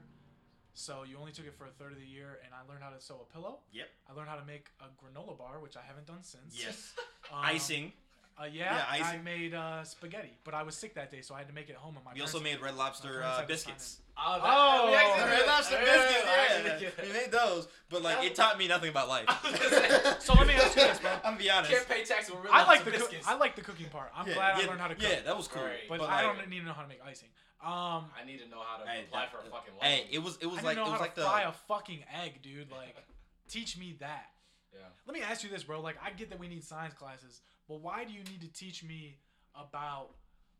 so 0.74 1.04
you 1.08 1.18
only 1.18 1.32
took 1.32 1.46
it 1.46 1.56
for 1.58 1.66
a 1.66 1.70
third 1.72 1.93
of 1.93 2.00
the 2.00 2.06
year, 2.06 2.39
and 2.43 2.54
I 2.54 2.70
learned 2.72 2.84
how 2.84 2.89
to 2.91 3.02
sew 3.02 3.26
a 3.28 3.34
pillow. 3.34 3.60
Yep. 3.72 3.88
I 4.10 4.14
learned 4.14 4.30
how 4.30 4.36
to 4.36 4.46
make 4.46 4.68
a 4.80 4.86
granola 5.04 5.38
bar, 5.38 5.60
which 5.60 5.76
I 5.78 5.82
haven't 5.88 6.06
done 6.08 6.22
since. 6.24 6.56
yes, 6.60 6.93
Um, 7.34 7.39
icing. 7.43 7.91
Uh, 8.39 8.43
yeah, 8.52 8.76
Yeah, 8.76 9.06
I 9.06 9.18
made 9.18 9.54
uh, 9.54 9.84
spaghetti, 9.84 10.38
but 10.43 10.54
I 10.54 10.62
was 10.64 10.76
sick 10.76 10.93
that 10.96 11.10
day, 11.10 11.22
so 11.22 11.34
I 11.34 11.39
had 11.39 11.48
to 11.48 11.54
make 11.54 11.70
it 11.70 11.74
at 11.74 11.78
home. 11.78 11.96
And 11.96 12.04
my 12.06 12.14
We 12.14 12.22
also 12.22 12.39
made 12.41 12.62
Red 12.62 12.76
Lobster 12.76 13.24
uh, 13.24 13.38
had 13.38 13.41
to 13.41 13.48
biscuits. 13.48 14.02
Oh, 14.18 14.39
Oh, 14.43 14.88
we 14.89 14.95
actually 14.95 15.24
Red 15.24 15.38
did 15.38 15.39
that. 15.39 15.47
Lobster 15.47 15.78
biscuits. 15.78 16.26
I 16.26 16.55
actually 16.55 16.86
Yeah, 16.88 17.05
we 17.07 17.13
made 17.13 17.32
those, 17.32 17.68
but 17.89 18.01
like 18.01 18.24
it 18.26 18.36
taught 18.36 18.57
me 18.57 18.68
nothing 18.68 18.89
about 18.89 19.07
life. 19.09 19.26
So 20.20 20.34
let 20.34 20.47
me 20.47 20.53
ask 20.53 20.76
you 20.76 20.84
this, 20.84 20.99
bro. 20.99 21.11
I'm 21.24 21.34
gonna 21.34 21.38
be 21.38 21.49
honest. 21.51 21.72
Can't 21.72 21.88
pay 21.88 22.03
tax 22.03 22.32
when 22.32 22.41
we're 22.41 22.49
I 22.51 22.63
like 22.66 22.84
the 22.86 22.91
the 22.91 22.97
coo- 22.97 23.03
biscuits. 23.03 23.28
I 23.28 23.36
like 23.36 23.55
the 23.55 23.61
cooking 23.61 23.88
part. 23.89 24.09
I'm 24.16 24.28
yeah, 24.28 24.34
glad 24.36 24.57
yeah, 24.57 24.66
I 24.66 24.68
learned 24.70 24.82
how 24.82 24.88
to 24.88 24.95
cook. 24.95 25.03
Yeah, 25.03 25.22
that 25.26 25.36
was 25.38 25.47
cool. 25.47 25.63
Right. 25.63 25.80
but, 25.89 25.99
But, 25.99 26.09
I 26.09 26.26
like, 26.26 26.38
don't 26.38 26.49
need 26.49 26.59
to 26.59 26.66
know 26.66 26.74
how 26.74 26.82
to 26.82 26.88
make 26.88 26.99
icing. 27.05 27.30
Um, 27.63 28.05
I 28.20 28.24
need 28.26 28.39
to 28.39 28.47
know 28.49 28.61
how 28.66 28.82
to 28.84 28.89
Hey, 28.89 29.03
apply 29.03 29.22
that- 29.22 29.32
for 29.32 29.38
a 29.39 29.49
fucking 29.51 29.74
loan. 29.74 29.82
Hey, 29.84 30.07
it 30.11 30.20
was 30.24 30.38
it 30.41 30.47
was 30.47 30.59
I 30.59 30.63
like 30.63 30.76
didn't 30.78 30.88
it 30.88 30.91
was 30.91 30.99
how 30.99 30.99
like 31.05 31.16
to 31.16 31.22
the 31.22 31.26
fry 31.28 31.41
a 31.43 31.51
fucking 31.51 32.03
egg, 32.24 32.41
dude. 32.41 32.72
Like, 32.72 32.95
teach 33.49 33.78
me 33.78 33.95
that. 33.99 34.30
yeah. 34.74 34.80
Let 35.05 35.13
me 35.13 35.22
ask 35.22 35.43
you 35.43 35.49
this, 35.49 35.63
bro. 35.63 35.82
Like, 35.82 35.97
I 36.03 36.11
get 36.11 36.30
that 36.30 36.39
we 36.39 36.47
need 36.47 36.63
science 36.63 36.93
classes, 36.93 37.41
but 37.68 37.82
why 37.82 38.05
do 38.05 38.13
you 38.13 38.20
need 38.32 38.41
to 38.41 38.47
teach 38.47 38.84
me 38.84 39.18
about 39.59 40.09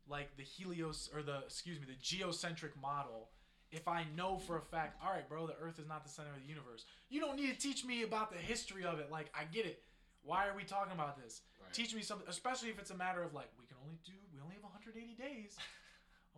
like 0.08 0.36
the 0.36 0.42
helios 0.44 1.10
or 1.14 1.22
the 1.22 1.38
excuse 1.46 1.80
me 1.80 1.86
the 1.86 1.96
geocentric 2.00 2.76
model 2.80 3.30
if 3.76 3.86
I 3.88 4.04
know 4.16 4.38
for 4.38 4.56
a 4.56 4.60
fact, 4.62 5.00
all 5.04 5.12
right, 5.12 5.28
bro, 5.28 5.46
the 5.46 5.54
Earth 5.62 5.78
is 5.78 5.86
not 5.86 6.02
the 6.02 6.08
center 6.10 6.30
of 6.30 6.42
the 6.42 6.48
universe? 6.48 6.84
You 7.08 7.20
don't 7.20 7.36
need 7.36 7.52
to 7.52 7.58
teach 7.58 7.84
me 7.84 8.02
about 8.02 8.32
the 8.32 8.38
history 8.38 8.84
of 8.84 8.98
it. 8.98 9.10
Like, 9.10 9.30
I 9.34 9.44
get 9.44 9.66
it. 9.66 9.82
Why 10.22 10.48
are 10.48 10.56
we 10.56 10.64
talking 10.64 10.92
about 10.92 11.22
this? 11.22 11.42
Right. 11.62 11.72
Teach 11.72 11.94
me 11.94 12.02
something, 12.02 12.26
especially 12.28 12.70
if 12.70 12.78
it's 12.78 12.90
a 12.90 12.96
matter 12.96 13.22
of 13.22 13.32
like 13.34 13.48
we 13.58 13.66
can 13.66 13.76
only 13.84 13.98
do 14.04 14.12
we 14.34 14.40
only 14.40 14.54
have 14.54 14.64
180 14.64 15.14
days. 15.14 15.56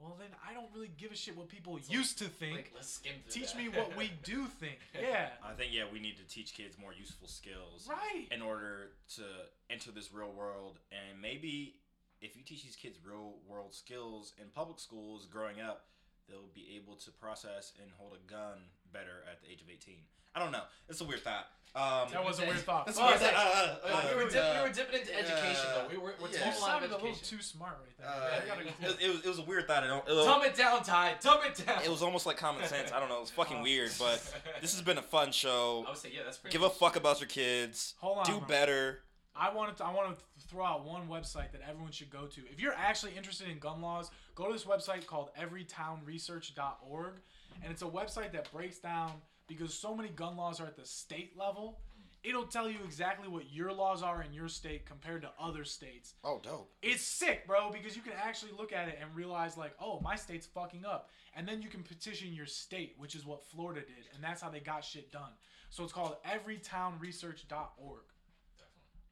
Well, 0.01 0.15
then 0.17 0.29
I 0.49 0.55
don't 0.55 0.69
really 0.73 0.93
give 0.97 1.11
a 1.11 1.17
shit 1.17 1.37
what 1.37 1.49
people 1.49 1.73
like- 1.73 1.91
used 1.91 2.19
to 2.19 2.27
think. 2.27 2.55
Like, 2.55 2.73
let's 2.73 2.89
skim 2.89 3.15
through 3.25 3.33
Teach 3.43 3.53
that. 3.55 3.59
me 3.59 3.69
what 3.69 3.97
we 3.97 4.13
do 4.23 4.47
think. 4.47 4.79
Yeah. 4.95 5.31
I 5.45 5.55
think 5.55 5.73
yeah, 5.75 5.87
we 5.93 5.99
need 5.99 6.17
to 6.19 6.23
teach 6.23 6.55
kids 6.55 6.77
more 6.81 6.93
useful 6.97 7.27
skills 7.27 7.89
Right. 7.91 8.29
in 8.31 8.41
order 8.41 8.93
to 9.17 9.23
enter 9.69 9.91
this 9.91 10.13
real 10.15 10.31
world. 10.31 10.79
And 10.93 11.21
maybe 11.21 11.81
if 12.21 12.37
you 12.37 12.45
teach 12.45 12.63
these 12.63 12.77
kids 12.77 12.97
real 13.05 13.39
world 13.49 13.75
skills 13.75 14.35
in 14.41 14.45
public 14.55 14.79
schools 14.79 15.27
growing 15.27 15.61
up, 15.61 15.87
they'll 16.29 16.51
be 16.55 16.77
able 16.77 16.97
to 16.97 17.11
process 17.11 17.73
and 17.81 17.91
hold 17.99 18.13
a 18.15 18.31
gun 18.31 18.59
better 18.93 19.25
at 19.31 19.41
the 19.43 19.51
age 19.51 19.61
of 19.63 19.69
18. 19.71 19.97
I 20.35 20.41
don't 20.41 20.53
know. 20.53 20.63
It's 20.89 21.01
a 21.01 21.05
weird 21.05 21.21
thought. 21.23 21.47
Um, 21.75 22.09
That 22.13 22.25
was 22.25 22.39
a 22.41 22.47
weird 22.47 22.59
thought. 22.61 22.87
That's 22.87 22.99
Oh, 22.99 23.03
weird. 23.07 23.15
it's 23.17 23.25
like- 23.25 23.35
Uh, 23.35 23.39
uh, 23.39 23.77
Uh, 23.85 23.89
uh, 23.89 24.09
we, 24.17 24.25
were 24.25 24.31
dip, 24.31 24.33
we 24.33 24.39
uh, 24.39 24.63
were 24.63 24.69
dipping 24.73 25.01
into 25.01 25.15
education 25.19 25.65
uh, 25.69 25.75
though. 25.83 25.89
We 25.91 25.99
were 25.99 26.15
we're 26.21 26.29
yeah. 26.29 26.33
You 26.33 26.39
talking 26.39 26.53
a 26.53 26.61
lot 26.61 26.67
sounded 26.71 26.91
a 26.91 26.97
little 26.97 27.15
too 27.15 27.43
smart 27.43 27.79
right 27.83 27.99
there. 27.99 28.07
uh, 28.09 28.55
I 28.57 28.61
it, 28.61 28.67
was, 28.89 28.97
it, 29.03 29.09
was, 29.09 29.25
it 29.25 29.29
was 29.29 29.39
a 29.39 29.43
weird 29.43 29.67
thought. 29.69 29.85
I 29.85 29.87
don't, 29.87 30.09
it, 30.09 30.15
Dumb 30.25 30.45
it 30.45 30.57
down, 30.57 30.83
Ty. 30.83 31.15
Dumb 31.21 31.41
it 31.45 31.67
down. 31.67 31.83
it 31.83 31.91
was 31.91 32.03
almost 32.03 32.25
like 32.27 32.37
common 32.39 32.65
sense. 32.67 32.91
I 32.93 33.01
don't 33.01 33.09
know. 33.11 33.19
It 33.19 33.21
was 33.23 33.31
fucking 33.31 33.61
weird, 33.69 33.91
but 33.99 34.19
this 34.61 34.73
has 34.73 34.83
been 34.83 34.99
a 34.99 35.03
fun 35.03 35.31
show. 35.33 35.85
I 35.87 35.91
would 35.91 35.99
say 35.99 36.11
yeah, 36.15 36.21
that's 36.25 36.39
pretty. 36.39 36.53
Give 36.57 36.63
a 36.63 36.71
fuck 36.71 36.97
about 36.97 37.21
your 37.21 37.29
kids. 37.29 37.95
Hold 37.99 38.19
on, 38.19 38.25
Do 38.25 38.39
bro. 38.39 38.47
better. 38.49 39.01
I 39.39 39.55
wanted 39.55 39.77
to, 39.79 39.85
I 39.85 39.95
want 39.95 40.19
to 40.19 40.25
throw 40.49 40.65
out 40.65 40.85
one 40.85 41.09
website 41.09 41.53
that 41.53 41.61
everyone 41.69 41.93
should 41.93 42.11
go 42.11 42.27
to. 42.27 42.41
If 42.51 42.61
you're 42.61 42.75
actually 42.75 43.13
interested 43.17 43.49
in 43.49 43.59
gun 43.59 43.81
laws, 43.81 44.11
go 44.35 44.47
to 44.47 44.53
this 44.53 44.65
website 44.65 45.07
called 45.07 45.31
everytownresearch.org, 45.41 47.15
and 47.63 47.73
it's 47.73 47.83
a 47.83 47.87
website 47.87 48.33
that 48.33 48.51
breaks 48.53 48.79
down 48.79 49.13
because 49.47 49.73
so 49.73 49.95
many 49.95 50.09
gun 50.09 50.37
laws 50.37 50.61
are 50.61 50.67
at 50.67 50.77
the 50.77 50.85
state 50.85 51.39
level. 51.39 51.79
It'll 52.25 52.47
tell 52.47 52.69
you 52.69 52.79
exactly 52.85 53.29
what 53.29 53.53
your 53.53 53.73
laws 53.73 54.03
are 54.03 54.23
in 54.23 54.33
your 54.33 54.49
state 54.49 54.85
compared 54.85 55.23
to 55.23 55.31
other 55.41 55.65
states. 55.65 56.15
Oh, 56.25 56.41
dope. 56.43 56.73
It's 56.83 57.03
sick, 57.03 57.47
bro, 57.47 57.71
because 57.71 57.95
you 57.95 58.03
can 58.03 58.15
actually 58.21 58.51
look 58.59 58.73
at 58.73 58.89
it 58.89 58.99
and 59.01 59.15
realize, 59.15 59.57
like, 59.57 59.73
oh, 59.81 60.01
my 60.01 60.17
state's 60.17 60.47
fucking 60.47 60.85
up. 60.85 61.11
And 61.37 61.47
then 61.47 61.63
you 61.63 61.69
can 61.69 61.85
petition 61.85 62.35
your 62.35 62.47
state, 62.47 62.97
which 62.99 63.15
is 63.15 63.25
what 63.25 63.45
Florida 63.45 63.83
did. 63.83 64.09
And 64.15 64.23
that's 64.23 64.43
how 64.43 64.51
they 64.51 64.59
got 64.59 64.85
shit 64.85 65.13
done. 65.13 65.31
So 65.71 65.85
it's 65.85 65.93
called 65.93 66.17
everytownresearch.org. 66.27 68.03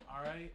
All 0.09 0.23
right? 0.23 0.53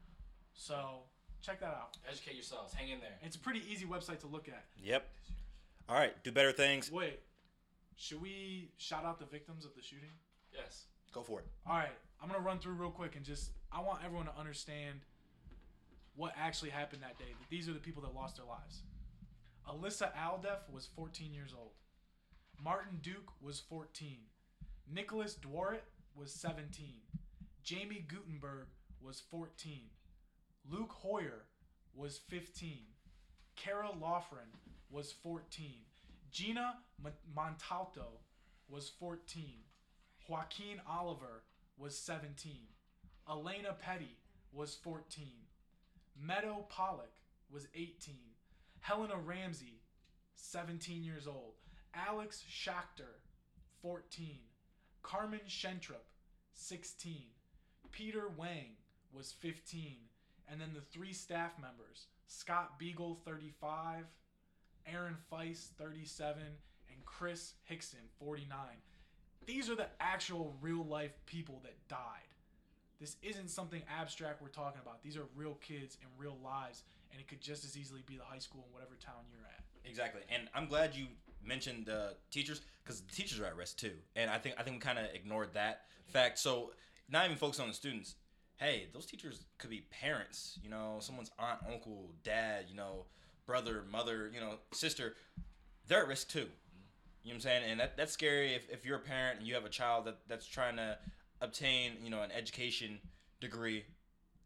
So 0.55 1.03
check 1.41 1.61
that 1.61 1.67
out. 1.67 1.97
Educate 2.11 2.35
yourselves. 2.35 2.75
Hang 2.75 2.89
in 2.89 2.99
there. 2.99 3.17
It's 3.23 3.37
a 3.37 3.39
pretty 3.39 3.63
easy 3.71 3.87
website 3.87 4.19
to 4.21 4.27
look 4.27 4.49
at. 4.49 4.65
Yep. 4.83 5.09
All 5.89 5.95
right. 5.97 6.21
Do 6.25 6.33
better 6.33 6.51
things. 6.51 6.91
Wait, 6.91 7.21
should 7.97 8.21
we 8.21 8.71
shout 8.77 9.05
out 9.05 9.21
the 9.21 9.27
victims 9.27 9.65
of 9.65 9.75
the 9.77 9.83
shooting? 9.83 10.11
Yes. 10.53 10.87
Go 11.13 11.23
for 11.23 11.41
it. 11.41 11.47
All 11.67 11.77
right, 11.77 11.89
I'm 12.23 12.29
gonna 12.29 12.43
run 12.43 12.59
through 12.59 12.75
real 12.75 12.91
quick 12.91 13.17
and 13.17 13.25
just 13.25 13.51
I 13.73 13.81
want 13.81 14.01
everyone 14.05 14.27
to 14.27 14.37
understand 14.39 15.01
what 16.17 16.33
actually 16.37 16.71
happened 16.71 17.03
that 17.03 17.19
day. 17.19 17.35
These 17.51 17.69
are 17.69 17.73
the 17.73 17.79
people 17.79 18.03
that 18.03 18.15
lost 18.15 18.37
their 18.37 18.47
lives. 18.47 18.83
Alyssa 19.69 20.11
Alhadeff 20.15 20.73
was 20.73 20.89
14 20.97 21.33
years 21.33 21.53
old. 21.57 21.73
Martin 22.63 22.99
Duque 23.03 23.33
was 23.41 23.61
14. 23.61 24.19
Nicholas 24.93 25.37
Dworet 25.37 25.81
was 26.15 26.33
17. 26.33 26.87
Jaime 27.69 28.05
Guttenberg 28.09 28.67
was 29.01 29.23
14. 29.31 29.81
Luke 30.71 30.93
Hoyer 30.93 31.45
was 31.95 32.19
15. 32.29 32.79
Cara 33.57 33.91
Loughran 34.01 34.49
was 34.91 35.13
14. 35.13 35.71
Gina 36.31 36.75
Mon- 37.03 37.13
Montalto 37.35 38.21
was 38.69 38.89
14. 38.89 39.45
Joaquin 40.29 40.81
Oliver 40.89 41.43
was 41.77 41.97
17. 41.99 42.53
Alaina 43.29 43.75
Petty 43.79 44.17
was 44.53 44.75
14. 44.75 45.27
Meadow 46.21 46.67
Pollack 46.69 47.13
was 47.51 47.69
18. 47.75 48.17
Helena 48.81 49.17
Ramsay, 49.17 49.81
17 50.35 51.03
years 51.03 51.27
old. 51.27 51.55
Alex 51.95 52.45
Schachter, 52.51 53.21
14. 53.83 54.39
Carmen 55.03 55.41
Schentrup, 55.49 56.07
16. 56.53 57.23
Peter 57.93 58.29
Wang, 58.37 58.77
was 59.17 59.33
15, 59.33 59.97
and 60.51 60.61
then 60.61 60.71
the 60.75 60.81
three 60.81 61.13
staff 61.13 61.53
members 61.61 62.07
Scott 62.29 62.79
Beigel, 62.79 63.19
35, 63.25 64.05
Aaron 64.87 65.17
Feis, 65.33 65.69
37, 65.79 66.43
and 66.43 67.05
Chris 67.05 67.55
Hixon, 67.65 68.01
49. 68.19 68.59
These 69.47 69.71
are 69.71 69.77
the 69.77 69.87
actual 70.01 70.55
real 70.61 70.85
life 70.85 71.13
people 71.25 71.61
that 71.63 71.89
died. 71.89 72.29
This 73.01 73.17
isn't 73.23 73.51
something 73.51 73.83
abstract 73.89 74.41
we're 74.41 74.49
talking 74.49 74.81
about. 74.83 75.03
These 75.03 75.17
are 75.17 75.25
real 75.35 75.55
kids 75.55 75.99
and 76.01 76.11
real 76.19 76.37
lives, 76.43 76.83
and 77.13 77.21
it 77.21 77.29
could 77.29 77.41
just 77.41 77.65
as 77.65 77.77
easily 77.77 78.03
be 78.07 78.17
the 78.17 78.25
high 78.25 78.39
school 78.39 78.65
in 78.67 78.73
whatever 78.73 78.95
town 79.05 79.25
you're 79.31 79.47
at. 79.47 79.63
Exactly, 79.89 80.23
and 80.35 80.49
I'm 80.55 80.67
glad 80.67 80.95
you 80.95 81.07
mentioned 81.45 81.87
the 81.87 82.15
teachers 82.31 82.63
because 82.83 83.03
the 83.03 83.13
teachers 83.13 83.39
are 83.39 83.45
at 83.45 83.57
risk 83.57 83.77
too, 83.77 83.93
and 84.17 84.31
I 84.31 84.39
think 84.39 84.57
I 84.59 84.63
think 84.63 84.77
we 84.77 84.81
kind 84.81 84.99
of 84.99 85.07
ignored 85.15 85.51
that 85.55 85.83
fact. 86.09 86.39
So 86.39 86.73
not 87.11 87.25
even 87.27 87.37
focusing 87.37 87.65
on 87.65 87.69
the 87.69 87.75
students. 87.75 88.15
Hey, 88.57 88.87
those 88.95 89.05
teachers 89.05 89.45
could 89.59 89.71
be 89.71 89.85
parents. 89.91 90.59
You 90.63 90.71
know, 90.71 90.97
someone's 91.01 91.31
aunt, 91.39 91.61
uncle, 91.71 92.13
dad. 92.25 92.65
You 92.69 92.77
know, 92.77 93.05
brother, 93.45 93.85
mother. 93.91 94.31
You 94.33 94.41
know, 94.41 94.55
sister. 94.73 95.15
They're 95.87 96.03
at 96.03 96.09
risk 96.09 96.31
too. 96.31 96.49
You 97.23 97.33
know 97.33 97.35
what 97.35 97.35
I'm 97.35 97.41
saying? 97.41 97.63
And 97.71 97.81
that, 97.81 97.97
that's 97.97 98.13
scary 98.13 98.55
if, 98.55 98.71
if 98.71 98.85
you're 98.85 98.97
a 98.97 99.01
parent 99.01 99.41
and 99.41 99.49
you 99.49 99.55
have 99.55 99.65
a 99.65 99.69
child 99.69 100.05
that, 100.07 100.19
that's 100.29 100.47
trying 100.47 100.77
to 100.77 100.97
obtain, 101.41 101.93
you 102.03 102.11
know, 102.11 102.23
an 102.23 102.31
education 102.33 102.99
degree, 103.41 103.85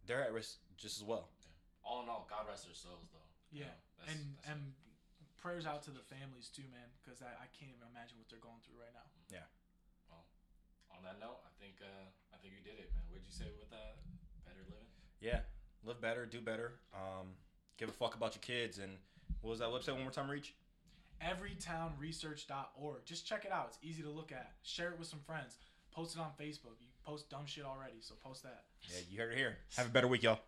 they're 0.07 0.22
at 0.22 0.32
risk 0.32 0.59
just 0.76 0.97
as 0.99 1.05
well. 1.05 1.28
All 1.84 2.03
in 2.03 2.09
all, 2.09 2.26
God 2.28 2.47
rest 2.49 2.64
their 2.66 2.74
souls, 2.74 3.09
though. 3.12 3.18
You 3.53 3.61
Yeah, 3.61 3.66
know, 3.66 3.72
that's- 3.99 4.16
and 4.16 4.36
that's 4.36 4.49
and 4.49 4.74
prayers 5.38 5.66
out 5.66 5.82
to 5.84 5.91
the 5.91 6.01
families 6.03 6.49
too, 6.49 6.68
man, 6.70 6.91
because 7.03 7.22
I, 7.22 7.32
I 7.32 7.47
can't 7.57 7.70
even 7.72 7.86
imagine 7.91 8.18
what 8.18 8.28
they're 8.28 8.38
going 8.43 8.61
through 8.66 8.78
right 8.80 8.93
now. 8.93 9.09
Yeah. 9.32 9.47
Well, 10.09 10.24
on 10.91 11.03
that 11.05 11.18
note, 11.18 11.41
I 11.47 11.51
think 11.62 11.80
uh, 11.80 12.07
I 12.34 12.36
think 12.43 12.55
you 12.55 12.62
did 12.62 12.78
it, 12.78 12.93
man. 12.95 13.03
What'd 13.09 13.24
you 13.26 13.32
say 13.32 13.47
with 13.59 13.70
that? 13.70 13.97
Better 14.45 14.61
living. 14.68 14.86
Yeah, 15.20 15.41
live 15.84 16.01
better, 16.01 16.26
do 16.26 16.41
better. 16.41 16.72
Um, 16.95 17.34
give 17.78 17.88
a 17.88 17.93
fuck 17.93 18.14
about 18.16 18.34
your 18.34 18.43
kids. 18.43 18.78
And 18.78 18.99
what 19.41 19.51
was 19.51 19.59
that 19.61 19.68
website 19.70 19.95
one 19.95 20.03
more 20.03 20.11
time? 20.12 20.30
Reach. 20.30 20.55
Everytownresearch.org. 21.22 23.05
Just 23.05 23.26
check 23.26 23.45
it 23.45 23.53
out. 23.53 23.66
It's 23.68 23.78
easy 23.82 24.03
to 24.03 24.11
look 24.11 24.32
at. 24.32 24.53
Share 24.62 24.91
it 24.93 24.99
with 24.99 25.09
some 25.09 25.20
friends. 25.20 25.57
Post 25.93 26.16
it 26.16 26.20
on 26.20 26.30
Facebook. 26.41 26.76
You 26.80 26.86
post 27.05 27.28
dumb 27.30 27.47
shit 27.47 27.64
already, 27.64 28.01
so 28.01 28.14
post 28.22 28.43
that. 28.45 28.64
Yeah, 28.82 29.01
you 29.11 29.18
heard 29.18 29.32
it 29.32 29.38
here. 29.38 29.59
Have 29.76 29.86
a 29.86 29.91
better 29.91 30.09
week, 30.09 30.22
y'all. 30.22 30.41